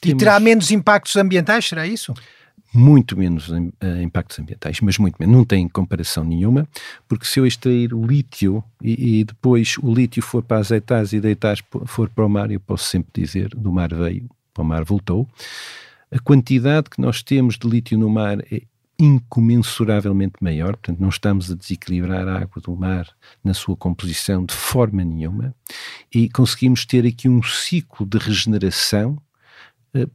Temos... 0.00 0.14
E 0.22 0.24
terá 0.24 0.38
menos 0.38 0.70
impactos 0.70 1.16
ambientais, 1.16 1.66
será 1.66 1.86
isso? 1.86 2.14
Muito 2.72 3.16
menos 3.16 3.48
uh, 3.48 3.56
impactos 4.02 4.38
ambientais, 4.38 4.80
mas 4.80 4.98
muito 4.98 5.16
menos. 5.18 5.34
Não 5.34 5.44
tem 5.44 5.66
comparação 5.68 6.22
nenhuma, 6.22 6.68
porque 7.08 7.26
se 7.26 7.40
eu 7.40 7.46
extrair 7.46 7.94
o 7.94 8.06
lítio 8.06 8.62
e, 8.82 9.20
e 9.20 9.24
depois 9.24 9.76
o 9.82 9.92
lítio 9.92 10.22
for 10.22 10.42
para 10.42 10.58
azeitar 10.58 11.04
e 11.12 11.20
deitar 11.20 11.56
for 11.86 12.10
para 12.10 12.26
o 12.26 12.28
mar, 12.28 12.50
eu 12.50 12.60
posso 12.60 12.84
sempre 12.84 13.22
dizer 13.22 13.48
do 13.48 13.72
mar 13.72 13.92
veio, 13.94 14.28
para 14.52 14.62
o 14.62 14.66
mar 14.66 14.84
voltou. 14.84 15.26
A 16.10 16.18
quantidade 16.18 16.90
que 16.90 17.00
nós 17.00 17.22
temos 17.22 17.56
de 17.58 17.68
lítio 17.68 17.98
no 17.98 18.08
mar 18.10 18.38
é 18.52 18.62
incomensuravelmente 18.98 20.34
maior, 20.40 20.72
portanto, 20.72 20.98
não 20.98 21.08
estamos 21.08 21.50
a 21.50 21.54
desequilibrar 21.54 22.26
a 22.26 22.40
água 22.40 22.60
do 22.60 22.74
mar 22.74 23.08
na 23.44 23.54
sua 23.54 23.76
composição 23.76 24.44
de 24.44 24.54
forma 24.54 25.04
nenhuma, 25.04 25.54
e 26.12 26.28
conseguimos 26.28 26.84
ter 26.84 27.06
aqui 27.06 27.28
um 27.28 27.42
ciclo 27.42 28.04
de 28.04 28.18
regeneração, 28.18 29.16
eh, 29.16 29.27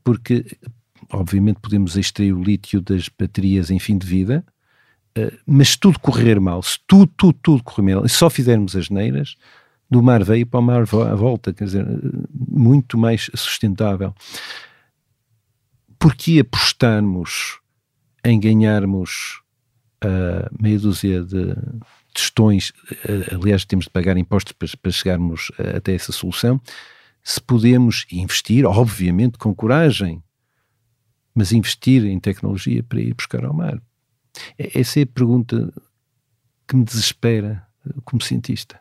porque, 0.03 0.45
obviamente, 1.11 1.59
podemos 1.59 1.97
extrair 1.97 2.33
o 2.33 2.43
lítio 2.43 2.81
das 2.81 3.09
baterias 3.09 3.69
em 3.69 3.79
fim 3.79 3.97
de 3.97 4.05
vida, 4.05 4.45
eh, 5.15 5.33
mas 5.45 5.69
se 5.69 5.79
tudo 5.79 5.99
correr 5.99 6.39
mal, 6.39 6.61
se 6.63 6.79
tudo, 6.87 7.11
tudo, 7.17 7.37
tudo 7.41 7.63
correr 7.63 7.95
mal, 7.95 8.05
e 8.05 8.09
só 8.09 8.29
fizermos 8.29 8.75
as 8.75 8.89
neiras, 8.89 9.35
do 9.89 10.01
mar 10.01 10.23
veio 10.23 10.45
para 10.47 10.59
o 10.59 10.63
mar 10.63 10.81
à 10.81 11.15
volta, 11.15 11.53
quer 11.53 11.65
dizer, 11.65 11.85
muito 12.33 12.97
mais 12.97 13.29
sustentável. 13.35 14.13
Porque 15.99 16.39
apostarmos 16.39 17.59
em 18.25 18.39
ganharmos 18.39 19.41
uh, 20.03 20.49
meia 20.59 20.79
dúzia 20.79 21.23
de 21.23 21.55
testões, 22.13 22.69
uh, 22.69 23.35
aliás, 23.35 23.65
temos 23.65 23.85
de 23.85 23.91
pagar 23.91 24.17
impostos 24.17 24.53
para, 24.53 24.67
para 24.81 24.91
chegarmos 24.91 25.49
uh, 25.51 25.77
até 25.77 25.93
essa 25.93 26.11
solução, 26.11 26.59
se 27.23 27.41
podemos 27.41 28.05
investir, 28.11 28.65
obviamente 28.65 29.37
com 29.37 29.55
coragem, 29.55 30.21
mas 31.33 31.51
investir 31.51 32.05
em 32.05 32.19
tecnologia 32.19 32.83
para 32.83 32.99
ir 32.99 33.13
buscar 33.13 33.45
ao 33.45 33.53
mar. 33.53 33.81
Essa 34.57 34.99
é 34.99 35.03
a 35.03 35.07
pergunta 35.07 35.73
que 36.67 36.75
me 36.75 36.83
desespera 36.83 37.65
como 38.03 38.21
cientista. 38.21 38.79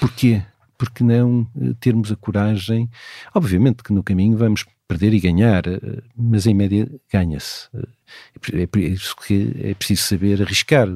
Porquê? 0.00 0.42
Porque 0.78 1.04
não 1.04 1.48
eh, 1.60 1.74
termos 1.78 2.10
a 2.10 2.16
coragem? 2.16 2.90
Obviamente 3.34 3.82
que 3.82 3.92
no 3.92 4.02
caminho 4.02 4.36
vamos 4.36 4.64
perder 4.88 5.14
e 5.14 5.20
ganhar, 5.20 5.66
eh, 5.66 6.02
mas 6.16 6.46
em 6.46 6.54
média 6.54 6.88
ganha-se. 7.12 7.68
Eh, 8.52 8.68
é 8.74 8.78
isso 8.80 9.14
que 9.16 9.52
é 9.62 9.74
preciso 9.74 10.02
saber 10.02 10.42
arriscar. 10.42 10.88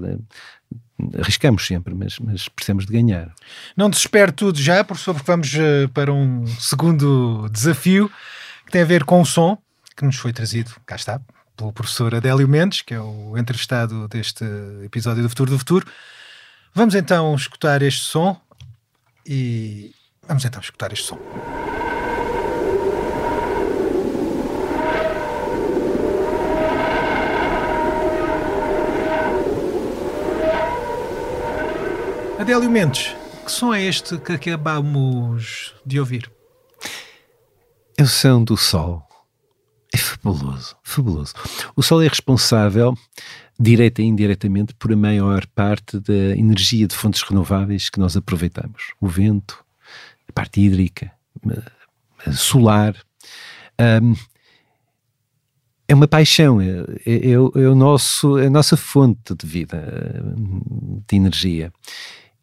Arriscamos 1.21 1.67
sempre, 1.67 1.95
mas, 1.95 2.19
mas 2.19 2.49
precisamos 2.49 2.85
de 2.87 2.93
ganhar. 2.93 3.33
Não 3.77 3.89
desespero 3.89 4.33
tudo 4.33 4.61
já, 4.61 4.83
professor, 4.83 5.15
porque 5.15 5.31
vamos 5.31 5.51
para 5.95 6.13
um 6.13 6.47
segundo 6.59 7.49
desafio 7.51 8.11
que 8.67 8.73
tem 8.73 8.83
a 8.83 8.87
ver 8.87 9.05
com 9.05 9.21
o 9.21 9.25
som, 9.25 9.57
que 9.97 10.05
nos 10.05 10.17
foi 10.17 10.33
trazido, 10.33 10.73
cá 10.85 10.97
está, 10.97 11.21
pelo 11.57 11.73
professor 11.73 12.15
Adélio 12.15 12.49
Mendes, 12.49 12.83
que 12.83 12.95
é 12.95 13.01
o 13.01 13.37
entrevistado 13.37 14.07
deste 14.09 14.45
episódio 14.85 15.23
do 15.23 15.29
Futuro 15.29 15.51
do 15.51 15.59
Futuro. 15.59 15.87
Vamos 16.75 16.95
então 16.95 17.35
escutar 17.35 17.83
este 17.83 18.03
som 18.03 18.41
e 19.27 19.93
vamos 20.27 20.45
então 20.45 20.61
escutar 20.61 20.93
este 20.93 21.07
som. 21.07 21.78
Adélio 32.39 32.71
Mendes, 32.71 33.17
que 33.45 33.51
som 33.51 33.75
é 33.75 33.83
este 33.83 34.17
que 34.17 34.31
acabamos 34.31 35.75
de 35.85 35.99
ouvir? 35.99 36.31
É 37.97 38.05
o 38.05 38.07
som 38.07 38.45
do 38.45 38.57
sol. 38.57 39.03
É 39.93 39.97
fabuloso, 39.99 40.77
fabuloso. 40.85 41.35
O 41.75 41.83
sol 41.83 42.01
é 42.01 42.07
responsável 42.07 42.95
direta 43.59 44.01
e 44.01 44.05
indiretamente 44.05 44.73
por 44.75 44.93
a 44.93 44.97
maior 44.97 45.45
parte 45.49 45.99
da 45.99 46.37
energia 46.37 46.87
de 46.87 46.95
fontes 46.95 47.23
renováveis 47.23 47.91
que 47.91 47.99
nós 47.99 48.17
aproveitamos. 48.17 48.93
O 49.01 49.09
vento, 49.09 49.65
a 50.29 50.33
parte 50.33 50.61
hídrica, 50.61 51.11
solar. 52.33 52.95
Um, 53.81 54.15
é 55.89 55.95
uma 55.95 56.07
paixão, 56.07 56.61
é, 56.61 56.85
é, 57.05 57.31
é, 57.31 57.33
é, 57.33 57.39
o 57.39 57.75
nosso, 57.75 58.39
é 58.39 58.47
a 58.47 58.51
nossa 58.51 58.77
fonte 58.77 59.35
de 59.35 59.45
vida, 59.45 60.23
de 61.09 61.17
energia. 61.17 61.73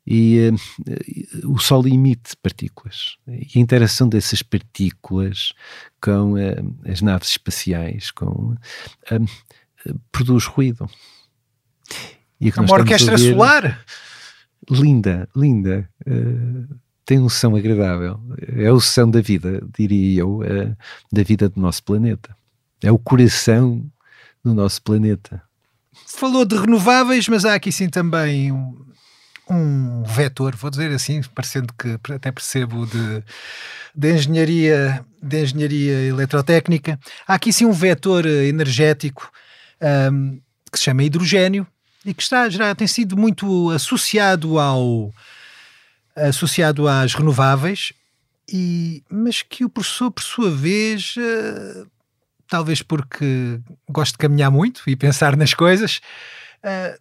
E 0.07 0.49
uh, 0.49 1.51
o 1.51 1.57
Sol 1.59 1.87
emite 1.87 2.35
partículas. 2.41 3.17
E 3.27 3.57
a 3.57 3.61
interação 3.61 4.07
dessas 4.07 4.41
partículas 4.41 5.53
com 6.01 6.33
uh, 6.33 6.89
as 6.89 7.01
naves 7.01 7.29
espaciais, 7.29 8.11
com 8.11 8.55
produz 10.11 10.45
ruído. 10.45 10.89
E 12.39 12.49
é 12.49 12.61
uma 12.61 12.73
orquestra 12.73 13.17
solar? 13.17 13.83
Linda, 14.69 15.29
linda. 15.35 15.89
Uh, 16.07 16.75
tem 17.05 17.19
um 17.19 17.29
som 17.29 17.55
agradável. 17.55 18.19
É 18.47 18.71
o 18.71 18.79
som 18.79 19.09
da 19.09 19.21
vida, 19.21 19.61
diria 19.77 20.21
eu, 20.21 20.39
uh, 20.39 20.75
da 21.11 21.23
vida 21.23 21.47
do 21.47 21.59
nosso 21.59 21.83
planeta. 21.83 22.35
É 22.83 22.91
o 22.91 22.97
coração 22.97 23.85
do 24.43 24.53
nosso 24.53 24.81
planeta. 24.81 25.41
Falou 26.07 26.45
de 26.45 26.55
renováveis, 26.55 27.27
mas 27.27 27.45
há 27.45 27.55
aqui 27.55 27.71
sim 27.71 27.89
também 27.89 28.51
um, 28.51 28.85
um 29.49 30.03
vetor, 30.03 30.55
vou 30.55 30.69
dizer 30.69 30.91
assim, 30.91 31.21
parecendo 31.33 31.73
que 31.77 31.99
até 32.13 32.31
percebo 32.31 32.85
de, 32.85 33.23
de, 33.93 34.13
engenharia, 34.13 35.05
de 35.21 35.43
engenharia 35.43 36.07
eletrotécnica. 36.07 36.99
Há 37.27 37.35
aqui 37.35 37.53
sim 37.53 37.65
um 37.65 37.71
vetor 37.71 38.25
energético 38.25 39.31
um, 40.11 40.39
que 40.71 40.77
se 40.77 40.85
chama 40.85 41.03
hidrogênio 41.03 41.67
e 42.05 42.13
que 42.13 42.23
está, 42.23 42.49
já 42.49 42.73
tem 42.73 42.87
sido 42.87 43.15
muito 43.17 43.69
associado 43.71 44.59
ao 44.59 45.13
associado 46.15 46.87
às 46.87 47.13
renováveis, 47.13 47.91
e, 48.49 49.03
mas 49.09 49.41
que 49.41 49.65
o 49.65 49.69
professor, 49.69 50.09
por 50.09 50.23
sua 50.23 50.49
vez, 50.49 51.15
uh, 51.17 51.87
talvez 52.47 52.81
porque 52.81 53.59
gosto 53.89 54.13
de 54.13 54.19
caminhar 54.19 54.49
muito 54.49 54.81
e 54.87 54.95
pensar 54.95 55.35
nas 55.35 55.53
coisas, 55.53 55.99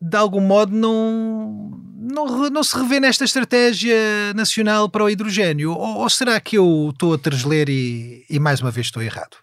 de 0.01 0.17
algum 0.17 0.41
modo 0.41 0.75
não, 0.75 1.81
não, 1.99 2.51
não 2.51 2.63
se 2.63 2.77
revê 2.77 3.01
nesta 3.01 3.25
estratégia 3.25 3.97
nacional 4.35 4.89
para 4.89 5.05
o 5.05 5.11
hidrogênio? 5.11 5.73
Ou, 5.73 5.99
ou 5.99 6.11
será 6.11 6.39
que 6.41 6.57
eu 6.57 6.91
estou 6.93 7.15
a 7.15 7.19
transler 7.19 7.69
e, 7.69 8.25
e 8.29 8.39
mais 8.39 8.61
uma 8.61 8.71
vez 8.71 8.87
estou 8.87 9.03
errado? 9.03 9.37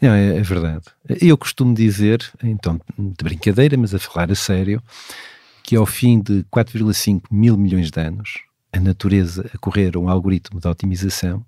Não, 0.00 0.14
é, 0.14 0.38
é, 0.38 0.42
verdade. 0.42 0.84
Eu 1.20 1.36
costumo 1.36 1.74
dizer, 1.74 2.30
então, 2.42 2.80
de 2.98 3.22
brincadeira, 3.22 3.76
mas 3.76 3.94
a 3.94 3.98
falar 3.98 4.30
a 4.30 4.34
sério, 4.34 4.82
que 5.62 5.76
ao 5.76 5.86
fim 5.86 6.20
de 6.20 6.44
4,5 6.44 7.22
mil 7.30 7.56
milhões 7.56 7.90
de 7.90 8.00
anos, 8.00 8.40
a 8.72 8.80
natureza, 8.80 9.48
a 9.54 9.58
correr 9.58 9.96
um 9.96 10.08
algoritmo 10.08 10.60
de 10.60 10.66
otimização, 10.66 11.44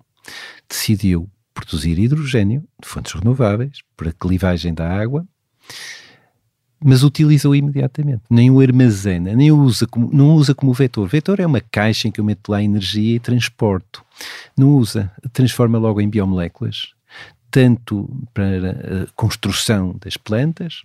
decidiu 0.68 1.28
produzir 1.54 1.98
hidrogênio 1.98 2.62
de 2.80 2.88
fontes 2.88 3.12
renováveis 3.12 3.78
por 3.96 4.08
a 4.08 4.12
clivagem 4.12 4.74
da 4.74 4.88
água, 4.88 5.26
mas 6.82 7.02
utiliza-o 7.02 7.54
imediatamente. 7.54 8.22
Nem 8.30 8.50
o 8.50 8.60
armazena, 8.60 9.34
nem 9.34 9.50
o 9.50 9.58
usa 9.58 9.86
como, 9.86 10.10
não 10.12 10.34
usa 10.34 10.54
como 10.54 10.72
vetor. 10.72 11.08
Vetor 11.08 11.40
é 11.40 11.46
uma 11.46 11.60
caixa 11.60 12.08
em 12.08 12.10
que 12.10 12.20
eu 12.20 12.24
meto 12.24 12.50
lá 12.50 12.62
energia 12.62 13.16
e 13.16 13.20
transporto. 13.20 14.04
Não 14.56 14.70
usa, 14.76 15.10
transforma 15.32 15.78
logo 15.78 16.00
em 16.00 16.08
biomoléculas 16.08 16.94
tanto 17.48 18.06
para 18.34 19.04
a 19.04 19.06
construção 19.14 19.96
das 19.98 20.18
plantas, 20.18 20.82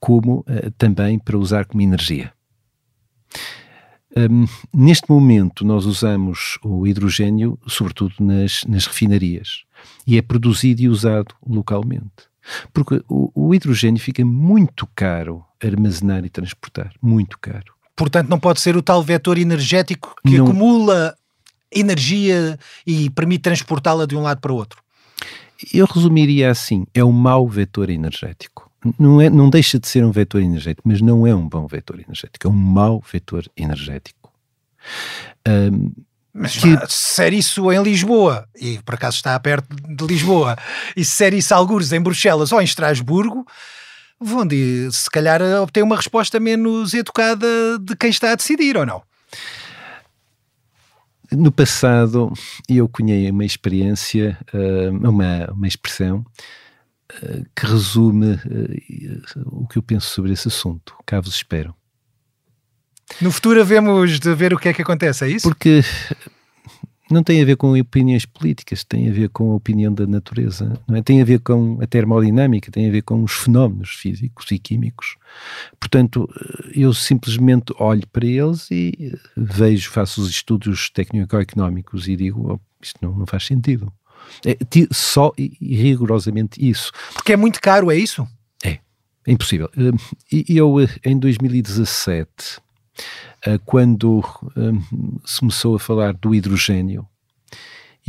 como 0.00 0.40
uh, 0.40 0.70
também 0.76 1.16
para 1.16 1.38
usar 1.38 1.64
como 1.64 1.80
energia. 1.80 2.32
Um, 4.16 4.46
neste 4.74 5.08
momento, 5.08 5.64
nós 5.64 5.86
usamos 5.86 6.58
o 6.64 6.86
hidrogênio, 6.88 7.56
sobretudo 7.68 8.14
nas, 8.18 8.64
nas 8.64 8.86
refinarias, 8.86 9.64
e 10.06 10.18
é 10.18 10.22
produzido 10.22 10.82
e 10.82 10.88
usado 10.88 11.34
localmente. 11.46 12.27
Porque 12.72 13.02
o, 13.08 13.30
o 13.34 13.54
hidrogênio 13.54 14.00
fica 14.00 14.24
muito 14.24 14.86
caro 14.94 15.44
armazenar 15.62 16.24
e 16.24 16.30
transportar, 16.30 16.92
muito 17.02 17.38
caro. 17.38 17.74
Portanto, 17.96 18.28
não 18.28 18.38
pode 18.38 18.60
ser 18.60 18.76
o 18.76 18.82
tal 18.82 19.02
vetor 19.02 19.38
energético 19.38 20.14
que 20.24 20.38
não. 20.38 20.46
acumula 20.46 21.16
energia 21.74 22.58
e 22.86 23.10
permite 23.10 23.42
transportá-la 23.42 24.06
de 24.06 24.16
um 24.16 24.22
lado 24.22 24.40
para 24.40 24.52
o 24.52 24.56
outro. 24.56 24.82
Eu 25.74 25.86
resumiria 25.86 26.50
assim: 26.50 26.86
é 26.94 27.04
um 27.04 27.12
mau 27.12 27.46
vetor 27.48 27.90
energético. 27.90 28.70
Não, 28.98 29.20
é, 29.20 29.28
não 29.28 29.50
deixa 29.50 29.78
de 29.78 29.88
ser 29.88 30.04
um 30.04 30.12
vetor 30.12 30.40
energético, 30.40 30.88
mas 30.88 31.00
não 31.00 31.26
é 31.26 31.34
um 31.34 31.48
bom 31.48 31.66
vetor 31.66 31.98
energético, 31.98 32.46
é 32.46 32.50
um 32.50 32.54
mau 32.54 33.02
vetor 33.12 33.44
energético. 33.56 34.32
Um, 35.46 35.90
mas 36.32 36.56
que... 36.56 36.76
se 36.88 37.22
er 37.22 37.32
isso 37.32 37.70
em 37.72 37.82
Lisboa, 37.82 38.46
e 38.54 38.78
por 38.78 38.94
acaso 38.94 39.16
está 39.16 39.38
perto 39.40 39.68
de 39.74 40.06
Lisboa, 40.06 40.56
e 40.96 41.04
se 41.04 41.28
isso 41.30 41.54
algures 41.54 41.92
em 41.92 42.00
Bruxelas 42.00 42.52
ou 42.52 42.60
em 42.60 42.64
Estrasburgo, 42.64 43.46
vão 44.20 44.46
de, 44.46 44.88
se 44.92 45.10
calhar 45.10 45.40
obter 45.62 45.82
uma 45.82 45.96
resposta 45.96 46.40
menos 46.40 46.94
educada 46.94 47.46
de 47.80 47.96
quem 47.96 48.10
está 48.10 48.32
a 48.32 48.34
decidir, 48.34 48.76
ou 48.76 48.84
não? 48.84 49.02
No 51.30 51.52
passado, 51.52 52.32
eu 52.68 52.88
conhei 52.88 53.30
uma 53.30 53.44
experiência, 53.44 54.38
eh, 54.52 54.88
uma, 54.90 55.50
uma 55.52 55.68
expressão 55.68 56.24
eh, 57.22 57.42
que 57.54 57.66
resume 57.66 58.32
eh, 58.32 59.20
o 59.44 59.66
que 59.68 59.76
eu 59.76 59.82
penso 59.82 60.08
sobre 60.08 60.32
esse 60.32 60.48
assunto. 60.48 60.94
Cá 61.04 61.20
vos 61.20 61.34
espero. 61.34 61.74
No 63.20 63.32
futuro 63.32 63.60
havemos 63.60 64.18
de 64.20 64.34
ver 64.34 64.52
o 64.52 64.58
que 64.58 64.68
é 64.68 64.72
que 64.72 64.82
acontece, 64.82 65.24
é 65.24 65.28
isso? 65.28 65.48
Porque 65.48 65.82
não 67.10 67.22
tem 67.22 67.40
a 67.40 67.44
ver 67.44 67.56
com 67.56 67.78
opiniões 67.78 68.26
políticas, 68.26 68.84
tem 68.84 69.08
a 69.08 69.12
ver 69.12 69.30
com 69.30 69.52
a 69.52 69.54
opinião 69.54 69.92
da 69.92 70.06
natureza, 70.06 70.78
não 70.86 70.96
é? 70.96 71.02
Tem 71.02 71.22
a 71.22 71.24
ver 71.24 71.40
com 71.40 71.78
a 71.80 71.86
termodinâmica, 71.86 72.70
tem 72.70 72.86
a 72.86 72.92
ver 72.92 73.02
com 73.02 73.22
os 73.22 73.32
fenómenos 73.32 73.90
físicos 73.90 74.50
e 74.50 74.58
químicos. 74.58 75.16
Portanto, 75.80 76.28
eu 76.74 76.92
simplesmente 76.92 77.72
olho 77.78 78.06
para 78.12 78.26
eles 78.26 78.70
e 78.70 79.16
vejo, 79.36 79.90
faço 79.90 80.20
os 80.20 80.28
estudos 80.28 80.90
técnico-económicos 80.90 82.08
e 82.08 82.16
digo, 82.16 82.52
oh, 82.52 82.60
isto 82.82 82.98
não, 83.00 83.16
não 83.16 83.26
faz 83.26 83.46
sentido. 83.46 83.92
É, 84.44 84.56
só 84.92 85.32
e 85.38 85.76
rigorosamente 85.76 86.64
isso. 86.64 86.92
Porque 87.14 87.32
é 87.32 87.36
muito 87.36 87.60
caro, 87.60 87.90
é 87.90 87.96
isso? 87.96 88.28
É, 88.62 88.78
é 89.26 89.32
impossível. 89.32 89.70
Hum, 89.76 89.96
e 90.30 90.56
eu, 90.56 90.76
em 91.04 91.18
2017 91.18 92.28
eh, 92.28 92.67
quando 93.64 94.24
um, 94.56 95.18
se 95.24 95.40
começou 95.40 95.76
a 95.76 95.78
falar 95.78 96.14
do 96.14 96.34
hidrogênio, 96.34 97.06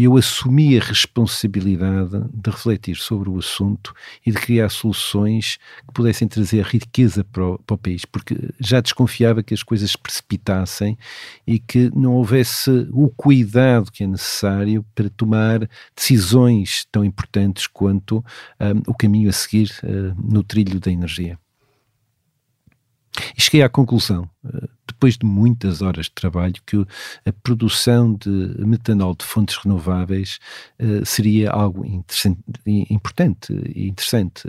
eu 0.03 0.15
assumi 0.15 0.77
a 0.77 0.81
responsabilidade 0.81 2.23
de 2.33 2.49
refletir 2.49 2.95
sobre 2.95 3.29
o 3.29 3.37
assunto 3.37 3.93
e 4.25 4.31
de 4.31 4.37
criar 4.37 4.69
soluções 4.69 5.57
que 5.85 5.93
pudessem 5.93 6.27
trazer 6.27 6.63
riqueza 6.63 7.23
para 7.23 7.45
o, 7.45 7.59
para 7.59 7.73
o, 7.73 7.77
país, 7.77 8.05
porque 8.05 8.35
já 8.59 8.79
desconfiava 8.79 9.43
que 9.43 9.53
as 9.53 9.61
coisas 9.61 9.91
se 9.91 9.97
precipitassem 9.97 10.97
e 11.45 11.59
que 11.59 11.91
não 11.93 12.13
houvesse 12.13 12.87
o 12.91 13.09
cuidado 13.09 13.91
que 13.91 14.05
é 14.05 14.07
necessário 14.07 14.85
para 14.95 15.09
tomar 15.09 15.69
decisões 15.93 16.85
tão 16.89 17.03
importantes 17.03 17.67
quanto 17.67 18.23
um, 18.59 18.91
o 18.91 18.93
caminho 18.93 19.29
a 19.29 19.33
seguir 19.33 19.69
uh, 19.83 20.15
no 20.17 20.43
trilho 20.43 20.79
da 20.79 20.91
energia. 20.91 21.37
E 23.37 23.41
cheguei 23.41 23.63
à 23.63 23.69
conclusão, 23.69 24.29
eh, 24.45 24.67
depois 24.87 25.17
de 25.17 25.25
muitas 25.25 25.81
horas 25.81 26.05
de 26.05 26.11
trabalho, 26.11 26.55
que 26.65 26.77
a 27.25 27.31
produção 27.43 28.13
de 28.13 28.29
metanol 28.65 29.15
de 29.15 29.25
fontes 29.25 29.57
renováveis 29.57 30.39
eh, 30.77 31.01
seria 31.05 31.51
algo 31.51 31.85
importante 32.65 33.53
e 33.75 33.87
interessante. 33.87 34.43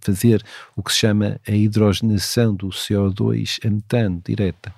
Fazer 0.00 0.42
o 0.74 0.82
que 0.82 0.92
se 0.92 0.98
chama 0.98 1.40
a 1.46 1.52
hidrogenação 1.52 2.54
do 2.54 2.68
CO2 2.68 3.58
a 3.64 3.70
metano 3.70 4.22
direta. 4.24 4.74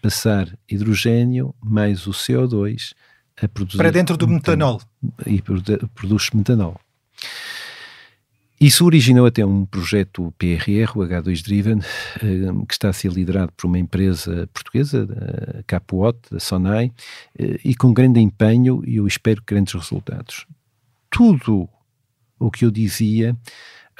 Passar 0.00 0.48
hidrogênio 0.68 1.54
mais 1.62 2.06
o 2.06 2.10
CO2 2.10 2.92
a 3.40 3.48
produzir. 3.48 3.78
Para 3.78 3.92
dentro 3.92 4.16
do 4.16 4.28
metanol. 4.28 4.80
E 5.26 5.40
produz 5.40 6.30
metanol. 6.30 6.78
Isso 8.62 8.86
originou 8.86 9.26
até 9.26 9.44
um 9.44 9.66
projeto 9.66 10.32
PRR, 10.38 10.92
o 10.94 11.00
H2 11.00 11.42
Driven, 11.42 11.80
eh, 12.22 12.64
que 12.68 12.74
está 12.74 12.90
a 12.90 12.92
ser 12.92 13.10
liderado 13.10 13.52
por 13.56 13.66
uma 13.66 13.76
empresa 13.76 14.48
portuguesa, 14.54 15.08
a 15.58 15.64
Capuot, 15.64 16.16
da 16.30 16.38
Sonai, 16.38 16.92
eh, 17.36 17.58
e 17.64 17.74
com 17.74 17.92
grande 17.92 18.20
empenho 18.20 18.80
e 18.86 18.98
eu 18.98 19.06
espero 19.08 19.42
grandes 19.44 19.74
resultados. 19.74 20.46
Tudo 21.10 21.68
o 22.38 22.52
que 22.52 22.64
eu 22.64 22.70
dizia 22.70 23.36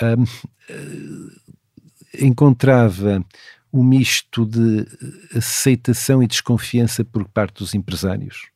um, 0.00 0.22
eh, 0.68 2.24
encontrava 2.24 3.20
um 3.72 3.82
misto 3.82 4.46
de 4.46 4.86
aceitação 5.36 6.22
e 6.22 6.28
desconfiança 6.28 7.04
por 7.04 7.26
parte 7.26 7.58
dos 7.58 7.74
empresários 7.74 8.46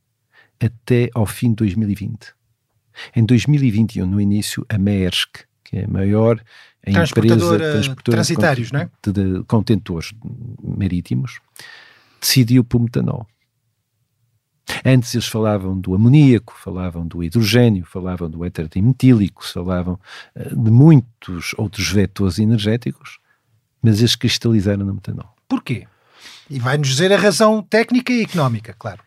até 0.61 1.11
ao 1.13 1.27
fim 1.27 1.49
de 1.49 1.57
2020. 1.57 2.33
Em 3.17 3.25
2021, 3.25 4.07
no 4.07 4.21
início, 4.21 4.65
a 4.69 4.79
Maersk, 4.79 5.47
é 5.77 5.87
maior 5.87 6.41
a 6.87 6.91
empresa 6.91 7.13
transportadora 7.13 7.95
transitários, 8.05 8.69
de, 8.69 8.73
não 8.75 8.81
é? 8.81 8.91
de, 9.03 9.13
de 9.13 9.45
contentores 9.45 10.15
marítimos, 10.63 11.41
decidiu 12.21 12.65
por 12.65 12.81
metanol. 12.81 13.27
Antes 14.85 15.15
eles 15.15 15.27
falavam 15.27 15.79
do 15.79 15.95
amoníaco, 15.95 16.55
falavam 16.57 17.07
do 17.07 17.23
hidrogênio, 17.23 17.85
falavam 17.85 18.29
do 18.29 18.45
éter 18.45 18.69
dimetílico, 18.69 19.45
falavam 19.47 19.99
uh, 20.35 20.63
de 20.63 20.71
muitos 20.71 21.55
outros 21.57 21.89
vetores 21.91 22.39
energéticos, 22.39 23.19
mas 23.81 24.01
eles 24.01 24.17
cristalizaram 24.17 24.85
no 24.85 24.95
metanol. 24.95 25.35
Porquê? 25.49 25.87
E 26.51 26.59
vai-nos 26.59 26.89
dizer 26.89 27.13
a 27.13 27.17
razão 27.17 27.63
técnica 27.63 28.13
e 28.13 28.23
económica, 28.23 28.75
claro 28.77 29.06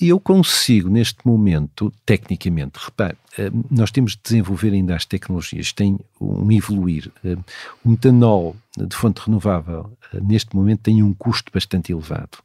eu 0.00 0.20
consigo, 0.20 0.88
neste 0.88 1.26
momento, 1.26 1.92
tecnicamente, 2.04 2.78
repare, 2.78 3.16
eh, 3.38 3.50
nós 3.70 3.90
temos 3.90 4.12
de 4.12 4.20
desenvolver 4.22 4.72
ainda 4.72 4.94
as 4.94 5.04
tecnologias, 5.04 5.72
tem 5.72 5.98
um 6.20 6.50
evoluir. 6.52 7.10
Eh, 7.24 7.36
o 7.84 7.90
metanol 7.90 8.56
de 8.76 8.94
fonte 8.94 9.22
renovável, 9.24 9.90
eh, 10.12 10.20
neste 10.20 10.54
momento, 10.54 10.80
tem 10.80 11.02
um 11.02 11.14
custo 11.14 11.50
bastante 11.52 11.92
elevado. 11.92 12.38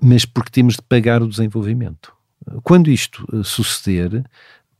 Mas 0.00 0.24
porque 0.24 0.50
temos 0.50 0.74
de 0.74 0.82
pagar 0.82 1.22
o 1.22 1.28
desenvolvimento. 1.28 2.12
Quando 2.62 2.90
isto 2.90 3.26
suceder, 3.44 4.24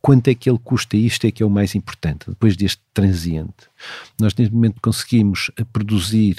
quanto 0.01 0.27
é 0.27 0.35
que 0.35 0.49
ele 0.49 0.57
custa? 0.57 0.97
Isto 0.97 1.27
é 1.27 1.31
que 1.31 1.43
é 1.43 1.45
o 1.45 1.49
mais 1.49 1.75
importante, 1.75 2.25
depois 2.27 2.57
deste 2.57 2.81
transiente. 2.91 3.69
Nós, 4.19 4.33
neste 4.33 4.53
momento, 4.53 4.81
conseguimos 4.81 5.51
produzir 5.71 6.37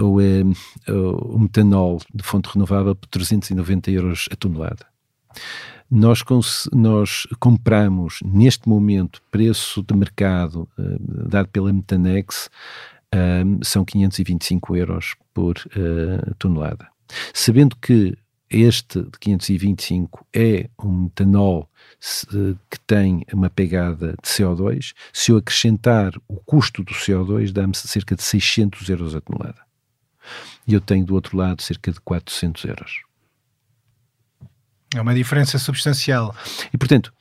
o, 0.00 0.18
o 0.18 1.38
metanol 1.38 2.00
de 2.12 2.22
fonte 2.22 2.48
renovável 2.52 2.94
por 2.94 3.08
390 3.08 3.90
euros 3.90 4.28
a 4.30 4.36
tonelada. 4.36 4.86
Nós, 5.94 6.24
nós 6.72 7.26
compramos, 7.38 8.20
neste 8.24 8.66
momento, 8.66 9.20
preço 9.30 9.82
de 9.82 9.94
mercado 9.94 10.66
uh, 10.78 11.28
dado 11.28 11.48
pela 11.48 11.70
Metanex, 11.70 12.48
uh, 13.14 13.62
são 13.62 13.84
525 13.84 14.74
euros 14.74 15.14
por 15.34 15.56
uh, 15.58 16.34
tonelada. 16.38 16.88
Sabendo 17.34 17.76
que 17.76 18.16
este 18.48 19.02
de 19.02 19.18
525 19.20 20.26
é 20.32 20.70
um 20.82 21.02
metanol 21.04 21.68
que 22.70 22.80
tem 22.86 23.22
uma 23.32 23.48
pegada 23.48 24.12
de 24.12 24.28
CO2, 24.28 24.92
se 25.12 25.30
eu 25.30 25.36
acrescentar 25.36 26.12
o 26.26 26.36
custo 26.36 26.82
do 26.82 26.92
CO2, 26.92 27.52
dá-me 27.52 27.76
cerca 27.76 28.16
de 28.16 28.22
600 28.22 28.88
euros 28.88 29.14
a 29.14 29.20
tonelada 29.20 29.60
e 30.66 30.74
eu 30.74 30.80
tenho 30.80 31.04
do 31.04 31.14
outro 31.14 31.36
lado 31.36 31.62
cerca 31.62 31.92
de 31.92 32.00
400 32.00 32.64
euros. 32.64 33.02
É 34.94 35.00
uma 35.00 35.14
diferença 35.14 35.58
substancial. 35.58 36.34
E 36.72 36.78
portanto, 36.78 37.12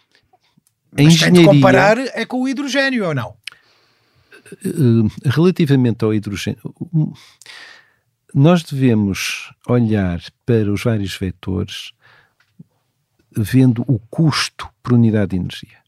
a 0.98 1.04
Mas 1.04 1.14
engenharia... 1.14 1.34
Tem 1.34 1.50
de 1.50 1.56
comparar 1.56 1.98
é 1.98 2.26
com 2.26 2.42
o 2.42 2.48
hidrogênio 2.48 3.08
ou 3.08 3.16
não? 3.16 3.36
Eh, 4.66 5.30
relativamente 5.30 6.04
ao 6.04 6.14
hidrogênio, 6.14 6.62
nós 8.34 8.64
devemos 8.64 9.52
olhar 9.68 10.22
para 10.46 10.72
os 10.72 10.84
vários 10.84 11.16
vetores 11.16 11.92
vendo 13.36 13.84
o 13.88 14.00
custo 14.10 14.70
por 14.84 14.94
unidade 14.94 15.32
de 15.32 15.38
energia. 15.38 15.82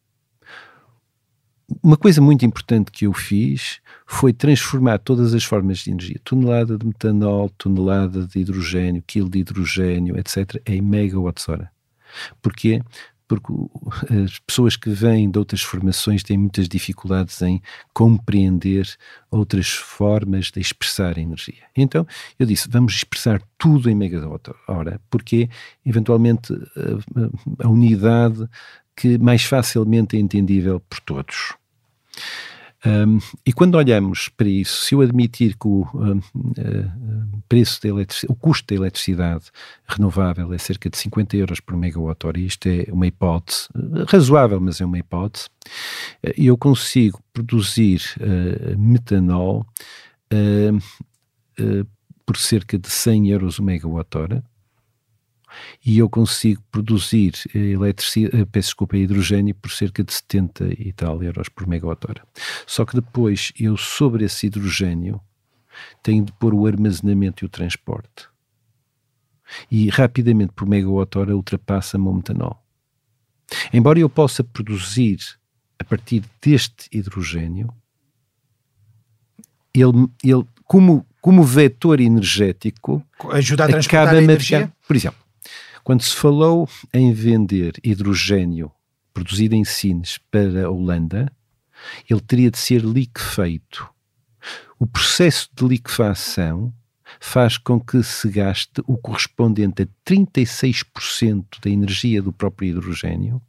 Uma 1.81 1.97
coisa 1.97 2.21
muito 2.21 2.45
importante 2.45 2.91
que 2.91 3.05
eu 3.05 3.13
fiz 3.13 3.81
foi 4.13 4.31
transformar 4.31 4.99
todas 4.99 5.33
as 5.33 5.43
formas 5.43 5.79
de 5.79 5.91
energia, 5.91 6.19
tonelada 6.23 6.77
de 6.77 6.85
metanol, 6.85 7.49
tonelada 7.57 8.25
de 8.27 8.39
hidrogênio, 8.39 9.03
quilo 9.05 9.29
de 9.29 9.39
hidrogênio, 9.39 10.17
etc., 10.17 10.61
em 10.67 10.81
megawatts-hora. 10.81 11.71
Porquê? 12.41 12.81
Porque 13.27 13.51
as 14.23 14.37
pessoas 14.39 14.75
que 14.75 14.89
vêm 14.89 15.31
de 15.31 15.39
outras 15.39 15.61
formações 15.61 16.21
têm 16.21 16.37
muitas 16.37 16.69
dificuldades 16.69 17.41
em 17.41 17.59
compreender 17.91 18.87
outras 19.31 19.71
formas 19.71 20.51
de 20.51 20.59
expressar 20.59 21.17
energia. 21.17 21.63
Então, 21.75 22.05
eu 22.37 22.45
disse, 22.45 22.69
vamos 22.69 22.93
expressar 22.93 23.41
tudo 23.57 23.89
em 23.89 23.95
megawatt-hora, 23.95 25.01
porque 25.09 25.49
eventualmente 25.83 26.53
a, 26.53 27.65
a 27.65 27.67
unidade 27.67 28.47
que 28.95 29.17
mais 29.17 29.43
facilmente 29.43 30.15
é 30.15 30.19
entendível 30.19 30.79
por 30.79 30.99
todos. 30.99 31.55
Um, 32.85 33.19
e 33.45 33.53
quando 33.53 33.75
olhamos 33.75 34.27
para 34.27 34.47
isso, 34.47 34.83
se 34.83 34.93
eu 34.93 35.01
admitir 35.01 35.55
que 35.55 35.67
o 35.67 35.87
um, 35.93 36.17
uh, 36.17 37.43
preço 37.47 37.81
da 37.81 37.89
o 38.27 38.35
custo 38.35 38.67
da 38.67 38.75
eletricidade 38.75 39.45
renovável 39.87 40.53
é 40.53 40.57
cerca 40.57 40.89
de 40.89 40.97
50 40.97 41.37
euros 41.37 41.59
por 41.61 41.77
megawatt-hora, 41.77 42.39
isto 42.39 42.67
é 42.67 42.85
uma 42.91 43.07
hipótese 43.07 43.69
razoável, 44.07 44.59
mas 44.59 44.81
é 44.81 44.85
uma 44.85 44.99
hipótese, 44.99 45.47
uh, 46.25 46.33
eu 46.37 46.57
consigo 46.57 47.21
produzir 47.31 48.01
uh, 48.19 48.77
metanol 48.77 49.65
por 52.25 52.37
cerca 52.37 52.79
de 52.79 52.89
100 52.89 53.29
euros 53.29 53.59
o 53.59 53.63
megawatt-hora, 53.63 54.43
e 55.85 55.97
eu 55.97 56.09
consigo 56.09 56.61
produzir 56.71 57.33
eletricidade, 57.53 58.41
eh, 58.41 58.45
peço 58.45 58.69
desculpa, 58.69 58.97
hidrogênio 58.97 59.55
por 59.55 59.71
cerca 59.71 60.03
de 60.03 60.13
70 60.13 60.73
e 60.79 60.91
tal 60.93 61.21
euros 61.23 61.49
por 61.49 61.67
megawatt-hora. 61.67 62.23
Só 62.65 62.85
que 62.85 62.95
depois 62.95 63.51
eu, 63.59 63.77
sobre 63.77 64.25
esse 64.25 64.47
hidrogênio, 64.47 65.21
tenho 66.01 66.25
de 66.25 66.31
pôr 66.33 66.53
o 66.53 66.65
armazenamento 66.65 67.43
e 67.43 67.45
o 67.45 67.49
transporte. 67.49 68.27
E 69.69 69.89
rapidamente 69.89 70.53
por 70.53 70.67
megawatt-hora 70.67 71.35
ultrapassa-me 71.35 72.07
o 72.07 72.13
metanol. 72.13 72.63
Embora 73.71 73.99
eu 73.99 74.09
possa 74.09 74.43
produzir 74.43 75.19
a 75.77 75.83
partir 75.83 76.23
deste 76.41 76.87
hidrogênio, 76.91 77.73
ele, 79.73 80.07
ele 80.23 80.45
como, 80.65 81.05
como 81.21 81.43
vetor 81.43 81.99
energético, 81.99 83.05
ajuda 83.31 83.65
a 83.65 83.67
transportar 83.67 84.15
a 84.15 84.21
energia? 84.21 84.71
Por 84.87 84.95
exemplo, 84.95 85.22
Quando 85.83 86.01
se 86.01 86.15
falou 86.15 86.69
em 86.93 87.11
vender 87.11 87.73
hidrogênio 87.83 88.71
produzido 89.13 89.53
em 89.53 89.65
Sines 89.65 90.17
para 90.31 90.65
a 90.65 90.69
Holanda, 90.69 91.31
ele 92.09 92.21
teria 92.21 92.49
de 92.49 92.57
ser 92.57 92.81
liquefeito. 92.81 93.87
O 94.79 94.87
processo 94.87 95.49
de 95.53 95.67
liquefação 95.67 96.73
faz 97.19 97.57
com 97.57 97.79
que 97.79 98.01
se 98.01 98.29
gaste 98.29 98.81
o 98.87 98.97
correspondente 98.97 99.83
a 99.83 99.87
36% 100.09 101.45
da 101.61 101.69
energia 101.69 102.21
do 102.21 102.31
próprio 102.31 102.69
hidrogênio 102.69 103.41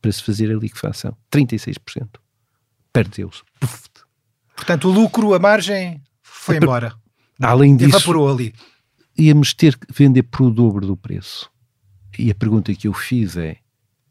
para 0.00 0.10
se 0.10 0.22
fazer 0.22 0.50
a 0.50 0.58
liquefação. 0.58 1.16
36%. 1.30 2.08
Perdeu-se. 2.92 3.42
Portanto, 4.56 4.88
o 4.88 4.92
lucro, 4.92 5.34
a 5.34 5.38
margem, 5.38 6.02
foi 6.22 6.56
embora. 6.56 6.94
Além 7.40 7.76
disso, 7.76 7.96
evaporou 7.96 8.30
ali. 8.30 8.54
Íamos 9.16 9.52
ter 9.54 9.76
que 9.76 9.86
vender 9.92 10.22
por 10.24 10.42
o 10.42 10.50
dobro 10.50 10.86
do 10.86 10.96
preço. 10.96 11.51
E 12.18 12.30
a 12.30 12.34
pergunta 12.34 12.74
que 12.74 12.88
eu 12.88 12.92
fiz 12.92 13.36
é: 13.36 13.56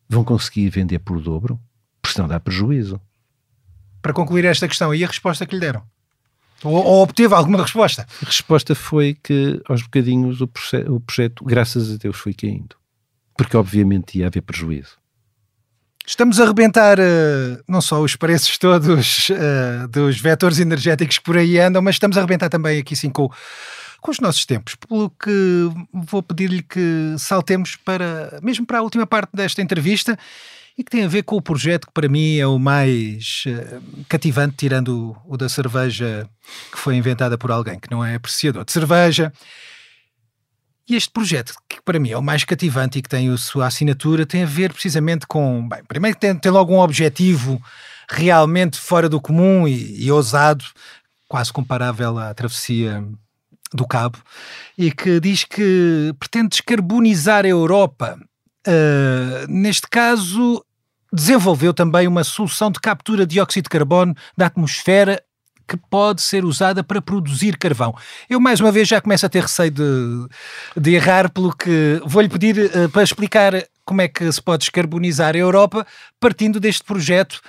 vão 0.07 0.23
conseguir 0.23 0.69
vender 0.69 0.99
por 0.99 1.21
dobro? 1.21 1.59
Porque 2.01 2.15
senão 2.15 2.27
dá 2.27 2.39
prejuízo. 2.39 2.99
Para 4.01 4.13
concluir 4.13 4.45
esta 4.45 4.67
questão, 4.67 4.93
e 4.93 5.03
a 5.03 5.07
resposta 5.07 5.45
que 5.45 5.55
lhe 5.55 5.61
deram? 5.61 5.83
Ou, 6.63 6.73
ou 6.73 7.03
obteve 7.03 7.33
alguma 7.33 7.61
resposta? 7.61 8.07
A 8.21 8.25
resposta 8.25 8.75
foi 8.75 9.15
que, 9.21 9.61
aos 9.67 9.81
bocadinhos, 9.81 10.41
o, 10.41 10.49
o 10.89 10.99
projeto, 10.99 11.43
graças 11.43 11.91
a 11.93 11.97
Deus, 11.97 12.17
foi 12.17 12.33
caindo. 12.33 12.75
Porque, 13.37 13.57
obviamente, 13.57 14.17
ia 14.17 14.27
haver 14.27 14.41
prejuízo. 14.41 15.01
Estamos 16.05 16.39
a 16.39 16.43
arrebentar 16.43 16.99
uh, 16.99 17.63
não 17.67 17.79
só 17.79 18.01
os 18.01 18.15
preços 18.15 18.57
todos 18.57 19.29
uh, 19.29 19.87
dos 19.87 20.19
vetores 20.19 20.59
energéticos 20.59 21.19
que 21.19 21.23
por 21.23 21.37
aí 21.37 21.59
andam, 21.59 21.81
mas 21.81 21.95
estamos 21.95 22.17
a 22.17 22.21
arrebentar 22.21 22.49
também 22.49 22.79
aqui 22.79 22.95
sim 22.95 23.09
com, 23.09 23.29
com 24.01 24.11
os 24.11 24.19
nossos 24.19 24.45
tempos. 24.45 24.75
Pelo 24.75 25.09
que 25.11 25.69
vou 25.93 26.21
pedir-lhe 26.21 26.63
que 26.63 27.15
saltemos 27.17 27.75
para, 27.77 28.39
mesmo 28.41 28.65
para 28.65 28.79
a 28.79 28.81
última 28.81 29.05
parte 29.05 29.29
desta 29.33 29.61
entrevista 29.61 30.17
e 30.77 30.83
que 30.83 30.89
tem 30.89 31.03
a 31.03 31.07
ver 31.07 31.23
com 31.23 31.35
o 31.35 31.41
projeto 31.41 31.87
que 31.87 31.93
para 31.93 32.09
mim 32.09 32.37
é 32.37 32.47
o 32.47 32.57
mais 32.57 33.43
uh, 33.45 34.05
cativante, 34.09 34.55
tirando 34.57 35.15
o, 35.27 35.33
o 35.33 35.37
da 35.37 35.47
cerveja 35.47 36.27
que 36.71 36.77
foi 36.77 36.95
inventada 36.95 37.37
por 37.37 37.51
alguém 37.51 37.79
que 37.79 37.91
não 37.91 38.03
é 38.03 38.15
apreciador 38.15 38.65
de 38.65 38.71
cerveja 38.71 39.31
e 40.91 40.95
este 40.95 41.09
projeto, 41.09 41.53
que 41.69 41.81
para 41.81 41.99
mim 41.99 42.09
é 42.09 42.17
o 42.17 42.21
mais 42.21 42.43
cativante 42.43 42.99
e 42.99 43.01
que 43.01 43.07
tem 43.07 43.31
a 43.31 43.37
sua 43.37 43.67
assinatura, 43.67 44.25
tem 44.25 44.43
a 44.43 44.45
ver 44.45 44.73
precisamente 44.73 45.25
com. 45.25 45.67
Bem, 45.69 45.83
primeiro 45.85 46.17
tem, 46.17 46.35
tem 46.35 46.51
logo 46.51 46.73
um 46.73 46.79
objetivo 46.79 47.61
realmente 48.09 48.77
fora 48.77 49.07
do 49.07 49.21
comum 49.21 49.65
e, 49.65 50.03
e 50.03 50.11
ousado, 50.11 50.65
quase 51.29 51.53
comparável 51.53 52.17
à 52.17 52.33
travessia 52.33 53.07
do 53.73 53.87
Cabo, 53.87 54.17
e 54.77 54.91
que 54.91 55.19
diz 55.19 55.43
que 55.43 56.13
pretende 56.19 56.49
descarbonizar 56.49 57.45
a 57.45 57.49
Europa. 57.49 58.19
Uh, 58.67 59.47
neste 59.49 59.87
caso, 59.89 60.63
desenvolveu 61.11 61.73
também 61.73 62.07
uma 62.07 62.23
solução 62.23 62.69
de 62.69 62.79
captura 62.79 63.25
de 63.25 63.33
dióxido 63.35 63.63
de 63.63 63.69
carbono 63.69 64.15
da 64.37 64.47
atmosfera 64.47 65.21
que 65.67 65.77
pode 65.89 66.21
ser 66.21 66.43
usada 66.43 66.83
para 66.83 67.01
produzir 67.01 67.57
carvão. 67.57 67.95
Eu, 68.29 68.41
mais 68.41 68.59
uma 68.59 68.73
vez, 68.73 68.89
já 68.89 68.99
começo 68.99 69.25
a 69.25 69.29
ter 69.29 69.43
receio 69.43 69.71
de, 69.71 70.27
de 70.75 70.95
errar, 70.95 71.31
pelo 71.31 71.55
que 71.55 72.01
vou-lhe 72.05 72.27
pedir 72.27 72.57
uh, 72.57 72.89
para 72.89 73.03
explicar 73.03 73.53
como 73.85 74.01
é 74.01 74.07
que 74.07 74.29
se 74.31 74.41
pode 74.41 74.59
descarbonizar 74.59 75.33
a 75.33 75.39
Europa 75.39 75.87
partindo 76.19 76.59
deste 76.59 76.83
projeto 76.83 77.41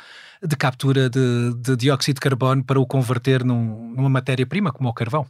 de 0.42 0.56
captura 0.56 1.10
de, 1.10 1.54
de 1.56 1.76
dióxido 1.76 2.16
de 2.16 2.20
carbono 2.20 2.64
para 2.64 2.80
o 2.80 2.86
converter 2.86 3.44
num, 3.44 3.92
numa 3.96 4.08
matéria-prima 4.08 4.72
como 4.72 4.88
o 4.88 4.94
carvão. 4.94 5.26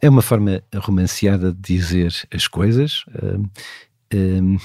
É 0.00 0.08
uma 0.08 0.22
forma 0.22 0.62
romanceada 0.74 1.52
de 1.52 1.60
dizer 1.60 2.12
as 2.32 2.48
coisas. 2.48 3.04
Uh, 3.08 3.42
uh, 4.14 4.60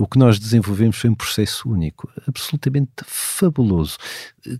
o 0.00 0.06
que 0.06 0.16
nós 0.16 0.38
desenvolvemos 0.38 0.96
foi 0.96 1.10
um 1.10 1.14
processo 1.14 1.68
único, 1.68 2.08
absolutamente 2.26 2.92
fabuloso, 3.04 3.98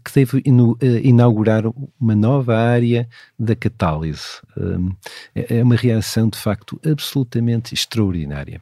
que 0.05 0.13
teve 0.13 0.39
eh, 0.39 1.01
inaugurar 1.05 1.63
uma 2.01 2.17
nova 2.17 2.59
área 2.59 3.09
da 3.39 3.55
catálise. 3.55 4.41
Hum, 4.57 4.91
é, 5.37 5.59
é 5.59 5.63
uma 5.63 5.77
reação, 5.77 6.29
de 6.29 6.37
facto, 6.37 6.81
absolutamente 6.85 7.73
extraordinária. 7.73 8.61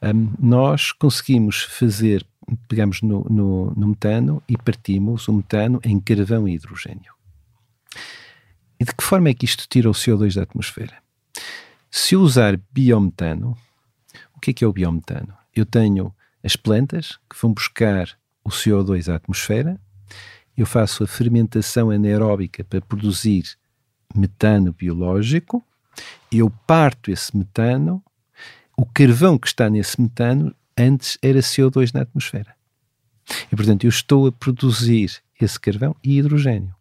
Hum, 0.00 0.32
nós 0.38 0.92
conseguimos 0.92 1.62
fazer, 1.62 2.24
pegamos 2.68 3.02
no, 3.02 3.26
no, 3.28 3.72
no 3.74 3.88
metano 3.88 4.40
e 4.48 4.56
partimos 4.56 5.26
o 5.26 5.32
metano 5.32 5.80
em 5.82 5.98
carvão 5.98 6.46
e 6.46 6.54
hidrogênio. 6.54 7.13
E 8.84 8.86
de 8.86 8.94
que 8.94 9.02
forma 9.02 9.30
é 9.30 9.34
que 9.34 9.46
isto 9.46 9.66
tira 9.66 9.88
o 9.88 9.94
CO2 9.94 10.34
da 10.34 10.42
atmosfera? 10.42 10.98
Se 11.90 12.14
eu 12.14 12.20
usar 12.20 12.60
biometano, 12.70 13.56
o 14.36 14.40
que 14.40 14.50
é 14.50 14.52
que 14.52 14.62
é 14.62 14.66
o 14.68 14.72
biometano? 14.74 15.34
eu 15.56 15.64
tenho 15.64 16.14
as 16.42 16.54
plantas 16.54 17.18
que 17.30 17.40
vão 17.40 17.54
buscar 17.54 18.10
o 18.44 18.50
CO2 18.50 19.10
à 19.10 19.16
atmosfera, 19.16 19.80
eu 20.54 20.66
faço 20.66 21.02
a 21.02 21.06
fermentação 21.06 21.90
anaeróbica 21.90 22.62
para 22.62 22.82
produzir 22.82 23.56
metano 24.14 24.70
biológico, 24.70 25.64
eu 26.30 26.50
parto 26.66 27.10
esse 27.10 27.34
metano, 27.34 28.04
o 28.76 28.84
carvão 28.84 29.38
que 29.38 29.46
está 29.46 29.70
nesse 29.70 29.98
metano 29.98 30.54
antes 30.76 31.16
era 31.22 31.38
CO2 31.38 31.94
na 31.94 32.02
atmosfera. 32.02 32.54
E, 33.50 33.56
portanto, 33.56 33.84
eu 33.84 33.88
estou 33.88 34.26
a 34.26 34.32
produzir 34.32 35.22
esse 35.40 35.58
carvão 35.58 35.96
e 36.04 36.18
hidrogênio. 36.18 36.74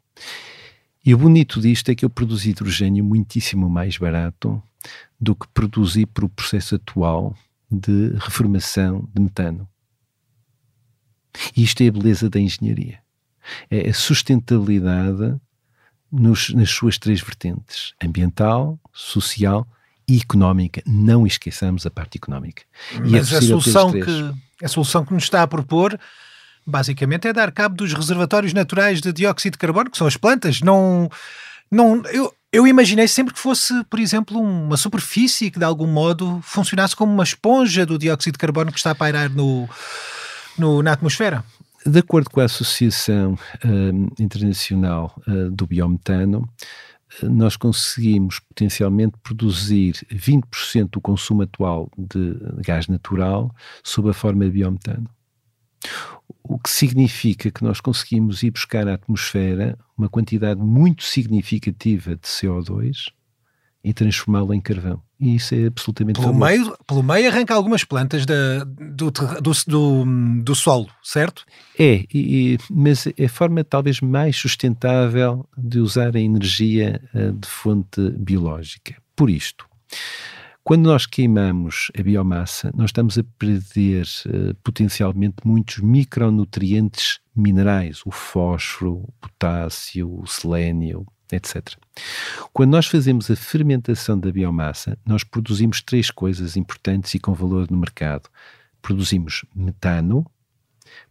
E 1.06 1.14
o 1.14 1.18
bonito 1.18 1.60
disto 1.60 1.90
é 1.90 1.96
que 1.96 2.06
eu 2.06 2.10
produzi 2.10 2.52
hidrogênio 2.52 3.04
muitíssimo 3.04 3.70
mais 3.70 3.98
barato 3.98 4.62
do 5.20 5.36
que 5.36 5.48
produzi 5.54 6.06
por 6.06 6.24
o 6.24 6.30
processo 6.30 6.76
atual 6.76 7.36
de 7.70 8.14
reformação 8.20 9.08
de 9.14 9.22
metano. 9.22 9.68
E 11.56 11.64
isto 11.64 11.82
é 11.82 11.88
a 11.88 11.92
beleza 11.92 12.30
da 12.30 12.40
engenharia. 12.40 13.00
É 13.70 13.90
a 13.90 13.94
sustentabilidade 13.94 15.36
nos, 16.12 16.52
nas 16.52 16.70
suas 16.70 16.98
três 16.98 17.20
vertentes: 17.22 17.94
ambiental, 18.02 18.80
social 18.94 19.68
e 20.08 20.18
económica. 20.18 20.82
Não 20.86 21.26
esqueçamos 21.26 21.86
a 21.86 21.92
parte 21.92 22.18
económica. 22.18 22.64
E 22.94 23.10
Mas 23.10 23.34
é 23.34 23.38
a 23.38 23.42
solução, 23.42 23.92
que, 23.92 24.64
a 24.64 24.68
solução 24.68 25.04
que 25.04 25.14
nos 25.14 25.24
está 25.24 25.42
a 25.44 25.48
propor 25.48 26.00
basicamente 26.66 27.28
é 27.28 27.34
dar 27.34 27.52
cabo 27.52 27.76
dos 27.76 27.94
reservatórios 27.94 28.54
naturais 28.54 29.02
de 29.02 29.12
dióxido 29.12 29.54
de 29.54 29.58
carbono, 29.58 29.90
que 29.90 29.98
são 29.98 30.08
as 30.08 30.18
plantas. 30.18 30.62
Não, 30.62 31.10
não, 31.70 32.04
eu, 32.06 32.34
eu 32.52 32.68
imaginei 32.68 33.08
sempre 33.08 33.34
que 33.34 33.40
fosse, 33.40 33.84
por 33.86 34.00
exemplo, 34.00 34.40
uma 34.40 34.78
superfície 34.78 35.50
que 35.50 35.60
de 35.60 35.66
algum 35.66 35.88
modo 35.88 36.40
funcionasse 36.44 36.96
como 36.96 37.12
uma 37.12 37.24
esponja 37.24 37.86
do 37.86 37.98
dióxido 37.98 38.34
de 38.34 38.40
carbono 38.40 38.72
que 38.72 38.78
está 38.78 38.92
a 38.92 38.96
pairar 38.96 39.30
no, 39.30 39.68
no 40.58 40.84
na 40.84 40.94
atmosfera. 40.94 41.44
De 41.86 42.00
acordo 42.00 42.30
com 42.30 42.40
a 42.40 42.46
Associação 42.46 43.34
uh, 43.34 44.22
Internacional 44.22 45.20
uh, 45.28 45.52
do 45.52 45.68
Biometano, 45.68 46.48
uh, 47.22 47.30
nós 47.30 47.58
conseguimos 47.58 48.40
potencialmente 48.40 49.18
produzir 49.22 49.94
20% 50.14 50.92
do 50.92 51.02
consumo 51.02 51.42
atual 51.42 51.90
de 51.98 52.38
gás 52.66 52.88
natural 52.88 53.54
sob 53.84 54.12
a 54.12 54.14
forma 54.14 54.46
de 54.46 54.52
biometano 54.52 55.10
o 56.44 56.60
que 56.60 56.70
significa 56.70 57.50
que 57.50 57.64
nós 57.64 57.80
conseguimos 57.80 58.44
ir 58.44 58.52
buscar 58.52 58.88
à 58.88 58.96
atmosfera 58.96 59.78
uma 59.98 60.10
quantidade 60.10 60.60
muito 60.60 61.04
significativa 61.04 62.16
de 62.16 62.22
CO2 62.22 63.12
e 63.84 63.94
transformá-lo 63.94 64.54
em 64.54 64.62
carvão. 64.62 65.02
E 65.20 65.36
isso 65.36 65.54
é 65.56 65.66
absolutamente 65.68 66.20
pelo 66.20 66.34
meio 66.34 66.76
Pelo 66.88 67.04
meio 67.04 67.30
arranca 67.30 67.54
algumas 67.54 67.84
plantas 67.84 68.26
da, 68.26 68.64
do, 68.64 69.12
do, 69.12 69.52
do, 69.68 70.42
do, 70.42 70.56
solo, 70.56 70.90
certo? 71.04 71.46
É, 71.78 72.06
e, 72.14 72.58
mas 72.70 73.08
é 73.08 73.26
a 73.26 73.30
forma 73.30 73.64
talvez 73.64 74.00
mais 74.00 74.38
sustentável 74.38 75.48
de 75.58 75.80
usar 75.80 76.16
a 76.16 76.20
energia 76.20 77.02
uh, 77.14 77.34
de 77.34 77.48
fonte 77.48 78.10
biológica. 78.12 78.96
Por 79.16 79.30
isto, 79.30 79.66
quando 80.64 80.84
nós 80.86 81.06
queimamos 81.06 81.92
a 81.98 82.02
biomassa, 82.02 82.72
nós 82.74 82.86
estamos 82.86 83.18
a 83.18 83.24
perder 83.38 84.08
uh, 84.26 84.56
potencialmente 84.64 85.36
muitos 85.46 85.80
micronutrientes 85.80 87.20
minerais, 87.36 88.02
o 88.06 88.12
fósforo, 88.12 89.04
o 89.06 89.12
potássio, 89.20 90.22
o 90.22 90.26
selênio, 90.26 91.06
etc. 91.30 91.76
Quando 92.54 92.72
nós 92.72 92.88
fazemos 92.88 93.30
a 93.30 93.36
fermentação 93.36 94.18
da 94.18 94.32
biomassa, 94.32 94.98
nós 95.06 95.24
produzimos 95.24 95.82
três 95.82 96.10
coisas 96.10 96.56
importantes 96.56 97.14
e 97.14 97.20
com 97.20 97.34
valor 97.34 97.70
no 97.70 97.78
mercado. 97.78 98.30
Produzimos 98.82 99.44
metano, 99.54 100.26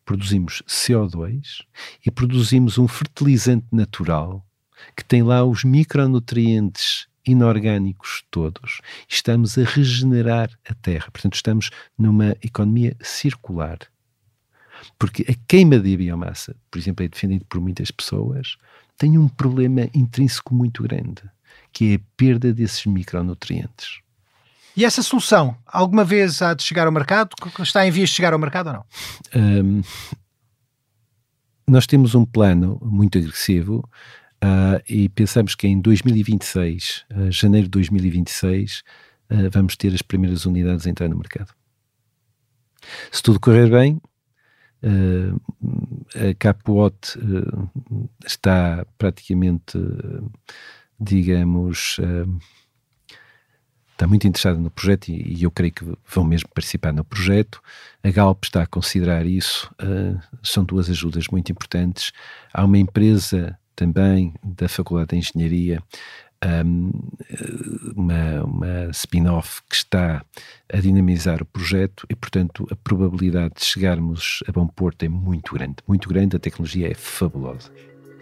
produzimos 0.03 0.63
CO2 0.67 1.63
e 2.07 2.11
produzimos 2.11 2.79
um 2.79 2.89
fertilizante 2.89 3.67
natural 3.71 4.43
que 4.97 5.05
tem 5.05 5.23
lá 5.23 5.45
os 5.45 5.63
micronutrientes 5.63 7.07
inorgânicos 7.27 8.25
todos, 8.31 8.81
estamos 9.09 9.57
a 9.57 9.65
regenerar 9.65 10.51
a 10.69 10.75
Terra. 10.75 11.11
Portanto, 11.13 11.35
estamos 11.35 11.71
numa 11.97 12.37
economia 12.43 12.97
circular. 13.01 13.79
Porque 14.99 15.25
a 15.29 15.35
queima 15.47 15.79
de 15.79 15.97
biomassa, 15.97 16.57
por 16.71 16.79
exemplo, 16.79 17.05
é 17.05 17.09
defendida 17.09 17.45
por 17.49 17.61
muitas 17.61 17.91
pessoas, 17.91 18.57
tem 18.97 19.19
um 19.19 19.29
problema 19.29 19.89
intrínseco 19.95 20.55
muito 20.55 20.83
grande, 20.83 21.23
que 21.73 21.93
é 21.93 21.95
a 21.97 22.01
perda 22.17 22.53
desses 22.53 22.85
micronutrientes. 22.87 24.01
E 24.77 24.85
essa 24.85 25.03
solução, 25.03 25.57
alguma 25.67 26.05
vez 26.05 26.41
há 26.41 26.55
de 26.55 26.63
chegar 26.63 26.87
ao 26.87 26.93
mercado? 26.93 27.31
Está 27.61 27.87
em 27.87 27.91
vias 27.91 28.09
de 28.09 28.17
chegar 28.17 28.33
ao 28.33 28.39
mercado 28.39 28.69
ou 28.69 28.73
não? 28.73 28.85
Um, 29.35 29.83
nós 31.67 31.87
temos 31.87 32.15
um 32.15 32.25
plano 32.25 32.79
muito 32.83 33.19
agressivo 33.19 33.89
uh, 34.43 34.83
e 34.89 35.09
pensamos 35.09 35.55
que 35.55 35.67
em 35.67 35.81
2026, 35.81 37.05
uh, 37.11 37.31
janeiro 37.31 37.67
de 37.67 37.71
2026, 37.71 38.83
uh, 39.31 39.51
vamos 39.51 39.77
ter 39.77 39.95
as 39.95 40.03
primeiras 40.03 40.45
unidades 40.45 40.87
a 40.87 40.91
entrar 40.91 41.09
no 41.09 41.17
mercado. 41.17 41.55
Se 43.11 43.23
tudo 43.23 43.39
correr 43.39 43.71
bem, 43.71 44.01
a 44.83 46.55
uh, 47.17 48.11
está 48.27 48.85
praticamente, 48.99 49.79
digamos, 50.99 52.01
está 53.93 54.09
muito 54.09 54.27
interessada 54.27 54.59
no 54.59 54.71
projeto 54.71 55.11
e, 55.11 55.39
e, 55.39 55.45
eu 55.45 55.51
creio 55.53 55.73
que 55.73 55.85
vão 56.13 56.25
mesmo 56.25 56.49
participar 56.53 56.93
no 56.93 57.05
projeto. 57.05 57.63
A 58.03 58.11
Galp 58.11 58.43
está 58.43 58.65
a 58.65 58.67
considerar 58.67 59.25
isso. 59.25 59.73
são 60.43 60.65
duas 60.65 60.91
ajudas 60.91 61.29
muito 61.29 61.53
importantes. 61.53 62.11
Há 62.53 62.65
uma 62.65 62.79
empresa 62.79 63.57
também 63.75 64.35
da 64.43 64.69
Faculdade 64.69 65.11
de 65.11 65.17
Engenharia 65.17 65.83
uma, 67.97 68.45
uma 68.45 68.91
spin-off 68.91 69.63
que 69.69 69.77
está 69.77 70.25
a 70.73 70.77
dinamizar 70.79 71.43
o 71.43 71.47
projeto 71.47 72.07
e, 72.11 72.17
portanto, 72.17 72.67
a 72.71 72.77
probabilidade 72.77 73.55
de 73.57 73.65
chegarmos 73.65 74.43
a 74.49 74.53
bom 74.53 74.67
porto 74.67 75.05
é 75.05 75.09
muito 75.09 75.55
grande, 75.55 75.77
muito 75.87 76.09
grande, 76.09 76.37
a 76.37 76.41
tecnologia 76.41 76.91
é 76.91 76.95
fabulosa. 76.95 77.71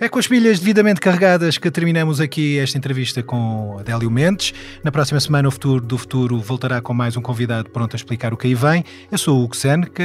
É 0.02 0.08
com 0.08 0.18
as 0.18 0.26
pilhas 0.26 0.58
devidamente 0.58 0.98
carregadas 0.98 1.58
que 1.58 1.70
terminamos 1.70 2.22
aqui 2.22 2.58
esta 2.58 2.78
entrevista 2.78 3.22
com 3.22 3.76
Adélio 3.78 4.10
Mendes. 4.10 4.54
Na 4.82 4.90
próxima 4.90 5.20
semana, 5.20 5.46
o 5.46 5.50
Futuro 5.50 5.78
do 5.78 5.98
Futuro 5.98 6.38
voltará 6.38 6.80
com 6.80 6.94
mais 6.94 7.18
um 7.18 7.20
convidado 7.20 7.68
pronto 7.68 7.94
a 7.94 7.98
explicar 7.98 8.32
o 8.32 8.36
que 8.38 8.46
aí 8.46 8.54
vem. 8.54 8.82
Eu 9.12 9.18
sou 9.18 9.38
o 9.38 9.44
Hugo 9.44 9.54
Seneca, 9.54 10.02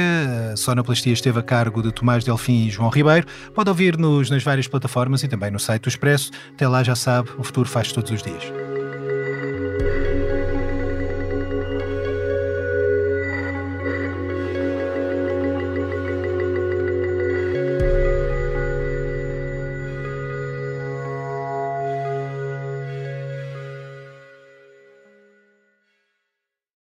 a 0.52 0.56
sonoplastia 0.56 1.14
esteve 1.14 1.38
a 1.38 1.42
cargo 1.42 1.82
de 1.82 1.90
Tomás 1.90 2.24
Delfim 2.24 2.66
e 2.66 2.70
João 2.70 2.90
Ribeiro. 2.90 3.26
Pode 3.54 3.70
ouvir-nos 3.70 4.28
nas 4.28 4.42
várias 4.42 4.68
plataformas 4.68 5.22
e 5.22 5.28
também 5.28 5.50
no 5.50 5.58
site 5.58 5.84
do 5.84 5.88
Expresso. 5.88 6.30
Até 6.52 6.68
lá, 6.68 6.82
já 6.82 6.94
sabe, 6.94 7.30
o 7.38 7.42
futuro 7.42 7.66
faz 7.66 7.90
todos 7.90 8.10
os 8.10 8.22
dias. 8.22 8.44